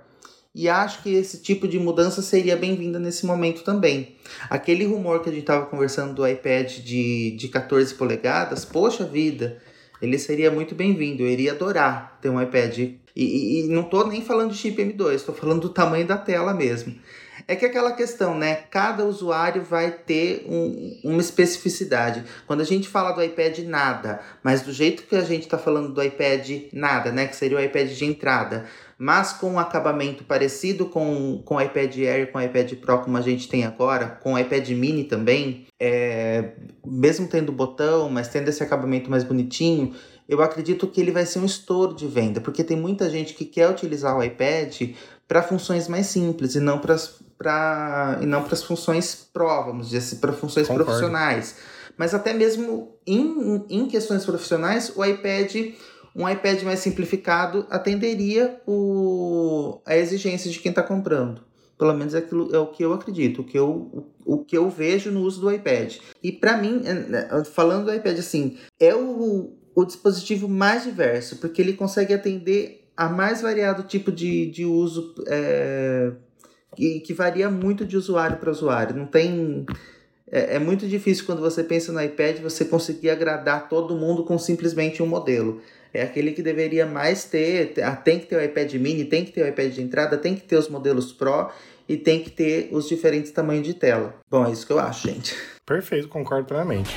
E 0.54 0.68
acho 0.68 1.02
que 1.02 1.14
esse 1.14 1.40
tipo 1.40 1.66
de 1.66 1.78
mudança 1.78 2.20
seria 2.20 2.56
bem-vinda 2.56 2.98
nesse 2.98 3.24
momento 3.24 3.62
também. 3.64 4.16
Aquele 4.50 4.84
rumor 4.84 5.20
que 5.22 5.30
a 5.30 5.32
gente 5.32 5.42
estava 5.42 5.64
conversando 5.66 6.12
do 6.14 6.26
iPad 6.28 6.70
de, 6.80 7.30
de 7.32 7.48
14 7.48 7.94
polegadas, 7.94 8.64
poxa 8.64 9.02
vida, 9.04 9.56
ele 10.02 10.18
seria 10.18 10.50
muito 10.50 10.74
bem-vindo. 10.74 11.22
Eu 11.22 11.28
iria 11.28 11.52
adorar 11.52 12.18
ter 12.20 12.28
um 12.28 12.40
iPad. 12.40 12.78
E, 12.78 12.94
e- 13.16 13.64
e 13.64 13.68
não 13.68 13.82
tô 13.84 14.04
nem 14.06 14.20
falando 14.22 14.50
de 14.52 14.58
chip 14.58 14.76
M2, 14.82 15.14
estou 15.14 15.34
falando 15.34 15.62
do 15.62 15.68
tamanho 15.70 16.06
da 16.06 16.18
tela 16.18 16.52
mesmo. 16.52 16.94
É 17.46 17.56
que 17.56 17.64
aquela 17.66 17.92
questão, 17.92 18.36
né? 18.36 18.54
Cada 18.70 19.04
usuário 19.04 19.62
vai 19.62 19.90
ter 19.90 20.44
um- 20.48 21.00
uma 21.04 21.20
especificidade. 21.20 22.24
Quando 22.46 22.60
a 22.60 22.64
gente 22.64 22.88
fala 22.88 23.12
do 23.12 23.22
iPad 23.22 23.58
nada, 23.60 24.20
mas 24.42 24.62
do 24.62 24.72
jeito 24.72 25.02
que 25.04 25.16
a 25.16 25.22
gente 25.22 25.42
está 25.42 25.58
falando 25.58 25.92
do 25.92 26.02
iPad 26.02 26.48
nada, 26.72 27.10
né? 27.12 27.26
Que 27.26 27.36
seria 27.36 27.58
o 27.58 27.60
iPad 27.60 27.88
de 27.90 28.04
entrada, 28.04 28.64
mas 28.98 29.32
com 29.32 29.52
um 29.52 29.58
acabamento 29.58 30.24
parecido 30.24 30.86
com, 30.86 31.42
com 31.44 31.56
o 31.56 31.60
iPad 31.60 31.96
Air 31.98 32.30
com 32.30 32.38
o 32.38 32.42
iPad 32.42 32.72
Pro 32.74 32.98
como 33.00 33.16
a 33.16 33.20
gente 33.20 33.48
tem 33.48 33.64
agora, 33.64 34.06
com 34.22 34.34
o 34.34 34.38
iPad 34.38 34.68
Mini 34.70 35.04
também, 35.04 35.66
é, 35.80 36.50
mesmo 36.86 37.26
tendo 37.26 37.50
botão, 37.50 38.08
mas 38.08 38.28
tendo 38.28 38.48
esse 38.48 38.62
acabamento 38.62 39.10
mais 39.10 39.24
bonitinho, 39.24 39.92
eu 40.28 40.40
acredito 40.40 40.86
que 40.86 41.00
ele 41.00 41.10
vai 41.10 41.26
ser 41.26 41.40
um 41.40 41.44
estouro 41.44 41.94
de 41.94 42.06
venda, 42.06 42.40
porque 42.40 42.62
tem 42.62 42.76
muita 42.76 43.10
gente 43.10 43.34
que 43.34 43.44
quer 43.44 43.68
utilizar 43.68 44.16
o 44.16 44.22
iPad 44.22 44.90
para 45.26 45.42
funções 45.42 45.88
mais 45.88 46.06
simples 46.06 46.54
e 46.54 46.60
não 46.60 46.78
para 46.78 46.96
para 47.42 48.18
e 48.22 48.26
não 48.26 48.42
para 48.44 48.54
as 48.54 48.62
funções 48.62 49.28
Pro, 49.32 49.64
vamos 49.64 49.86
dizer 49.86 49.98
assim, 49.98 50.16
para 50.16 50.32
funções 50.32 50.68
Concordo. 50.68 50.84
profissionais. 50.84 51.56
Mas 51.96 52.14
até 52.14 52.32
mesmo 52.32 52.94
em, 53.06 53.64
em 53.68 53.86
questões 53.86 54.24
profissionais, 54.24 54.92
o 54.96 55.04
iPad 55.04 55.74
um 56.14 56.28
iPad 56.28 56.62
mais 56.62 56.80
simplificado 56.80 57.66
atenderia 57.70 58.60
o, 58.66 59.80
a 59.86 59.96
exigência 59.96 60.50
de 60.50 60.58
quem 60.60 60.70
está 60.70 60.82
comprando. 60.82 61.42
Pelo 61.78 61.94
menos 61.94 62.14
é, 62.14 62.18
aquilo, 62.18 62.54
é 62.54 62.58
o 62.58 62.66
que 62.66 62.84
eu 62.84 62.92
acredito, 62.92 63.40
o 63.40 63.44
que 63.44 63.58
eu, 63.58 63.68
o, 63.68 64.34
o 64.34 64.44
que 64.44 64.56
eu 64.56 64.68
vejo 64.68 65.10
no 65.10 65.22
uso 65.22 65.40
do 65.40 65.50
iPad. 65.50 65.96
E 66.22 66.30
para 66.30 66.56
mim, 66.56 66.82
é, 66.84 67.40
é, 67.40 67.44
falando 67.44 67.86
do 67.86 67.94
iPad 67.94 68.18
assim, 68.18 68.58
é 68.78 68.94
o, 68.94 69.52
o 69.74 69.84
dispositivo 69.84 70.48
mais 70.48 70.84
diverso, 70.84 71.36
porque 71.36 71.62
ele 71.62 71.72
consegue 71.72 72.12
atender 72.12 72.86
a 72.96 73.08
mais 73.08 73.40
variado 73.40 73.82
tipo 73.84 74.12
de, 74.12 74.46
de 74.50 74.66
uso 74.66 75.14
é, 75.26 76.12
que, 76.74 77.00
que 77.00 77.14
varia 77.14 77.50
muito 77.50 77.84
de 77.84 77.96
usuário 77.96 78.36
para 78.36 78.50
usuário. 78.50 78.96
Não 78.96 79.06
tem. 79.06 79.66
É, 80.30 80.56
é, 80.56 80.58
muito 80.58 80.86
difícil 80.88 81.26
quando 81.26 81.40
você 81.40 81.62
pensa 81.62 81.92
no 81.92 82.02
iPad 82.02 82.38
você 82.38 82.64
conseguir 82.64 83.10
agradar 83.10 83.68
todo 83.68 83.94
mundo 83.96 84.24
com 84.24 84.38
simplesmente 84.38 85.02
um 85.02 85.06
modelo. 85.06 85.60
É 85.92 86.02
aquele 86.02 86.32
que 86.32 86.42
deveria 86.42 86.86
mais 86.86 87.24
ter. 87.24 87.74
Ah, 87.82 87.94
tem 87.94 88.18
que 88.18 88.26
ter 88.26 88.36
o 88.36 88.42
iPad 88.42 88.72
mini, 88.74 89.04
tem 89.04 89.24
que 89.24 89.32
ter 89.32 89.42
o 89.42 89.48
iPad 89.48 89.72
de 89.72 89.82
entrada, 89.82 90.16
tem 90.16 90.34
que 90.34 90.42
ter 90.42 90.56
os 90.56 90.68
modelos 90.68 91.12
Pro 91.12 91.50
e 91.88 91.96
tem 91.96 92.22
que 92.22 92.30
ter 92.30 92.70
os 92.72 92.88
diferentes 92.88 93.30
tamanhos 93.30 93.66
de 93.66 93.74
tela. 93.74 94.14
Bom, 94.30 94.46
é 94.46 94.52
isso 94.52 94.66
que 94.66 94.72
eu 94.72 94.78
acho, 94.78 95.08
gente. 95.08 95.36
Perfeito, 95.66 96.08
concordo 96.08 96.46
plenamente. 96.46 96.90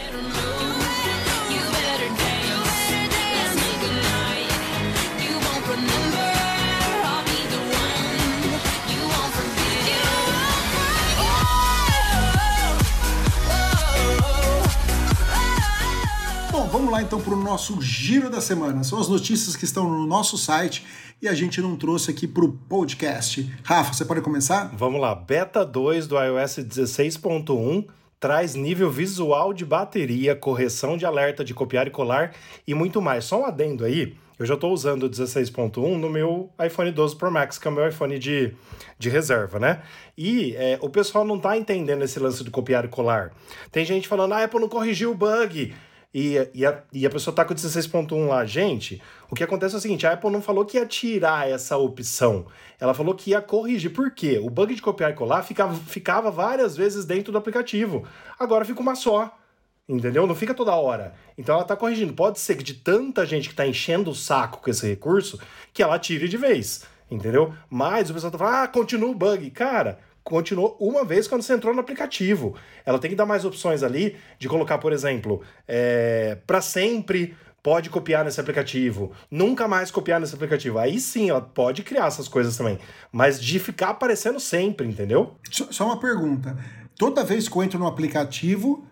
Vamos 16.77 16.91
lá 16.91 17.01
então 17.01 17.21
para 17.21 17.33
o 17.33 17.41
nosso 17.41 17.81
giro 17.81 18.29
da 18.29 18.41
semana. 18.41 18.83
São 18.83 18.99
as 18.99 19.07
notícias 19.07 19.55
que 19.55 19.63
estão 19.63 19.89
no 19.89 20.05
nosso 20.05 20.37
site 20.37 20.85
e 21.21 21.27
a 21.29 21.33
gente 21.33 21.61
não 21.61 21.77
trouxe 21.77 22.11
aqui 22.11 22.27
para 22.27 22.43
o 22.43 22.51
podcast. 22.51 23.49
Rafa, 23.63 23.93
você 23.93 24.03
pode 24.03 24.19
começar? 24.19 24.75
Vamos 24.75 24.99
lá. 24.99 25.15
Beta 25.15 25.65
2 25.65 26.05
do 26.05 26.21
iOS 26.21 26.57
16.1 26.57 27.85
traz 28.19 28.55
nível 28.55 28.91
visual 28.91 29.53
de 29.53 29.63
bateria, 29.63 30.35
correção 30.35 30.97
de 30.97 31.05
alerta 31.05 31.45
de 31.45 31.53
copiar 31.53 31.87
e 31.87 31.91
colar 31.91 32.33
e 32.67 32.73
muito 32.73 33.01
mais. 33.01 33.23
Só 33.23 33.39
um 33.39 33.45
adendo 33.45 33.85
aí. 33.85 34.13
Eu 34.37 34.45
já 34.45 34.55
estou 34.55 34.73
usando 34.73 35.03
o 35.03 35.09
16.1 35.09 35.97
no 35.97 36.09
meu 36.09 36.49
iPhone 36.61 36.91
12 36.91 37.15
Pro 37.15 37.31
Max, 37.31 37.57
que 37.57 37.69
é 37.69 37.71
o 37.71 37.73
meu 37.73 37.87
iPhone 37.87 38.19
de, 38.19 38.53
de 38.99 39.09
reserva, 39.09 39.59
né? 39.59 39.81
E 40.17 40.53
é, 40.57 40.77
o 40.81 40.89
pessoal 40.89 41.23
não 41.23 41.37
está 41.37 41.57
entendendo 41.57 42.03
esse 42.03 42.19
lance 42.19 42.43
de 42.43 42.51
copiar 42.51 42.83
e 42.83 42.89
colar. 42.89 43.31
Tem 43.71 43.85
gente 43.85 44.09
falando, 44.09 44.33
ah, 44.33 44.39
a 44.39 44.43
Apple 44.43 44.59
não 44.59 44.67
corrigiu 44.67 45.11
o 45.11 45.15
bug 45.15 45.73
e, 46.17 46.49
e, 46.53 46.65
a, 46.65 46.81
e 46.93 47.05
a 47.05 47.09
pessoa 47.09 47.35
tá 47.35 47.43
com 47.43 47.51
o 47.51 47.55
16.1 47.57 48.27
lá. 48.29 48.45
Gente, 48.45 49.01
o 49.29 49.35
que 49.35 49.43
acontece 49.43 49.75
é 49.75 49.77
o 49.77 49.81
seguinte: 49.81 50.07
a 50.07 50.13
Apple 50.13 50.29
não 50.31 50.41
falou 50.41 50.63
que 50.63 50.77
ia 50.77 50.85
tirar 50.85 51.49
essa 51.49 51.75
opção. 51.75 52.45
Ela 52.79 52.93
falou 52.93 53.13
que 53.13 53.31
ia 53.31 53.41
corrigir. 53.41 53.91
Por 53.91 54.09
quê? 54.11 54.39
O 54.41 54.49
bug 54.49 54.73
de 54.73 54.81
copiar 54.81 55.11
e 55.11 55.13
colar 55.13 55.43
ficava, 55.43 55.75
ficava 55.75 56.31
várias 56.31 56.77
vezes 56.77 57.03
dentro 57.03 57.33
do 57.33 57.37
aplicativo. 57.37 58.07
Agora 58.39 58.63
fica 58.63 58.79
uma 58.79 58.95
só. 58.95 59.37
Entendeu? 59.89 60.25
Não 60.25 60.33
fica 60.33 60.53
toda 60.53 60.73
hora. 60.73 61.13
Então 61.37 61.55
ela 61.55 61.65
tá 61.65 61.75
corrigindo. 61.75 62.13
Pode 62.13 62.39
ser 62.39 62.55
que 62.55 62.63
de 62.63 62.75
tanta 62.75 63.25
gente 63.25 63.49
que 63.49 63.55
tá 63.55 63.67
enchendo 63.67 64.09
o 64.09 64.15
saco 64.15 64.61
com 64.61 64.69
esse 64.69 64.87
recurso, 64.87 65.37
que 65.73 65.83
ela 65.83 65.99
tire 65.99 66.29
de 66.29 66.37
vez. 66.37 66.85
Entendeu? 67.11 67.53
Mas 67.69 68.09
o 68.09 68.13
pessoal 68.13 68.31
tá 68.31 68.37
falando, 68.37 68.63
ah, 68.63 68.67
continua 68.69 69.09
o 69.09 69.13
bug. 69.13 69.51
Cara, 69.51 69.99
continuou 70.25 70.75
uma 70.79 71.05
vez 71.05 71.27
quando 71.27 71.43
você 71.43 71.53
entrou 71.53 71.73
no 71.73 71.79
aplicativo. 71.79 72.55
Ela 72.83 72.99
tem 72.99 73.11
que 73.11 73.15
dar 73.15 73.27
mais 73.27 73.45
opções 73.45 73.83
ali 73.83 74.17
de 74.39 74.49
colocar, 74.49 74.79
por 74.79 74.91
exemplo, 74.91 75.41
é, 75.67 76.37
para 76.47 76.59
sempre 76.61 77.37
pode 77.61 77.89
copiar 77.89 78.25
nesse 78.25 78.39
aplicativo, 78.39 79.11
nunca 79.29 79.67
mais 79.67 79.89
copiar 79.89 80.19
nesse 80.19 80.35
aplicativo. 80.35 80.77
Aí 80.77 80.99
sim, 80.99 81.29
ela 81.29 81.41
pode 81.41 81.83
criar 81.83 82.07
essas 82.07 82.27
coisas 82.27 82.57
também. 82.57 82.79
Mas 83.11 83.39
de 83.39 83.59
ficar 83.59 83.89
aparecendo 83.89 84.39
sempre, 84.39 84.87
entendeu? 84.87 85.35
Só 85.49 85.85
uma 85.85 85.99
pergunta. 85.99 86.57
Toda 86.97 87.23
vez 87.23 87.47
que 87.47 87.55
eu 87.55 87.63
entro 87.63 87.79
no 87.79 87.87
aplicativo, 87.87 88.85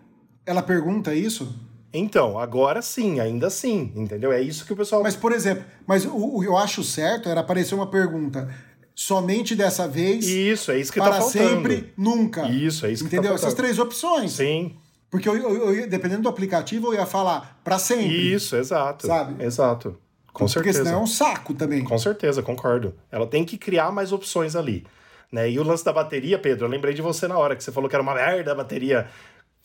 ela 0.46 0.62
pergunta 0.62 1.14
isso? 1.14 1.54
Então, 1.92 2.36
agora 2.36 2.82
sim, 2.82 3.20
ainda 3.20 3.48
sim, 3.48 3.92
entendeu? 3.94 4.32
É 4.32 4.40
isso 4.40 4.66
que 4.66 4.72
o 4.72 4.76
pessoal. 4.76 5.02
Mas, 5.04 5.14
por 5.14 5.30
exemplo, 5.30 5.64
mas 5.86 6.04
o, 6.04 6.38
o 6.38 6.44
eu 6.44 6.56
acho 6.56 6.82
certo 6.82 7.28
era 7.28 7.40
aparecer 7.40 7.76
uma 7.76 7.86
pergunta 7.86 8.52
somente 8.94 9.56
dessa 9.56 9.88
vez. 9.88 10.26
Isso, 10.26 10.70
é 10.70 10.78
isso 10.78 10.92
que 10.92 11.00
para 11.00 11.10
tá 11.10 11.20
faltando. 11.20 11.48
sempre, 11.48 11.92
nunca. 11.96 12.48
Isso, 12.48 12.86
é 12.86 12.92
isso 12.92 13.04
Entendeu? 13.04 13.34
que 13.34 13.40
tá 13.40 13.46
Essas 13.46 13.54
três 13.54 13.78
opções. 13.78 14.32
Sim. 14.32 14.76
Porque 15.10 15.28
eu, 15.28 15.36
eu, 15.36 15.74
eu, 15.74 15.88
dependendo 15.88 16.22
do 16.22 16.28
aplicativo, 16.28 16.88
eu 16.88 16.94
ia 16.94 17.06
falar 17.06 17.60
para 17.62 17.78
sempre. 17.78 18.32
Isso, 18.32 18.56
exato. 18.56 19.06
Sabe? 19.06 19.44
Exato. 19.44 19.98
Com 20.32 20.46
Porque 20.46 20.52
certeza. 20.52 20.84
senão 20.84 20.98
é 20.98 21.02
um 21.02 21.06
saco 21.06 21.54
também. 21.54 21.84
Com 21.84 21.96
certeza, 21.96 22.42
concordo. 22.42 22.94
Ela 23.10 23.26
tem 23.26 23.44
que 23.44 23.56
criar 23.56 23.92
mais 23.92 24.12
opções 24.12 24.56
ali. 24.56 24.84
Né? 25.30 25.50
E 25.50 25.58
o 25.58 25.62
lance 25.62 25.84
da 25.84 25.92
bateria, 25.92 26.38
Pedro, 26.38 26.66
eu 26.66 26.70
lembrei 26.70 26.92
de 26.94 27.02
você 27.02 27.28
na 27.28 27.38
hora 27.38 27.54
que 27.54 27.62
você 27.62 27.70
falou 27.70 27.88
que 27.88 27.94
era 27.94 28.02
uma 28.02 28.14
merda 28.14 28.50
a 28.50 28.54
bateria 28.54 29.08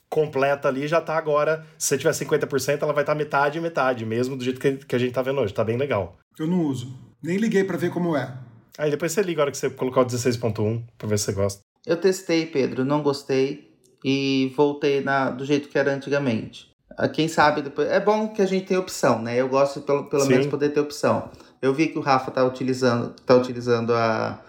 completa 0.08 0.68
ali, 0.68 0.88
já 0.88 1.02
tá 1.02 1.18
agora. 1.18 1.66
Se 1.78 1.88
você 1.88 1.98
tiver 1.98 2.12
50%, 2.12 2.82
ela 2.82 2.94
vai 2.94 3.04
estar 3.04 3.14
tá 3.14 3.18
metade 3.18 3.58
e 3.58 3.62
metade, 3.62 4.06
mesmo 4.06 4.36
do 4.36 4.44
jeito 4.44 4.60
que, 4.60 4.74
que 4.74 4.96
a 4.96 5.00
gente 5.00 5.14
tá 5.14 5.22
vendo 5.22 5.42
hoje. 5.42 5.54
Tá 5.54 5.64
bem 5.64 5.78
legal. 5.78 6.18
Eu 6.38 6.48
não 6.48 6.62
uso. 6.62 6.96
Nem 7.22 7.38
liguei 7.38 7.64
para 7.64 7.78
ver 7.78 7.90
como 7.90 8.16
é. 8.16 8.32
Aí 8.78 8.92
depois 8.92 9.12
você 9.12 9.22
liga 9.22 9.42
a 9.42 9.44
hora 9.44 9.52
que 9.52 9.58
você 9.58 9.70
colocar 9.70 10.02
o 10.02 10.06
16.1 10.06 10.84
pra 10.98 11.08
ver 11.08 11.18
se 11.18 11.26
você 11.26 11.34
gosta. 11.34 11.62
Eu 11.86 11.98
testei, 11.98 12.46
Pedro, 12.46 12.86
não 12.86 13.02
gostei 13.02 13.70
e 14.04 14.54
voltei 14.56 15.02
na, 15.02 15.30
do 15.30 15.46
jeito 15.46 15.70
que 15.70 15.78
era 15.78 15.94
antigamente. 15.94 16.70
Ah, 16.98 17.08
quem 17.08 17.28
sabe 17.28 17.62
depois. 17.62 17.90
É 17.90 18.00
bom 18.00 18.28
que 18.28 18.42
a 18.42 18.46
gente 18.46 18.66
tenha 18.66 18.80
opção, 18.80 19.22
né? 19.22 19.36
Eu 19.40 19.48
gosto 19.48 19.82
pelo, 19.82 20.10
pelo 20.10 20.26
menos 20.26 20.48
poder 20.48 20.70
ter 20.70 20.80
opção. 20.80 21.30
Eu 21.62 21.74
vi 21.74 21.88
que 21.88 21.98
o 21.98 22.02
Rafa 22.02 22.32
tá 22.32 22.44
utilizando, 22.44 23.14
tá 23.26 23.36
utilizando 23.36 23.94
a, 23.94 24.42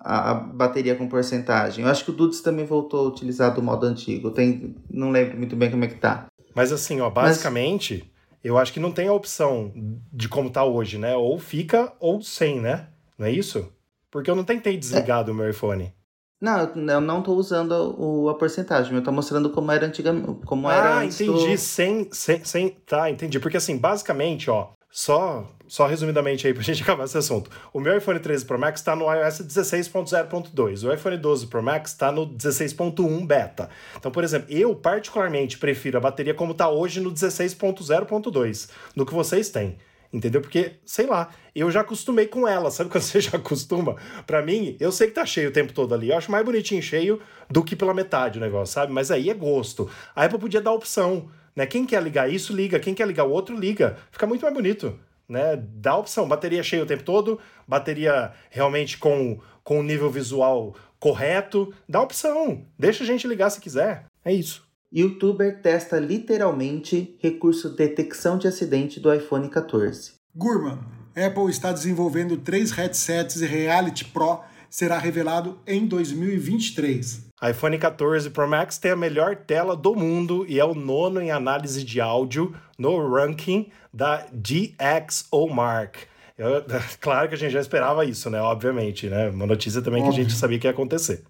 a, 0.00 0.30
a 0.30 0.34
bateria 0.34 0.94
com 0.94 1.08
porcentagem. 1.08 1.84
Eu 1.84 1.90
acho 1.90 2.04
que 2.04 2.10
o 2.10 2.14
Dudes 2.14 2.40
também 2.40 2.64
voltou 2.64 3.06
a 3.06 3.08
utilizar 3.08 3.54
do 3.54 3.62
modo 3.62 3.86
antigo. 3.86 4.30
Tem, 4.30 4.74
não 4.88 5.10
lembro 5.10 5.36
muito 5.36 5.56
bem 5.56 5.70
como 5.70 5.84
é 5.84 5.88
que 5.88 5.96
tá. 5.96 6.26
Mas 6.54 6.72
assim, 6.72 7.00
ó, 7.00 7.10
basicamente, 7.10 8.04
Mas... 8.04 8.44
eu 8.44 8.58
acho 8.58 8.72
que 8.72 8.80
não 8.80 8.92
tem 8.92 9.08
a 9.08 9.12
opção 9.12 9.72
de 10.12 10.28
como 10.28 10.50
tá 10.50 10.64
hoje, 10.64 10.98
né? 10.98 11.16
Ou 11.16 11.38
fica 11.38 11.92
ou 11.98 12.22
sem, 12.22 12.60
né? 12.60 12.88
Não 13.20 13.26
é 13.26 13.30
isso? 13.30 13.70
Porque 14.10 14.30
eu 14.30 14.34
não 14.34 14.44
tentei 14.44 14.78
desligar 14.78 15.20
é. 15.20 15.24
do 15.24 15.34
meu 15.34 15.50
iPhone. 15.50 15.92
Não, 16.40 16.72
eu 16.74 17.02
não 17.02 17.18
estou 17.18 17.36
usando 17.36 17.94
o, 17.98 18.30
a 18.30 18.34
porcentagem, 18.34 18.94
eu 18.94 19.00
estou 19.00 19.12
mostrando 19.12 19.50
como 19.50 19.70
era 19.70 19.84
antigamente, 19.84 20.40
como 20.46 20.66
ah, 20.66 20.74
era 20.74 20.98
antes 21.00 21.20
entendi, 21.20 21.50
do... 21.50 21.58
sem, 21.58 22.08
sem, 22.10 22.42
sem, 22.42 22.70
tá, 22.70 23.10
entendi, 23.10 23.38
porque 23.38 23.58
assim, 23.58 23.76
basicamente, 23.76 24.50
ó, 24.50 24.70
só, 24.90 25.46
só 25.68 25.86
resumidamente 25.86 26.46
aí 26.46 26.54
pra 26.54 26.62
gente 26.64 26.82
acabar 26.82 27.04
esse 27.04 27.18
assunto, 27.18 27.50
o 27.74 27.78
meu 27.78 27.94
iPhone 27.94 28.18
13 28.18 28.46
Pro 28.46 28.58
Max 28.58 28.80
está 28.80 28.96
no 28.96 29.04
iOS 29.12 29.42
16.0.2, 29.42 30.88
o 30.88 30.94
iPhone 30.94 31.18
12 31.18 31.46
Pro 31.48 31.62
Max 31.62 31.90
está 31.90 32.10
no 32.10 32.26
16.1 32.26 33.26
beta, 33.26 33.68
então, 33.98 34.10
por 34.10 34.24
exemplo, 34.24 34.50
eu 34.50 34.74
particularmente 34.74 35.58
prefiro 35.58 35.98
a 35.98 36.00
bateria 36.00 36.32
como 36.32 36.52
está 36.52 36.70
hoje 36.70 37.00
no 37.00 37.12
16.0.2, 37.12 38.70
do 38.96 39.04
que 39.04 39.12
vocês 39.12 39.50
têm, 39.50 39.76
Entendeu? 40.12 40.40
Porque, 40.40 40.72
sei 40.84 41.06
lá, 41.06 41.30
eu 41.54 41.70
já 41.70 41.82
acostumei 41.82 42.26
com 42.26 42.46
ela. 42.46 42.70
Sabe 42.70 42.90
quando 42.90 43.02
você 43.04 43.20
já 43.20 43.36
acostuma? 43.36 43.96
Para 44.26 44.42
mim, 44.42 44.76
eu 44.80 44.90
sei 44.90 45.06
que 45.06 45.14
tá 45.14 45.24
cheio 45.24 45.50
o 45.50 45.52
tempo 45.52 45.72
todo 45.72 45.94
ali. 45.94 46.10
Eu 46.10 46.16
acho 46.16 46.30
mais 46.30 46.44
bonitinho 46.44 46.82
cheio 46.82 47.20
do 47.48 47.62
que 47.62 47.76
pela 47.76 47.94
metade 47.94 48.38
o 48.38 48.40
negócio, 48.40 48.74
sabe? 48.74 48.92
Mas 48.92 49.10
aí 49.10 49.30
é 49.30 49.34
gosto. 49.34 49.88
A 50.14 50.24
Apple 50.24 50.38
podia 50.38 50.60
dar 50.60 50.72
opção, 50.72 51.30
né? 51.54 51.64
Quem 51.64 51.86
quer 51.86 52.02
ligar 52.02 52.30
isso, 52.30 52.54
liga. 52.54 52.80
Quem 52.80 52.94
quer 52.94 53.06
ligar 53.06 53.24
o 53.24 53.30
outro, 53.30 53.56
liga. 53.56 53.98
Fica 54.10 54.26
muito 54.26 54.42
mais 54.42 54.54
bonito, 54.54 54.98
né? 55.28 55.56
Dá 55.56 55.96
opção. 55.96 56.26
Bateria 56.26 56.62
cheia 56.62 56.82
o 56.82 56.86
tempo 56.86 57.04
todo, 57.04 57.38
bateria 57.66 58.32
realmente 58.50 58.98
com, 58.98 59.40
com 59.62 59.78
o 59.78 59.82
nível 59.82 60.10
visual 60.10 60.74
correto. 60.98 61.72
Dá 61.88 62.00
opção. 62.00 62.66
Deixa 62.76 63.04
a 63.04 63.06
gente 63.06 63.28
ligar 63.28 63.50
se 63.50 63.60
quiser. 63.60 64.06
É 64.24 64.32
isso. 64.32 64.69
Youtuber 64.92 65.62
testa 65.62 66.00
literalmente 66.00 67.16
recurso 67.20 67.70
detecção 67.70 68.36
de 68.36 68.48
acidente 68.48 68.98
do 68.98 69.12
iPhone 69.14 69.48
14. 69.48 70.14
Gurman, 70.34 70.80
Apple 71.14 71.48
está 71.48 71.70
desenvolvendo 71.70 72.36
três 72.36 72.72
headsets 72.72 73.40
e 73.40 73.46
Reality 73.46 74.04
Pro 74.06 74.40
será 74.68 74.98
revelado 74.98 75.60
em 75.64 75.86
2023. 75.86 77.26
iPhone 77.48 77.78
14 77.78 78.30
Pro 78.30 78.48
Max 78.48 78.78
tem 78.78 78.90
a 78.90 78.96
melhor 78.96 79.36
tela 79.36 79.76
do 79.76 79.94
mundo 79.94 80.44
e 80.48 80.58
é 80.58 80.64
o 80.64 80.74
nono 80.74 81.20
em 81.20 81.30
análise 81.30 81.84
de 81.84 82.00
áudio 82.00 82.52
no 82.76 83.08
ranking 83.14 83.70
da 83.94 84.26
DxOMark. 84.32 85.98
Eu, 86.36 86.64
claro 87.00 87.28
que 87.28 87.34
a 87.36 87.38
gente 87.38 87.52
já 87.52 87.60
esperava 87.60 88.04
isso, 88.04 88.28
né? 88.28 88.40
Obviamente, 88.40 89.08
né? 89.08 89.28
Uma 89.28 89.46
notícia 89.46 89.80
também 89.82 90.02
Óbvio. 90.02 90.16
que 90.16 90.20
a 90.20 90.24
gente 90.24 90.36
sabia 90.36 90.58
que 90.58 90.66
ia 90.66 90.72
acontecer. 90.72 91.22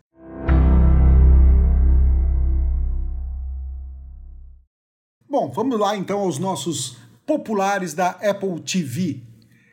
Bom, 5.30 5.48
vamos 5.48 5.78
lá 5.78 5.96
então 5.96 6.18
aos 6.18 6.40
nossos 6.40 6.96
populares 7.24 7.94
da 7.94 8.08
Apple 8.20 8.58
TV. 8.62 9.22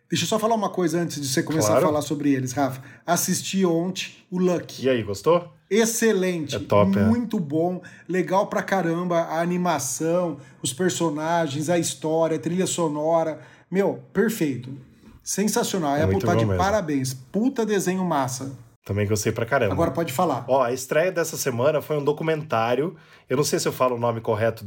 Deixa 0.08 0.24
eu 0.24 0.28
só 0.28 0.38
falar 0.38 0.54
uma 0.54 0.70
coisa 0.70 1.02
antes 1.02 1.20
de 1.20 1.28
você 1.28 1.42
começar 1.42 1.70
claro. 1.70 1.86
a 1.86 1.88
falar 1.88 2.02
sobre 2.04 2.32
eles, 2.32 2.52
Rafa. 2.52 2.80
Assisti 3.04 3.66
ontem 3.66 4.10
o 4.30 4.38
Lucky. 4.38 4.86
E 4.86 4.90
aí, 4.90 5.02
gostou? 5.02 5.52
Excelente. 5.68 6.56
É 6.56 6.60
top, 6.60 7.00
Muito 7.00 7.38
é. 7.38 7.40
bom. 7.40 7.82
Legal 8.08 8.46
pra 8.46 8.62
caramba. 8.62 9.22
A 9.22 9.42
animação, 9.42 10.38
os 10.62 10.72
personagens, 10.72 11.72
a 11.72 11.80
história, 11.80 12.38
a 12.38 12.40
trilha 12.40 12.68
sonora. 12.68 13.40
Meu, 13.70 14.04
perfeito. 14.14 14.70
Sensacional. 15.24 15.94
A 15.94 15.98
é 15.98 16.04
Apple 16.04 16.20
tá 16.20 16.36
de 16.36 16.46
mesmo. 16.46 16.56
parabéns. 16.56 17.16
Puta 17.16 17.66
desenho 17.66 18.06
massa. 18.06 18.56
Também 18.86 19.08
gostei 19.08 19.32
pra 19.32 19.46
caramba. 19.46 19.74
Agora 19.74 19.90
pode 19.90 20.14
falar. 20.14 20.46
Ó, 20.48 20.62
a 20.62 20.72
estreia 20.72 21.12
dessa 21.12 21.36
semana 21.36 21.82
foi 21.82 21.98
um 21.98 22.04
documentário. 22.04 22.96
Eu 23.28 23.36
não 23.36 23.44
sei 23.44 23.58
se 23.58 23.68
eu 23.68 23.74
falo 23.74 23.96
o 23.96 24.00
nome 24.00 24.22
correto 24.22 24.64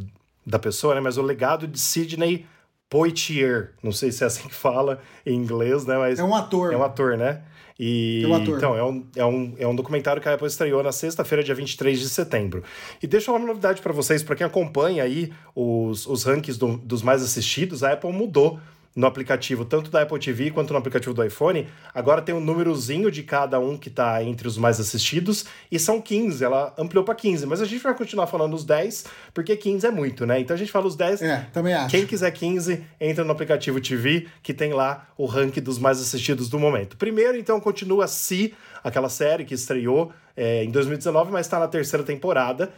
da 0.46 0.58
pessoa, 0.58 0.94
né? 0.94 1.00
Mas 1.00 1.16
o 1.18 1.22
legado 1.22 1.66
de 1.66 1.78
Sidney 1.78 2.46
Poitier. 2.88 3.70
Não 3.82 3.92
sei 3.92 4.10
se 4.10 4.24
é 4.24 4.26
assim 4.26 4.48
que 4.48 4.54
fala 4.54 5.00
em 5.24 5.34
inglês, 5.34 5.86
né? 5.86 5.96
Mas 5.96 6.18
É 6.18 6.24
um 6.24 6.34
ator. 6.34 6.72
é 6.72 6.76
um 6.76 6.82
ator, 6.82 7.16
né? 7.16 7.42
E, 7.78 8.22
É 8.24 8.28
um 8.28 8.34
ator. 8.34 8.58
Então, 8.58 8.76
é 8.76 8.84
um, 8.84 9.06
é, 9.16 9.24
um, 9.24 9.54
é 9.58 9.66
um 9.66 9.74
documentário 9.74 10.20
que 10.20 10.28
a 10.28 10.34
Apple 10.34 10.46
estreou 10.46 10.82
na 10.82 10.92
sexta-feira, 10.92 11.42
dia 11.42 11.54
23 11.54 11.98
de 11.98 12.08
setembro. 12.10 12.62
E 13.02 13.06
deixa 13.06 13.24
eu 13.24 13.26
falar 13.26 13.38
uma 13.38 13.46
novidade 13.46 13.80
para 13.80 13.92
vocês, 13.92 14.22
para 14.22 14.36
quem 14.36 14.46
acompanha 14.46 15.02
aí 15.04 15.32
os, 15.54 16.06
os 16.06 16.24
rankings 16.24 16.58
do- 16.58 16.76
dos 16.78 17.00
mais 17.02 17.22
assistidos, 17.22 17.82
a 17.82 17.92
Apple 17.92 18.12
mudou 18.12 18.58
no 18.94 19.06
aplicativo, 19.06 19.64
tanto 19.64 19.90
da 19.90 20.02
Apple 20.02 20.18
TV 20.18 20.50
quanto 20.50 20.72
no 20.72 20.78
aplicativo 20.78 21.14
do 21.14 21.24
iPhone. 21.24 21.66
Agora 21.94 22.20
tem 22.20 22.34
um 22.34 22.40
númerozinho 22.40 23.10
de 23.10 23.22
cada 23.22 23.58
um 23.60 23.76
que 23.76 23.88
tá 23.88 24.22
entre 24.24 24.48
os 24.48 24.58
mais 24.58 24.80
assistidos, 24.80 25.44
e 25.70 25.78
são 25.78 26.00
15, 26.00 26.44
ela 26.44 26.74
ampliou 26.76 27.04
para 27.04 27.14
15, 27.14 27.46
mas 27.46 27.60
a 27.62 27.64
gente 27.64 27.82
vai 27.82 27.94
continuar 27.94 28.26
falando 28.26 28.54
os 28.54 28.64
10, 28.64 29.04
porque 29.32 29.56
15 29.56 29.86
é 29.86 29.90
muito, 29.90 30.26
né? 30.26 30.40
Então 30.40 30.54
a 30.54 30.58
gente 30.58 30.72
fala 30.72 30.86
os 30.86 30.96
10, 30.96 31.22
É, 31.22 31.46
também 31.52 31.72
acho. 31.72 31.88
quem 31.88 32.04
quiser 32.06 32.30
15, 32.32 32.84
entra 33.00 33.22
no 33.24 33.30
aplicativo 33.30 33.80
TV, 33.80 34.26
que 34.42 34.52
tem 34.52 34.72
lá 34.72 35.06
o 35.16 35.24
ranking 35.24 35.60
dos 35.60 35.78
mais 35.78 36.00
assistidos 36.00 36.48
do 36.48 36.58
momento. 36.58 36.96
Primeiro, 36.96 37.36
então, 37.36 37.60
continua 37.60 38.08
Si, 38.08 38.54
aquela 38.82 39.08
série 39.08 39.44
que 39.44 39.54
estreou 39.54 40.12
é, 40.36 40.64
em 40.64 40.70
2019, 40.70 41.30
mas 41.30 41.46
está 41.46 41.58
na 41.58 41.68
terceira 41.68 42.04
temporada. 42.04 42.72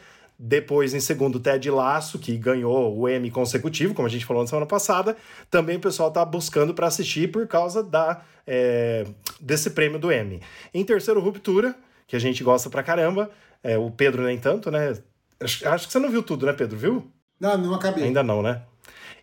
Depois, 0.44 0.92
em 0.92 0.98
segundo, 0.98 1.38
Ted 1.38 1.70
Laço, 1.70 2.18
que 2.18 2.36
ganhou 2.36 2.98
o 2.98 3.08
Emmy 3.08 3.30
consecutivo, 3.30 3.94
como 3.94 4.08
a 4.08 4.10
gente 4.10 4.24
falou 4.24 4.42
na 4.42 4.48
semana 4.48 4.66
passada. 4.66 5.16
Também 5.48 5.76
o 5.76 5.80
pessoal 5.80 6.08
está 6.08 6.24
buscando 6.24 6.74
para 6.74 6.88
assistir 6.88 7.30
por 7.30 7.46
causa 7.46 7.80
da, 7.80 8.22
é, 8.44 9.06
desse 9.40 9.70
prêmio 9.70 10.00
do 10.00 10.10
Emmy. 10.10 10.42
Em 10.74 10.84
terceiro, 10.84 11.20
Ruptura, 11.20 11.76
que 12.08 12.16
a 12.16 12.18
gente 12.18 12.42
gosta 12.42 12.68
pra 12.68 12.82
caramba. 12.82 13.30
É, 13.62 13.78
o 13.78 13.88
Pedro 13.88 14.24
nem 14.24 14.36
tanto, 14.36 14.68
né? 14.68 14.98
Acho, 15.40 15.68
acho 15.68 15.86
que 15.86 15.92
você 15.92 16.00
não 16.00 16.10
viu 16.10 16.24
tudo, 16.24 16.44
né, 16.44 16.52
Pedro? 16.52 16.76
Viu? 16.76 17.08
Não, 17.38 17.56
não 17.56 17.74
acabei. 17.74 18.02
Ainda 18.02 18.24
não, 18.24 18.42
né? 18.42 18.62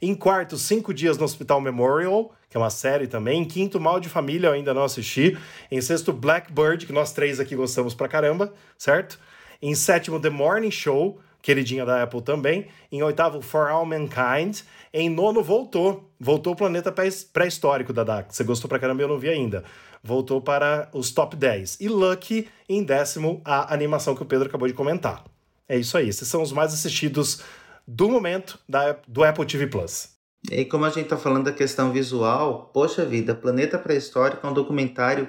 Em 0.01 0.15
quarto, 0.15 0.57
Cinco 0.57 0.93
Dias 0.93 1.17
no 1.17 1.25
Hospital 1.25 1.59
Memorial, 1.59 2.33
que 2.49 2.55
é 2.55 2.59
uma 2.61 2.69
série 2.69 3.07
também. 3.07 3.41
Em 3.41 3.45
quinto, 3.45 3.77
Mal 3.77 3.99
de 3.99 4.07
Família, 4.07 4.47
eu 4.47 4.53
ainda 4.53 4.73
não 4.73 4.85
assisti. 4.85 5.37
Em 5.69 5.81
sexto, 5.81 6.13
Blackbird, 6.13 6.85
que 6.85 6.93
nós 6.93 7.11
três 7.11 7.41
aqui 7.41 7.57
gostamos 7.57 7.93
pra 7.93 8.07
caramba, 8.07 8.53
certo? 8.77 9.19
Em 9.61 9.75
sétimo, 9.75 10.19
The 10.19 10.29
Morning 10.29 10.71
Show, 10.71 11.19
queridinha 11.41 11.85
da 11.85 12.03
Apple 12.03 12.21
também. 12.21 12.67
Em 12.91 13.01
oitavo, 13.03 13.41
For 13.41 13.69
All 13.69 13.85
Mankind. 13.85 14.59
Em 14.93 15.09
nono, 15.09 15.43
voltou. 15.43 16.09
Voltou 16.19 16.53
o 16.53 16.55
planeta 16.55 16.91
pré- 16.91 17.09
pré-histórico 17.31 17.91
da 17.93 18.03
DAC. 18.03 18.33
Você 18.35 18.43
gostou 18.43 18.67
pra 18.69 18.79
caramba, 18.79 19.01
eu 19.01 19.07
não 19.07 19.19
vi 19.19 19.29
ainda. 19.29 19.63
Voltou 20.03 20.41
para 20.41 20.89
os 20.93 21.11
top 21.11 21.35
10. 21.35 21.77
E 21.81 21.87
Lucky, 21.89 22.47
em 22.67 22.83
décimo, 22.83 23.41
a 23.43 23.73
animação 23.73 24.15
que 24.15 24.23
o 24.23 24.25
Pedro 24.25 24.47
acabou 24.47 24.67
de 24.67 24.73
comentar. 24.73 25.23
É 25.67 25.77
isso 25.77 25.97
aí. 25.97 26.07
Esses 26.09 26.27
são 26.27 26.41
os 26.41 26.51
mais 26.51 26.73
assistidos 26.73 27.41
do 27.87 28.09
momento 28.09 28.57
da, 28.67 28.95
do 29.07 29.23
Apple 29.23 29.45
TV 29.45 29.67
Plus. 29.67 30.09
E 30.49 30.63
como 30.63 30.85
a 30.85 30.89
gente 30.89 31.09
tá 31.09 31.17
falando 31.17 31.45
da 31.45 31.51
questão 31.51 31.91
visual, 31.91 32.69
poxa 32.73 33.03
vida, 33.05 33.35
Planeta 33.35 33.77
Pré-Histórico 33.77 34.47
é 34.47 34.49
um 34.49 34.53
documentário 34.53 35.27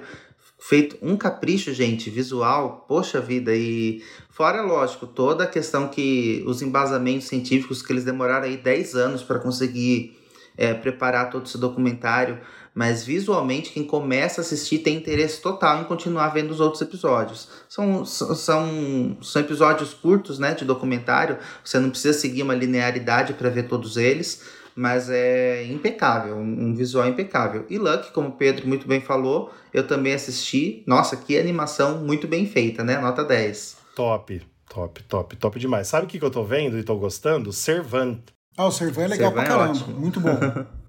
feito 0.61 0.95
um 1.01 1.17
capricho, 1.17 1.73
gente, 1.73 2.09
visual, 2.11 2.85
poxa 2.87 3.19
vida, 3.19 3.53
e 3.55 4.03
fora, 4.29 4.61
lógico, 4.61 5.07
toda 5.07 5.43
a 5.43 5.47
questão 5.47 5.87
que 5.87 6.43
os 6.45 6.61
embasamentos 6.61 7.27
científicos 7.27 7.81
que 7.81 7.91
eles 7.91 8.05
demoraram 8.05 8.45
aí 8.45 8.57
10 8.57 8.95
anos 8.95 9.23
para 9.23 9.39
conseguir 9.39 10.15
é, 10.55 10.71
preparar 10.73 11.31
todo 11.31 11.47
esse 11.47 11.57
documentário, 11.57 12.39
mas 12.75 13.03
visualmente 13.03 13.71
quem 13.71 13.83
começa 13.83 14.39
a 14.39 14.43
assistir 14.43 14.79
tem 14.79 14.97
interesse 14.97 15.41
total 15.41 15.81
em 15.81 15.85
continuar 15.85 16.29
vendo 16.29 16.51
os 16.51 16.59
outros 16.59 16.81
episódios. 16.81 17.49
São, 17.67 18.05
são, 18.05 19.17
são, 19.19 19.41
episódios 19.41 19.95
curtos, 19.95 20.37
né, 20.37 20.53
de 20.53 20.63
documentário, 20.63 21.39
você 21.65 21.79
não 21.79 21.89
precisa 21.89 22.17
seguir 22.17 22.43
uma 22.43 22.53
linearidade 22.53 23.33
para 23.33 23.49
ver 23.49 23.67
todos 23.67 23.97
eles, 23.97 24.43
mas 24.75 25.09
é 25.09 25.65
impecável, 25.65 26.37
um 26.37 26.73
visual 26.73 27.07
impecável. 27.07 27.65
E 27.69 27.77
Luck, 27.77 28.11
como 28.11 28.29
o 28.29 28.31
Pedro 28.33 28.67
muito 28.67 28.87
bem 28.87 29.01
falou, 29.01 29.51
eu 29.73 29.85
também 29.85 30.13
assisti. 30.13 30.83
Nossa, 30.87 31.15
que 31.17 31.37
animação 31.37 31.99
muito 31.99 32.27
bem 32.27 32.45
feita, 32.45 32.83
né? 32.83 32.99
Nota 32.99 33.23
10. 33.23 33.77
Top, 33.95 34.41
top, 34.69 35.03
top, 35.03 35.35
top 35.35 35.59
demais. 35.59 35.87
Sabe 35.87 36.05
o 36.05 36.09
que, 36.09 36.17
que 36.19 36.25
eu 36.25 36.31
tô 36.31 36.43
vendo 36.43 36.77
e 36.79 36.83
tô 36.83 36.95
gostando? 36.97 37.51
Servant. 37.51 38.19
Ah, 38.57 38.65
o 38.65 38.71
Servan 38.71 39.03
é 39.03 39.07
legal 39.07 39.31
Servan 39.31 39.43
pra 39.43 39.43
é 39.43 39.57
caramba. 39.57 39.79
ótimo. 39.79 39.99
Muito 39.99 40.19
bom. 40.19 40.37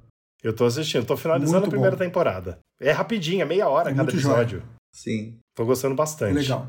Eu 0.43 0.53
tô 0.53 0.65
assistindo, 0.65 1.07
tô 1.07 1.17
finalizando 1.17 1.53
Muito 1.61 1.67
a 1.69 1.71
primeira 1.71 1.95
bom. 1.95 2.03
temporada. 2.03 2.59
É 2.81 2.91
rapidinho, 2.91 3.43
é 3.43 3.45
meia 3.45 3.69
hora 3.69 3.93
É 3.93 3.95
cada 3.95 4.11
episódio. 4.11 4.61
Sim. 4.93 5.39
Tô 5.55 5.65
gostando 5.65 5.95
bastante. 5.95 6.35
legal. 6.35 6.67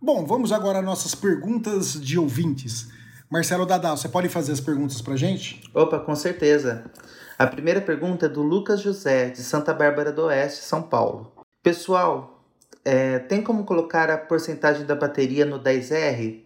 Bom, 0.00 0.24
vamos 0.24 0.50
agora 0.50 0.78
às 0.78 0.84
nossas 0.84 1.14
perguntas 1.14 2.00
de 2.00 2.18
ouvintes. 2.18 2.88
Marcelo 3.30 3.64
Dadal, 3.64 3.96
você 3.96 4.08
pode 4.08 4.28
fazer 4.28 4.50
as 4.50 4.58
perguntas 4.60 5.00
pra 5.00 5.14
gente? 5.14 5.62
Opa, 5.72 6.00
com 6.00 6.16
certeza. 6.16 6.90
A 7.38 7.46
primeira 7.46 7.80
pergunta 7.80 8.26
é 8.26 8.28
do 8.28 8.42
Lucas 8.42 8.80
José, 8.80 9.30
de 9.30 9.38
Santa 9.38 9.72
Bárbara 9.72 10.10
do 10.10 10.24
Oeste, 10.24 10.64
São 10.64 10.82
Paulo. 10.82 11.32
Pessoal, 11.62 12.44
é, 12.84 13.20
tem 13.20 13.40
como 13.40 13.62
colocar 13.62 14.10
a 14.10 14.18
porcentagem 14.18 14.84
da 14.84 14.96
bateria 14.96 15.44
no 15.44 15.60
10R? 15.60 16.42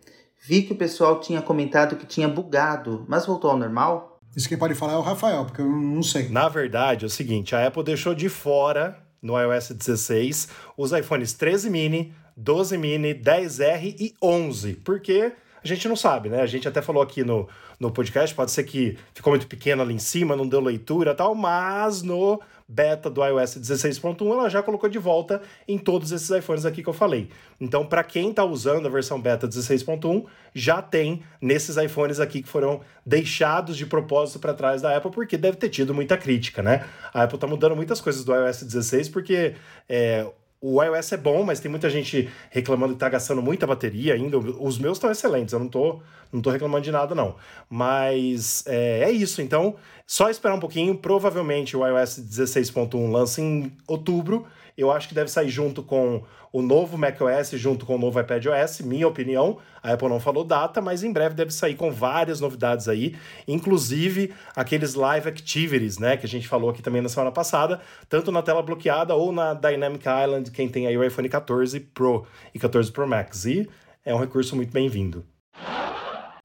Vi 0.47 0.63
que 0.63 0.75
o 0.75 0.77
pessoal 0.77 1.21
tinha 1.21 1.41
comentado 1.41 1.97
que 1.97 2.05
tinha 2.05 2.29
bugado, 2.29 3.07
mas 3.09 3.25
voltou 3.25 3.51
ao 3.51 3.57
normal? 3.57 4.21
Isso 4.37 4.47
quem 4.47 4.59
pode 4.59 4.75
falar 4.75 4.93
é 4.93 4.97
o 4.97 5.01
Rafael, 5.01 5.47
porque 5.47 5.63
eu 5.63 5.67
não 5.67 6.03
sei. 6.03 6.29
Na 6.29 6.51
verdade, 6.51 7.07
é 7.07 7.09
o 7.09 7.11
seguinte, 7.11 7.57
a 7.57 7.67
Apple 7.67 7.83
deixou 7.83 8.15
de 8.15 8.29
fora 8.29 8.99
no 9.23 9.41
iOS 9.41 9.71
16 9.71 10.49
os 10.77 10.93
iPhones 10.93 11.33
13 11.33 11.71
mini, 11.71 12.13
12 12.37 12.77
mini, 12.77 13.15
10R 13.15 13.97
e 13.99 14.15
11, 14.23 14.75
porque 14.85 15.33
a 15.65 15.67
gente 15.67 15.89
não 15.89 15.97
sabe, 15.97 16.29
né? 16.29 16.43
A 16.43 16.47
gente 16.47 16.69
até 16.69 16.83
falou 16.83 17.03
aqui 17.03 17.25
no, 17.25 17.49
no 17.81 17.91
podcast, 17.91 18.35
pode 18.35 18.51
ser 18.51 18.65
que 18.65 18.99
ficou 19.15 19.33
muito 19.33 19.47
pequeno 19.47 19.83
ali 19.83 19.95
em 19.95 19.99
cima, 19.99 20.37
não 20.37 20.47
deu 20.47 20.61
leitura 20.61 21.13
e 21.13 21.15
tal, 21.15 21.35
mas 21.35 22.03
no 22.03 22.41
beta 22.67 23.11
do 23.11 23.25
iOS 23.25 23.59
16.1 23.59 24.21
ela 24.31 24.49
já 24.49 24.63
colocou 24.63 24.89
de 24.89 24.99
volta 24.99 25.43
em 25.69 25.77
todos 25.79 26.13
esses 26.13 26.31
iPhones 26.31 26.65
aqui 26.65 26.83
que 26.83 26.89
eu 26.89 26.95
falei. 26.95 27.29
Então, 27.61 27.87
para 27.87 28.03
quem 28.03 28.31
está 28.31 28.45
usando 28.45 28.87
a 28.87 28.91
versão 28.91 29.21
beta 29.21 29.49
16.1, 29.49 30.25
já 30.55 30.83
tem 30.83 31.23
nesses 31.41 31.77
iPhones 31.77 32.21
aqui 32.21 32.43
que 32.43 32.49
foram 32.49 32.81
deixados 33.05 33.77
de 33.77 33.87
propósito 33.87 34.39
para 34.39 34.55
trás 34.55 34.83
da 34.83 34.95
Apple, 34.97 35.11
porque 35.11 35.37
deve 35.37 35.57
ter 35.57 35.69
tido 35.71 35.95
muita 35.95 36.17
crítica, 36.17 36.63
né? 36.63 36.87
A 37.13 37.23
Apple 37.23 37.39
tá 37.39 37.47
mudando 37.47 37.75
muitas 37.77 38.01
coisas 38.01 38.25
do 38.25 38.35
iOS 38.35 38.63
16 38.63 39.09
porque 39.09 39.55
é, 39.89 40.27
o 40.67 40.83
iOS 40.83 41.13
é 41.13 41.17
bom, 41.19 41.45
mas 41.45 41.61
tem 41.61 41.71
muita 41.71 41.91
gente 41.91 42.27
reclamando 42.49 42.95
que 42.95 42.99
tá 42.99 43.11
gastando 43.11 43.43
muita 43.43 43.67
bateria 43.67 44.15
ainda. 44.15 44.39
Os 44.39 44.79
meus 44.79 44.97
estão 44.97 45.11
excelentes, 45.11 45.53
eu 45.53 45.61
não 45.61 45.69
tô, 45.69 46.01
não 46.33 46.41
tô 46.41 46.49
reclamando 46.49 46.83
de 46.83 46.91
nada, 46.91 47.15
não. 47.15 47.37
Mas 47.69 48.65
é, 48.67 49.01
é 49.01 49.11
isso, 49.11 49.43
então, 49.43 49.77
só 50.07 50.31
esperar 50.31 50.55
um 50.55 50.61
pouquinho. 50.61 50.97
Provavelmente 50.97 51.77
o 51.77 51.87
iOS 51.87 52.19
16.1 52.19 53.13
lança 53.13 53.43
em 53.43 53.71
outubro. 53.87 54.47
Eu 54.77 54.91
acho 54.91 55.09
que 55.09 55.15
deve 55.15 55.31
sair 55.31 55.49
junto 55.49 55.83
com 55.83 56.25
o 56.53 56.61
novo 56.61 56.99
macOS, 56.99 57.51
junto 57.51 57.87
com 57.87 57.95
o 57.95 57.99
novo 57.99 58.21
iPadOS, 58.21 58.81
minha 58.81 59.07
opinião. 59.07 59.59
A 59.83 59.93
Apple 59.93 60.09
não 60.09 60.19
falou 60.19 60.45
data, 60.45 60.81
mas 60.81 61.05
em 61.05 61.13
breve 61.13 61.35
deve 61.35 61.53
sair 61.53 61.77
com 61.77 61.93
várias 61.93 62.41
novidades 62.41 62.89
aí, 62.89 63.17
inclusive 63.47 64.33
aqueles 64.55 64.95
live 64.95 65.29
activities, 65.29 65.99
né, 65.99 66.17
que 66.17 66.27
a 66.27 66.29
gente 66.29 66.49
falou 66.49 66.71
aqui 66.71 66.83
também 66.83 67.03
na 67.03 67.09
semana 67.09 67.31
passada, 67.31 67.81
tanto 68.09 68.33
na 68.33 68.43
tela 68.43 68.63
bloqueada 68.63 69.15
ou 69.15 69.33
na 69.33 69.55
Dynamic 69.55 70.05
Island, 70.07 70.51
quem 70.51 70.69
tem 70.69 70.87
aí 70.87 70.97
o 70.97 71.05
iPhone 71.05 71.29
14 71.29 71.79
Pro 71.81 72.27
e 72.53 72.59
14 72.59 72.91
Pro 72.91 73.07
Max. 73.07 73.45
E 73.45 73.69
é 74.05 74.15
um 74.15 74.19
recurso 74.19 74.55
muito 74.57 74.73
bem-vindo. 74.73 75.25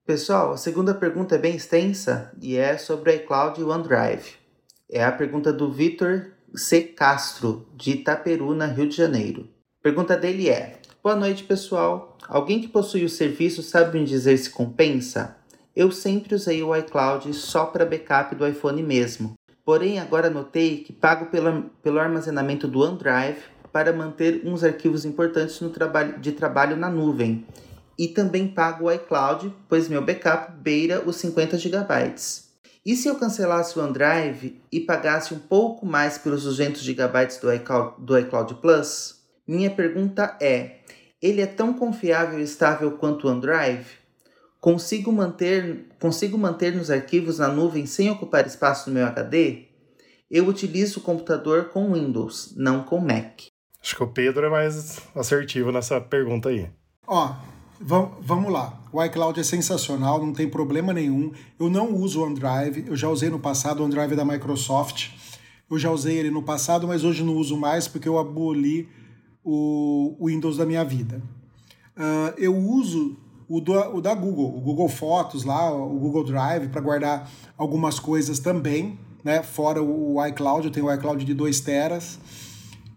Pessoal, 0.06 0.54
a 0.54 0.58
segunda 0.58 0.94
pergunta 0.96 1.36
é 1.36 1.38
bem 1.38 1.56
extensa 1.56 2.32
e 2.42 2.58
é 2.58 2.78
sobre 2.78 3.14
iCloud 3.18 3.60
e 3.60 3.64
OneDrive. 3.64 4.34
É 4.90 5.04
a 5.04 5.12
pergunta 5.12 5.54
do 5.54 5.72
Vitor 5.72 6.32
C. 6.56 6.82
Castro, 6.82 7.68
de 7.76 7.92
Itaperuna, 7.92 8.66
Rio 8.66 8.88
de 8.88 8.96
Janeiro. 8.96 9.48
Pergunta 9.82 10.18
dele 10.18 10.50
é: 10.50 10.80
Boa 11.02 11.16
noite, 11.16 11.44
pessoal. 11.44 12.18
Alguém 12.28 12.60
que 12.62 12.68
possui 12.68 13.04
o 13.06 13.10
serviço 13.10 13.64
sabe 13.64 13.98
me 13.98 14.06
dizer 14.06 14.38
se 14.38 14.50
compensa? 14.50 15.38
Eu 15.76 15.92
sempre 15.92 16.36
usei 16.36 16.62
o 16.62 16.76
iCloud 16.76 17.34
só 17.34 17.66
para 17.66 17.86
backup 17.86 18.36
do 18.36 18.48
iPhone 18.48 18.84
mesmo. 18.84 19.34
Porém, 19.64 20.00
agora 20.00 20.30
notei 20.30 20.84
que 20.84 20.92
pago 20.92 21.28
pela, 21.28 21.64
pelo 21.82 22.00
armazenamento 22.00 22.68
do 22.68 22.82
OneDrive 22.82 23.38
para 23.72 23.94
manter 23.94 24.42
uns 24.44 24.64
arquivos 24.64 25.06
importantes 25.06 25.62
no 25.62 25.70
trabalho, 25.70 26.20
de 26.20 26.32
trabalho 26.32 26.76
na 26.76 26.90
nuvem. 26.90 27.46
E 27.98 28.08
também 28.08 28.48
pago 28.48 28.86
o 28.86 28.92
iCloud, 28.92 29.54
pois 29.68 29.88
meu 29.88 30.04
backup 30.04 30.52
beira 30.54 31.02
os 31.06 31.16
50 31.18 31.58
GB. 31.58 32.16
E 32.90 32.96
se 32.96 33.08
eu 33.08 33.14
cancelasse 33.14 33.78
o 33.78 33.84
OneDrive 33.84 34.60
e 34.72 34.80
pagasse 34.80 35.32
um 35.32 35.38
pouco 35.38 35.86
mais 35.86 36.18
pelos 36.18 36.42
200 36.42 36.82
GB 36.82 37.28
do 37.40 37.54
iCloud, 37.54 37.94
do 38.00 38.18
iCloud 38.18 38.56
Plus? 38.56 39.20
Minha 39.48 39.70
pergunta 39.70 40.36
é: 40.42 40.80
ele 41.22 41.40
é 41.40 41.46
tão 41.46 41.72
confiável 41.72 42.40
e 42.40 42.42
estável 42.42 42.94
quanto 42.94 43.28
o 43.28 43.30
OneDrive? 43.30 43.86
Consigo 44.60 45.12
manter, 45.12 45.86
consigo 46.00 46.36
manter 46.36 46.76
nos 46.76 46.90
arquivos 46.90 47.38
na 47.38 47.48
nuvem 47.48 47.86
sem 47.86 48.10
ocupar 48.10 48.48
espaço 48.48 48.90
no 48.90 48.96
meu 48.96 49.06
HD? 49.06 49.68
Eu 50.32 50.48
utilizo 50.48 51.00
o 51.00 51.04
computador 51.04 51.66
com 51.66 51.94
Windows, 51.94 52.56
não 52.58 52.82
com 52.82 53.00
Mac. 53.00 53.42
Acho 53.80 53.96
que 53.96 54.04
o 54.04 54.08
Pedro 54.08 54.48
é 54.48 54.50
mais 54.50 55.00
assertivo 55.14 55.72
nessa 55.72 56.02
pergunta 56.02 56.50
aí. 56.50 56.68
Ó, 57.06 57.36
vamos 57.80 58.52
lá. 58.52 58.80
O 58.92 59.04
iCloud 59.04 59.40
é 59.40 59.44
sensacional, 59.44 60.24
não 60.26 60.34
tem 60.34 60.50
problema 60.50 60.92
nenhum. 60.94 61.32
Eu 61.60 61.70
não 61.70 61.94
uso 61.94 62.22
o 62.22 62.24
OneDrive, 62.26 62.86
eu 62.88 62.96
já 62.96 63.08
usei 63.10 63.30
no 63.30 63.40
passado 63.40 63.80
o 63.82 63.84
OneDrive 63.86 64.16
da 64.16 64.26
Microsoft. 64.26 65.10
Eu 65.70 65.78
já 65.78 65.92
usei 65.92 66.18
ele 66.18 66.32
no 66.32 66.42
passado, 66.42 66.88
mas 66.88 67.04
hoje 67.04 67.24
não 67.24 67.36
uso 67.36 67.56
mais 67.56 67.88
porque 67.88 68.10
eu 68.10 68.18
aboli 68.18 68.90
o 69.44 70.16
Windows 70.26 70.58
da 70.58 70.66
minha 70.66 70.84
vida. 70.84 71.22
Ah, 71.96 72.34
eu 72.38 72.56
uso 72.58 73.16
o, 73.48 73.62
do- 73.62 73.96
o 73.96 74.02
da 74.02 74.14
Google, 74.16 74.56
o 74.58 74.60
Google 74.62 74.90
Fotos 74.90 75.44
lá, 75.44 75.72
o 75.74 75.98
Google 76.00 76.24
Drive, 76.24 76.70
para 76.70 76.82
guardar 76.82 77.30
algumas 77.58 78.00
coisas 78.00 78.40
também, 78.40 78.98
né? 79.24 79.44
Fora 79.44 79.82
o, 79.82 80.16
o 80.16 80.26
iCloud, 80.28 80.66
eu 80.68 80.72
tenho 80.72 80.88
o 80.88 80.94
iCloud 80.94 81.24
de 81.24 81.34
2 81.34 81.60
teras. 81.60 82.20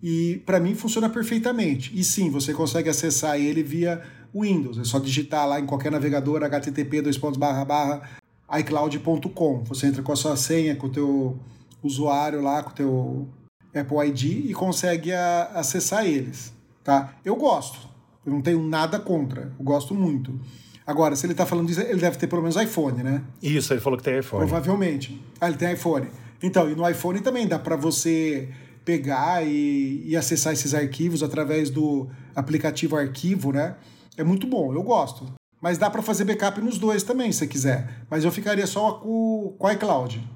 E 0.03 0.43
para 0.47 0.59
mim 0.59 0.75
funciona 0.75 1.09
perfeitamente. 1.09 1.93
E 1.95 2.03
sim, 2.03 2.29
você 2.31 2.53
consegue 2.53 2.89
acessar 2.89 3.39
ele 3.39 3.63
via 3.63 4.03
Windows. 4.35 4.79
É 4.79 4.85
só 4.85 4.99
digitar 4.99 5.47
lá 5.49 5.59
em 5.61 5.67
qualquer 5.67 5.91
navegador 5.93 6.43
http 6.43 7.03
icloud.com. 8.59 9.65
Você 9.65 9.87
entra 9.87 10.03
com 10.03 10.13
a 10.13 10.17
sua 10.17 10.37
senha, 10.37 10.77
com 10.77 10.87
o 10.87 10.91
teu 10.91 11.39
usuário 11.83 12.41
lá, 12.43 12.63
com 12.63 12.71
o 12.71 12.75
teu 12.75 13.29
Apple 13.75 14.09
ID 14.09 14.51
e 14.51 14.55
consegue 14.55 15.13
a- 15.13 15.51
acessar 15.55 16.07
eles, 16.07 16.53
tá? 16.85 17.15
Eu 17.25 17.37
gosto. 17.37 17.89
Eu 18.25 18.33
não 18.33 18.41
tenho 18.43 18.63
nada 18.63 18.99
contra. 19.01 19.53
Eu 19.59 19.65
gosto 19.65 19.95
muito. 19.95 20.39
Agora, 20.87 21.17
se 21.17 21.27
ele 21.27 21.35
tá 21.35 21.47
falando 21.47 21.69
disso, 21.69 21.81
ele 21.81 22.01
deve 22.01 22.17
ter 22.19 22.27
pelo 22.27 22.43
menos 22.43 22.57
iPhone, 22.57 23.03
né? 23.03 23.23
Isso, 23.43 23.73
ele 23.73 23.81
falou 23.81 23.97
que 23.97 24.05
tem 24.05 24.19
iPhone. 24.19 24.47
Provavelmente. 24.47 25.21
Ah, 25.41 25.49
ele 25.49 25.57
tem 25.57 25.73
iPhone. 25.73 26.09
Então, 26.43 26.69
e 26.71 26.75
no 26.75 26.89
iPhone 26.89 27.21
também 27.21 27.47
dá 27.47 27.59
para 27.59 27.77
você 27.77 28.49
pegar 28.85 29.47
e, 29.47 30.03
e 30.05 30.17
acessar 30.17 30.53
esses 30.53 30.75
arquivos 30.75 31.23
através 31.23 31.71
do 31.71 32.09
aplicativo 32.35 32.97
Arquivo, 32.97 33.53
né? 33.53 33.77
É 34.17 34.25
muito 34.25 34.47
bom, 34.47 34.75
eu 34.75 34.83
gosto. 34.83 35.33
Mas 35.61 35.79
dá 35.79 35.89
para 35.89 36.03
fazer 36.03 36.25
backup 36.25 36.61
nos 36.61 36.77
dois 36.77 37.03
também, 37.03 37.31
se 37.31 37.39
você 37.39 37.47
quiser. 37.47 37.89
Mas 38.11 38.25
eu 38.25 38.33
ficaria 38.33 38.67
só 38.67 38.95
com, 38.95 39.55
com 39.59 39.67
o 39.67 39.71
iCloud. 39.71 40.29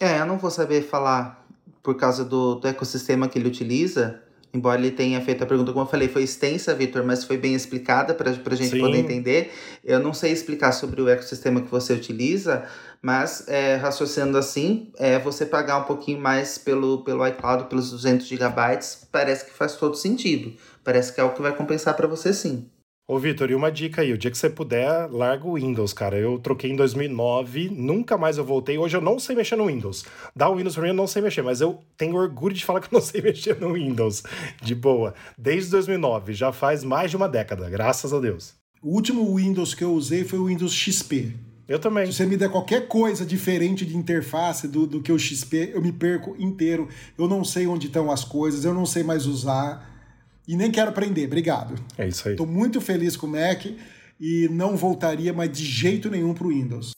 É, 0.00 0.20
eu 0.20 0.26
não 0.26 0.38
vou 0.38 0.50
saber 0.50 0.82
falar 0.82 1.44
por 1.82 1.96
causa 1.96 2.24
do, 2.24 2.54
do 2.54 2.68
ecossistema 2.68 3.28
que 3.28 3.38
ele 3.38 3.48
utiliza. 3.48 4.22
Embora 4.54 4.80
ele 4.80 4.90
tenha 4.90 5.20
feito 5.20 5.42
a 5.42 5.46
pergunta, 5.46 5.72
como 5.72 5.84
eu 5.84 5.90
falei, 5.90 6.08
foi 6.08 6.22
extensa, 6.22 6.74
Vitor, 6.74 7.04
mas 7.04 7.24
foi 7.24 7.36
bem 7.36 7.54
explicada 7.54 8.14
para 8.14 8.30
a 8.30 8.54
gente 8.54 8.70
Sim. 8.70 8.80
poder 8.80 8.98
entender. 8.98 9.52
Eu 9.84 9.98
não 10.00 10.14
sei 10.14 10.32
explicar 10.32 10.72
sobre 10.72 11.02
o 11.02 11.08
ecossistema 11.08 11.60
que 11.60 11.70
você 11.70 11.92
utiliza, 11.92 12.64
mas 13.02 13.46
é, 13.46 13.76
raciocinando 13.76 14.38
assim, 14.38 14.90
é, 14.96 15.18
você 15.18 15.44
pagar 15.44 15.78
um 15.78 15.84
pouquinho 15.84 16.20
mais 16.20 16.56
pelo, 16.56 17.04
pelo 17.04 17.26
iCloud, 17.26 17.64
pelos 17.64 17.90
200 17.90 18.26
gigabytes, 18.26 19.06
parece 19.12 19.44
que 19.44 19.52
faz 19.52 19.74
todo 19.74 19.96
sentido. 19.96 20.54
Parece 20.82 21.12
que 21.12 21.20
é 21.20 21.22
algo 21.22 21.36
que 21.36 21.42
vai 21.42 21.54
compensar 21.54 21.94
para 21.94 22.06
você 22.06 22.32
sim. 22.32 22.70
Ô, 23.10 23.18
Vitor, 23.18 23.50
e 23.50 23.54
uma 23.54 23.72
dica 23.72 24.02
aí. 24.02 24.12
O 24.12 24.18
dia 24.18 24.30
que 24.30 24.36
você 24.36 24.50
puder, 24.50 25.10
larga 25.10 25.48
o 25.48 25.54
Windows, 25.54 25.94
cara. 25.94 26.18
Eu 26.18 26.38
troquei 26.38 26.70
em 26.70 26.76
2009, 26.76 27.70
nunca 27.70 28.18
mais 28.18 28.36
eu 28.36 28.44
voltei. 28.44 28.76
Hoje 28.76 28.98
eu 28.98 29.00
não 29.00 29.18
sei 29.18 29.34
mexer 29.34 29.56
no 29.56 29.64
Windows. 29.64 30.04
Dá 30.36 30.46
o 30.50 30.56
Windows 30.56 30.74
pra 30.74 30.82
mim, 30.82 30.90
eu 30.90 30.94
não 30.94 31.06
sei 31.06 31.22
mexer, 31.22 31.40
mas 31.40 31.62
eu 31.62 31.78
tenho 31.96 32.16
orgulho 32.16 32.54
de 32.54 32.62
falar 32.66 32.82
que 32.82 32.94
eu 32.94 32.98
não 32.98 33.00
sei 33.00 33.22
mexer 33.22 33.58
no 33.58 33.72
Windows. 33.72 34.22
De 34.60 34.74
boa. 34.74 35.14
Desde 35.38 35.70
2009, 35.70 36.34
já 36.34 36.52
faz 36.52 36.84
mais 36.84 37.10
de 37.10 37.16
uma 37.16 37.30
década, 37.30 37.70
graças 37.70 38.12
a 38.12 38.20
Deus. 38.20 38.52
O 38.82 38.90
último 38.90 39.34
Windows 39.36 39.74
que 39.74 39.82
eu 39.82 39.94
usei 39.94 40.22
foi 40.22 40.38
o 40.38 40.44
Windows 40.44 40.74
XP. 40.74 41.34
Eu 41.66 41.78
também. 41.78 42.04
Se 42.08 42.12
você 42.12 42.26
me 42.26 42.36
der 42.36 42.50
qualquer 42.50 42.88
coisa 42.88 43.24
diferente 43.24 43.86
de 43.86 43.96
interface 43.96 44.68
do, 44.68 44.86
do 44.86 45.00
que 45.00 45.12
o 45.12 45.18
XP, 45.18 45.70
eu 45.72 45.80
me 45.80 45.92
perco 45.92 46.36
inteiro. 46.38 46.86
Eu 47.16 47.26
não 47.26 47.42
sei 47.42 47.66
onde 47.66 47.86
estão 47.86 48.10
as 48.10 48.22
coisas, 48.22 48.66
eu 48.66 48.74
não 48.74 48.84
sei 48.84 49.02
mais 49.02 49.24
usar. 49.24 49.97
E 50.48 50.56
nem 50.56 50.70
quero 50.70 50.88
aprender. 50.88 51.26
Obrigado. 51.26 51.74
É 51.98 52.08
isso 52.08 52.26
aí. 52.26 52.32
Estou 52.32 52.46
muito 52.46 52.80
feliz 52.80 53.18
com 53.18 53.26
o 53.26 53.30
Mac 53.30 53.66
e 54.18 54.48
não 54.50 54.78
voltaria 54.78 55.30
mais 55.30 55.52
de 55.52 55.62
jeito 55.62 56.08
nenhum 56.10 56.32
para 56.32 56.46
o 56.46 56.48
Windows. 56.48 56.92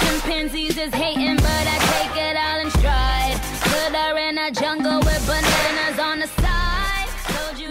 Chimpanzees 0.00 0.76
is 0.76 0.92
hating, 0.94 1.36
but 1.36 1.44
I 1.44 1.78
take 1.90 2.16
it 2.16 2.36
all 2.36 2.60
in 2.60 2.70
stride. 2.70 3.38
Put 3.62 3.94
her 3.94 4.16
in 4.18 4.38
a 4.38 4.50
jungle 4.50 5.00
with 5.00 5.26
bananas 5.26 5.43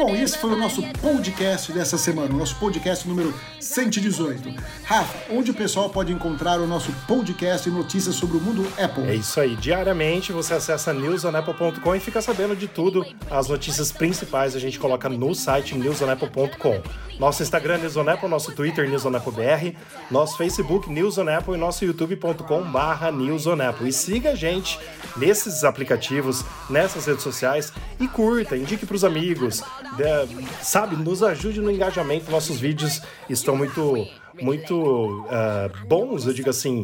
Bom, 0.06 0.18
esse 0.18 0.38
foi 0.38 0.52
o 0.52 0.58
nosso 0.58 0.84
podcast 1.00 1.72
dessa 1.72 1.98
semana, 1.98 2.36
o 2.36 2.38
nosso 2.38 2.58
podcast 2.58 3.08
número 3.08 3.34
118. 3.58 4.54
Rafa, 4.84 5.34
onde 5.34 5.52
o 5.52 5.54
pessoal 5.54 5.90
pode 5.90 6.12
encontrar 6.12 6.60
o 6.60 6.68
nosso 6.68 6.92
podcast 7.08 7.70
e 7.70 7.72
notícias 7.72 8.14
sobre 8.16 8.36
o 8.36 8.42
mundo 8.42 8.68
Apple? 8.78 9.08
É 9.08 9.16
isso 9.16 9.40
aí. 9.40 9.56
Diariamente 9.56 10.34
você 10.34 10.56
acessa 10.56 10.94
newsonapple.com 10.94 11.96
e 11.96 12.02
fica 12.02 12.22
sabendo 12.22 12.54
de 12.54 12.68
tudo. 12.68 13.06
As 13.32 13.48
notícias 13.48 13.94
principais 13.94 14.58
a 14.58 14.60
gente 14.60 14.78
coloca 14.78 15.08
no 15.08 15.34
site 15.34 15.74
newsonapple.com. 15.74 16.82
Nosso 17.18 17.42
Instagram 17.42 17.78
newsonapple, 17.78 18.28
nosso 18.28 18.52
Twitter 18.52 18.90
newsonapplebr, 18.90 19.76
nosso 20.12 20.36
Facebook 20.36 20.92
newsonapple 20.92 21.54
e 21.54 21.58
nosso 21.58 21.86
youtube.com 21.86 22.64
barra 22.64 23.10
newsonapple. 23.10 23.88
E 23.88 23.94
siga 23.94 24.32
a 24.32 24.36
gente 24.36 24.78
nesses 25.16 25.64
aplicativos, 25.64 26.44
nessas 26.70 27.06
redes 27.06 27.24
sociais 27.24 27.72
e 28.00 28.08
curta, 28.08 28.58
indique 28.58 28.86
para 28.86 28.96
os 28.96 29.04
amigos, 29.04 29.64
dê- 29.98 30.44
sabe, 30.62 30.96
nos 30.96 31.24
ajude 31.24 31.62
no 31.62 31.72
engajamento. 31.72 32.30
Nossos 32.32 32.60
vídeos 32.60 33.02
estão 33.30 33.56
muito, 33.56 34.08
muito 34.42 35.26
ah, 35.30 35.70
bons, 35.88 36.26
eu 36.26 36.34
digo 36.34 36.50
assim, 36.50 36.84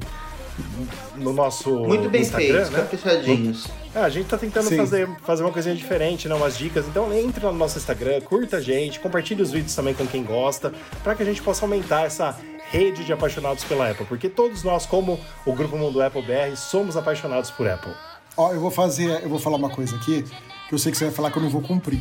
no 1.16 1.34
nosso 1.34 1.72
Muito 1.72 2.10
bem 2.10 2.22
Instagram, 2.22 2.47
feitos, 2.47 2.70
né? 2.72 2.80
caprichadinhos. 2.80 3.68
É, 3.95 3.99
a 3.99 4.10
gente 4.10 4.28
tá 4.28 4.38
tentando 4.38 4.68
Sim. 4.70 4.78
fazer, 4.78 5.10
fazer 5.24 5.43
uma 5.43 5.51
coisinha 5.51 5.76
diferente, 5.76 6.28
né? 6.28 6.36
Umas 6.36 6.57
dicas. 6.57 6.86
Então 6.88 7.14
entre 7.14 7.43
lá 7.45 7.51
no 7.51 7.57
nosso 7.57 7.78
Instagram, 7.78 8.22
curta 8.22 8.57
a 8.57 8.62
gente, 8.62 8.99
compartilhe 8.99 9.41
os 9.41 9.51
vídeos 9.51 9.74
também 9.74 9.93
com 9.93 10.05
quem 10.05 10.24
gosta, 10.24 10.74
para 11.03 11.16
que 11.16 11.24
a 11.24 11.26
gente 11.26 11.41
possa 11.41 11.66
aumentar 11.66 12.05
essa 12.05 12.38
rede 12.72 13.03
de 13.03 13.12
apaixonados 13.12 13.64
pela 13.64 13.89
Apple. 13.89 14.05
Porque 14.05 14.30
todos 14.30 14.64
nós, 14.64 14.86
como 14.86 15.20
o 15.45 15.53
Grupo 15.53 15.78
Mundo 15.78 16.01
Apple 16.01 16.22
BR, 16.22 16.55
somos 16.55 16.95
apaixonados 16.95 17.49
por 17.49 17.68
Apple. 17.68 17.93
Ó, 18.38 18.51
eu 18.53 18.60
vou 18.60 18.72
fazer, 18.72 19.24
eu 19.24 19.30
vou 19.30 19.39
falar 19.39 19.57
uma 19.57 19.70
coisa 19.70 19.95
aqui 19.95 20.24
que 20.68 20.76
eu 20.76 20.78
sei 20.78 20.91
que 20.91 20.97
você 20.97 21.05
vai 21.05 21.14
falar 21.14 21.32
que 21.32 21.38
eu 21.38 21.43
não 21.43 21.49
vou 21.49 21.62
cumprir. 21.62 21.99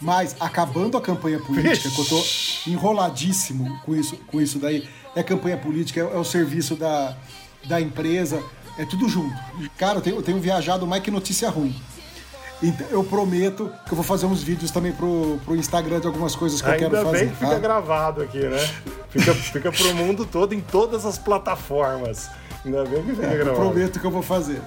Mas 0.00 0.36
acabando 0.38 0.96
a 0.96 1.00
campanha 1.00 1.38
política, 1.40 1.90
que 1.90 2.00
eu 2.00 2.04
tô 2.04 2.22
enroladíssimo 2.66 3.80
com 3.84 3.94
isso, 3.94 4.16
com 4.28 4.40
isso 4.40 4.58
daí, 4.58 4.88
é 5.16 5.22
campanha 5.22 5.56
política, 5.56 6.00
é, 6.00 6.02
é 6.04 6.16
o 6.18 6.24
serviço 6.24 6.76
da, 6.76 7.16
da 7.64 7.80
empresa, 7.80 8.42
é 8.78 8.84
tudo 8.84 9.08
junto. 9.08 9.34
Cara, 9.76 9.98
eu 9.98 10.02
tenho, 10.02 10.16
eu 10.16 10.22
tenho 10.22 10.38
viajado 10.40 10.86
mais 10.86 11.02
que 11.02 11.10
notícia 11.10 11.50
ruim. 11.50 11.74
Então, 12.62 12.86
eu 12.90 13.04
prometo 13.04 13.72
que 13.86 13.92
eu 13.92 13.96
vou 13.96 14.04
fazer 14.04 14.26
uns 14.26 14.42
vídeos 14.42 14.70
também 14.70 14.92
pro, 14.92 15.38
pro 15.44 15.54
Instagram 15.54 16.00
de 16.00 16.06
algumas 16.08 16.34
coisas 16.34 16.60
que 16.60 16.68
eu 16.68 16.72
Ainda 16.72 16.90
quero 16.90 17.04
fazer. 17.04 17.18
bem 17.18 17.28
que 17.28 17.34
fica 17.36 17.50
tá? 17.52 17.58
gravado 17.58 18.22
aqui, 18.22 18.40
né? 18.40 18.70
Fica, 19.10 19.34
fica 19.34 19.72
pro 19.72 19.94
mundo 19.94 20.26
todo 20.26 20.54
em 20.54 20.60
todas 20.60 21.06
as 21.06 21.16
plataformas. 21.18 22.28
Ainda 22.64 22.84
bem 22.84 23.02
que 23.02 23.10
fica 23.14 23.26
Eu 23.26 23.44
gravado. 23.44 23.56
prometo 23.56 24.00
que 24.00 24.04
eu 24.06 24.10
vou 24.10 24.22
fazer. 24.22 24.60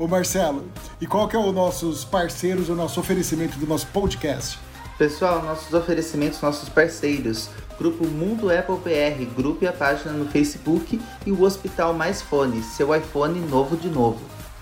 Ô 0.00 0.08
Marcelo, 0.08 0.64
e 0.98 1.06
qual 1.06 1.28
que 1.28 1.36
é 1.36 1.38
o 1.38 1.52
nossos 1.52 2.06
parceiros, 2.06 2.70
o 2.70 2.74
nosso 2.74 2.98
oferecimento 2.98 3.58
do 3.58 3.66
nosso 3.66 3.86
podcast? 3.88 4.58
Pessoal, 4.96 5.42
nossos 5.42 5.74
oferecimentos, 5.74 6.40
nossos 6.40 6.70
parceiros. 6.70 7.50
Grupo 7.78 8.06
Mundo 8.06 8.50
Apple 8.50 8.76
BR, 8.76 9.26
grupo 9.36 9.62
e 9.62 9.68
a 9.68 9.72
página 9.74 10.12
no 10.12 10.26
Facebook 10.30 10.98
e 11.26 11.30
o 11.30 11.42
Hospital 11.42 11.92
Mais 11.92 12.22
Fone, 12.22 12.62
seu 12.62 12.96
iPhone 12.96 13.40
novo 13.40 13.76
de 13.76 13.90
novo. 13.90 14.18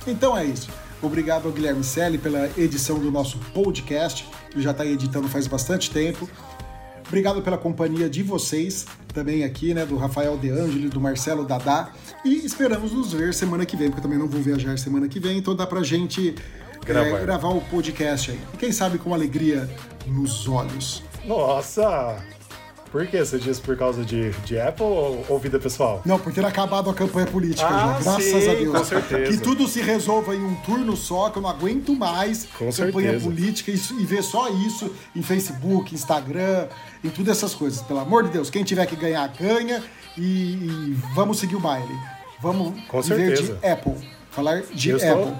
Então 0.08 0.36
é 0.36 0.44
isso. 0.44 0.70
Obrigado 1.00 1.46
ao 1.46 1.52
Guilherme 1.52 1.84
Selle 1.84 2.18
pela 2.18 2.50
edição 2.58 2.98
do 2.98 3.08
nosso 3.08 3.38
podcast. 3.54 4.28
Ele 4.52 4.60
já 4.60 4.72
está 4.72 4.84
editando 4.84 5.28
faz 5.28 5.46
bastante 5.46 5.88
tempo. 5.88 6.28
Obrigado 7.06 7.42
pela 7.42 7.56
companhia 7.56 8.10
de 8.10 8.24
vocês, 8.24 8.86
também 9.14 9.44
aqui, 9.44 9.72
né? 9.72 9.86
Do 9.86 9.96
Rafael 9.96 10.36
De 10.36 10.50
Angeli, 10.50 10.88
do 10.88 11.00
Marcelo 11.00 11.44
Dadá. 11.44 11.92
E 12.24 12.44
esperamos 12.44 12.92
nos 12.92 13.12
ver 13.12 13.32
semana 13.32 13.64
que 13.64 13.76
vem, 13.76 13.88
porque 13.88 14.00
eu 14.00 14.02
também 14.02 14.18
não 14.18 14.26
vou 14.28 14.40
viajar 14.40 14.76
semana 14.78 15.08
que 15.08 15.20
vem, 15.20 15.38
então 15.38 15.54
dá 15.54 15.66
pra 15.66 15.82
gente 15.82 16.34
Gravar. 16.84 17.06
é, 17.18 17.22
gravar 17.22 17.48
o 17.48 17.60
podcast 17.62 18.30
aí. 18.32 18.40
E 18.54 18.56
quem 18.56 18.72
sabe 18.72 18.98
com 18.98 19.14
alegria 19.14 19.68
nos 20.06 20.48
olhos. 20.48 21.02
Nossa! 21.24 22.16
Por 22.90 23.06
que 23.06 23.18
você 23.22 23.36
disse 23.38 23.60
por 23.60 23.76
causa 23.76 24.02
de, 24.02 24.30
de 24.46 24.58
Apple 24.58 24.82
ou, 24.82 25.22
ou 25.28 25.38
vida 25.38 25.58
pessoal? 25.58 26.00
Não, 26.06 26.18
porque 26.18 26.40
era 26.40 26.48
acabado 26.48 26.88
a 26.88 26.94
campanha 26.94 27.26
política 27.26 27.68
Ah, 27.68 27.98
já, 28.02 28.12
graças 28.12 28.24
sim, 28.24 28.50
a 28.50 28.54
Deus. 28.54 28.78
com 28.78 28.84
certeza. 28.84 29.30
Que 29.30 29.36
tudo 29.38 29.68
se 29.68 29.82
resolva 29.82 30.34
em 30.34 30.42
um 30.42 30.54
turno 30.62 30.96
só, 30.96 31.28
que 31.28 31.36
eu 31.36 31.42
não 31.42 31.50
aguento 31.50 31.94
mais 31.94 32.46
Com 32.58 32.70
campanha 32.72 32.72
certeza. 33.12 33.24
política 33.24 33.70
e, 33.70 33.74
e 33.74 34.06
ver 34.06 34.22
só 34.22 34.48
isso 34.48 34.90
em 35.14 35.22
Facebook, 35.22 35.94
Instagram, 35.94 36.66
em 37.04 37.10
tudo 37.10 37.30
essas 37.30 37.54
coisas. 37.54 37.82
Pelo 37.82 38.00
amor 38.00 38.24
de 38.24 38.30
Deus, 38.30 38.48
quem 38.48 38.64
tiver 38.64 38.86
que 38.86 38.96
ganhar, 38.96 39.28
ganha 39.38 39.84
e, 40.18 40.92
e 40.92 40.98
vamos 41.14 41.38
seguir 41.38 41.56
o 41.56 41.60
baile. 41.60 41.94
Vamos 42.40 42.74
Com 42.86 43.00
viver 43.00 43.36
certeza. 43.36 43.58
de 43.58 43.66
Apple. 43.66 43.94
Falar 44.30 44.62
de 44.62 44.90
eu, 44.90 44.96
Apple. 44.96 45.08
estou, 45.08 45.36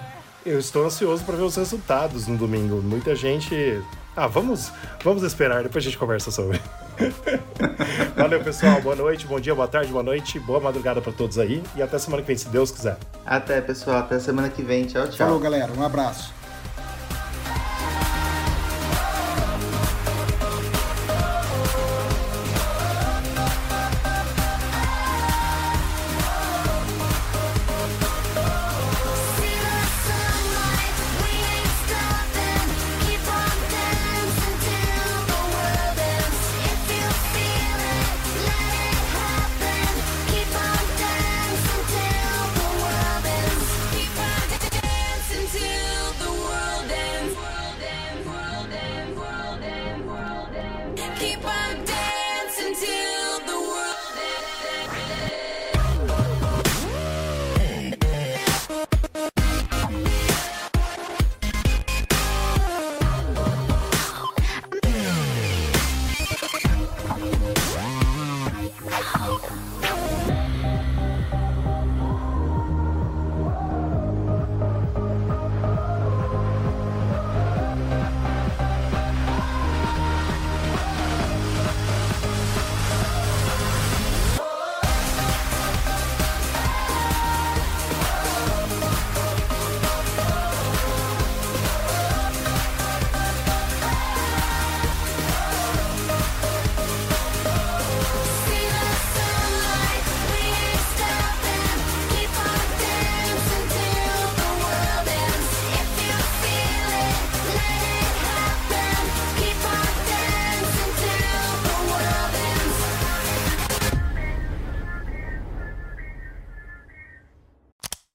eu 0.47 0.59
estou 0.59 0.87
ansioso 0.87 1.25
para 1.25 1.37
ver 1.37 1.43
os 1.43 1.57
resultados 1.57 2.27
no 2.27 2.37
domingo. 2.37 2.81
Muita 2.83 3.15
gente. 3.15 3.81
Ah, 4.17 4.27
vamos, 4.27 4.73
vamos 5.05 5.23
esperar, 5.23 5.63
depois 5.63 5.85
a 5.85 5.89
gente 5.89 5.99
conversa 5.99 6.31
sobre. 6.33 6.61
Valeu, 8.17 8.43
pessoal. 8.43 8.81
Boa 8.81 8.97
noite, 8.97 9.27
bom 9.27 9.39
dia, 9.39 9.55
boa 9.55 9.69
tarde, 9.69 9.93
boa 9.93 10.03
noite, 10.03 10.41
boa 10.41 10.59
madrugada 10.59 11.01
para 11.01 11.13
todos 11.13 11.39
aí. 11.39 11.63
E 11.77 11.83
até 11.83 11.99
semana 11.99 12.23
que 12.23 12.27
vem, 12.27 12.37
se 12.37 12.49
Deus 12.49 12.73
quiser. 12.73 12.97
Até, 13.25 13.61
pessoal. 13.61 13.99
Até 13.99 14.19
semana 14.19 14.49
que 14.49 14.63
vem. 14.63 14.87
Tchau, 14.87 15.07
tchau. 15.07 15.17
Falou, 15.17 15.39
galera. 15.39 15.73
Um 15.73 15.85
abraço. 15.85 16.38